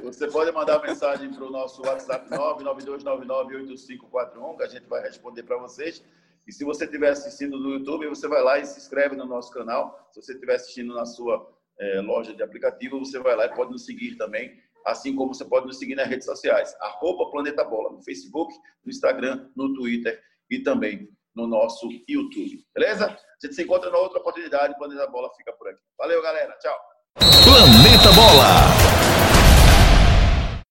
você 0.03 0.27
pode, 0.27 0.51
mandar 0.51 0.83
mensagem 0.83 1.33
para 1.33 1.45
o 1.45 1.51
nosso 1.51 1.83
WhatsApp 1.83 2.29
992998541, 2.31 4.57
que 4.57 4.63
a 4.65 4.69
gente 4.69 4.89
vai 4.89 5.03
responder 5.03 5.45
para 5.45 5.57
vocês. 5.57 6.03
E 6.51 6.53
se 6.53 6.65
você 6.65 6.85
estiver 6.85 7.11
assistindo 7.11 7.61
no 7.61 7.75
YouTube, 7.75 8.09
você 8.09 8.27
vai 8.27 8.43
lá 8.43 8.59
e 8.59 8.67
se 8.67 8.77
inscreve 8.77 9.15
no 9.15 9.25
nosso 9.25 9.53
canal. 9.53 10.09
Se 10.11 10.21
você 10.21 10.33
estiver 10.33 10.57
assistindo 10.57 10.93
na 10.93 11.07
sua 11.07 11.49
é, 11.79 12.01
loja 12.01 12.35
de 12.35 12.43
aplicativo, 12.43 12.99
você 12.99 13.21
vai 13.21 13.37
lá 13.37 13.45
e 13.47 13.55
pode 13.55 13.71
nos 13.71 13.85
seguir 13.85 14.17
também, 14.17 14.61
assim 14.85 15.15
como 15.15 15.33
você 15.33 15.45
pode 15.45 15.69
nos 15.69 15.79
seguir 15.79 15.95
nas 15.95 16.09
redes 16.09 16.27
sociais. 16.27 16.75
Arroba 16.81 17.31
Planeta 17.31 17.63
Bola, 17.63 17.93
no 17.93 18.03
Facebook, 18.03 18.53
no 18.85 18.91
Instagram, 18.91 19.49
no 19.55 19.73
Twitter 19.75 20.21
e 20.51 20.59
também 20.59 21.09
no 21.37 21.47
nosso 21.47 21.89
YouTube. 22.09 22.65
Beleza? 22.75 23.07
A 23.07 23.47
gente 23.47 23.55
se 23.55 23.63
encontra 23.63 23.89
na 23.89 23.99
outra 23.99 24.19
oportunidade. 24.19 24.77
Planeta 24.77 25.07
Bola 25.07 25.31
fica 25.37 25.53
por 25.53 25.69
aqui. 25.69 25.79
Valeu, 25.97 26.21
galera. 26.21 26.53
Tchau. 26.59 26.77
Planeta 27.45 28.11
Bola. 28.13 29.10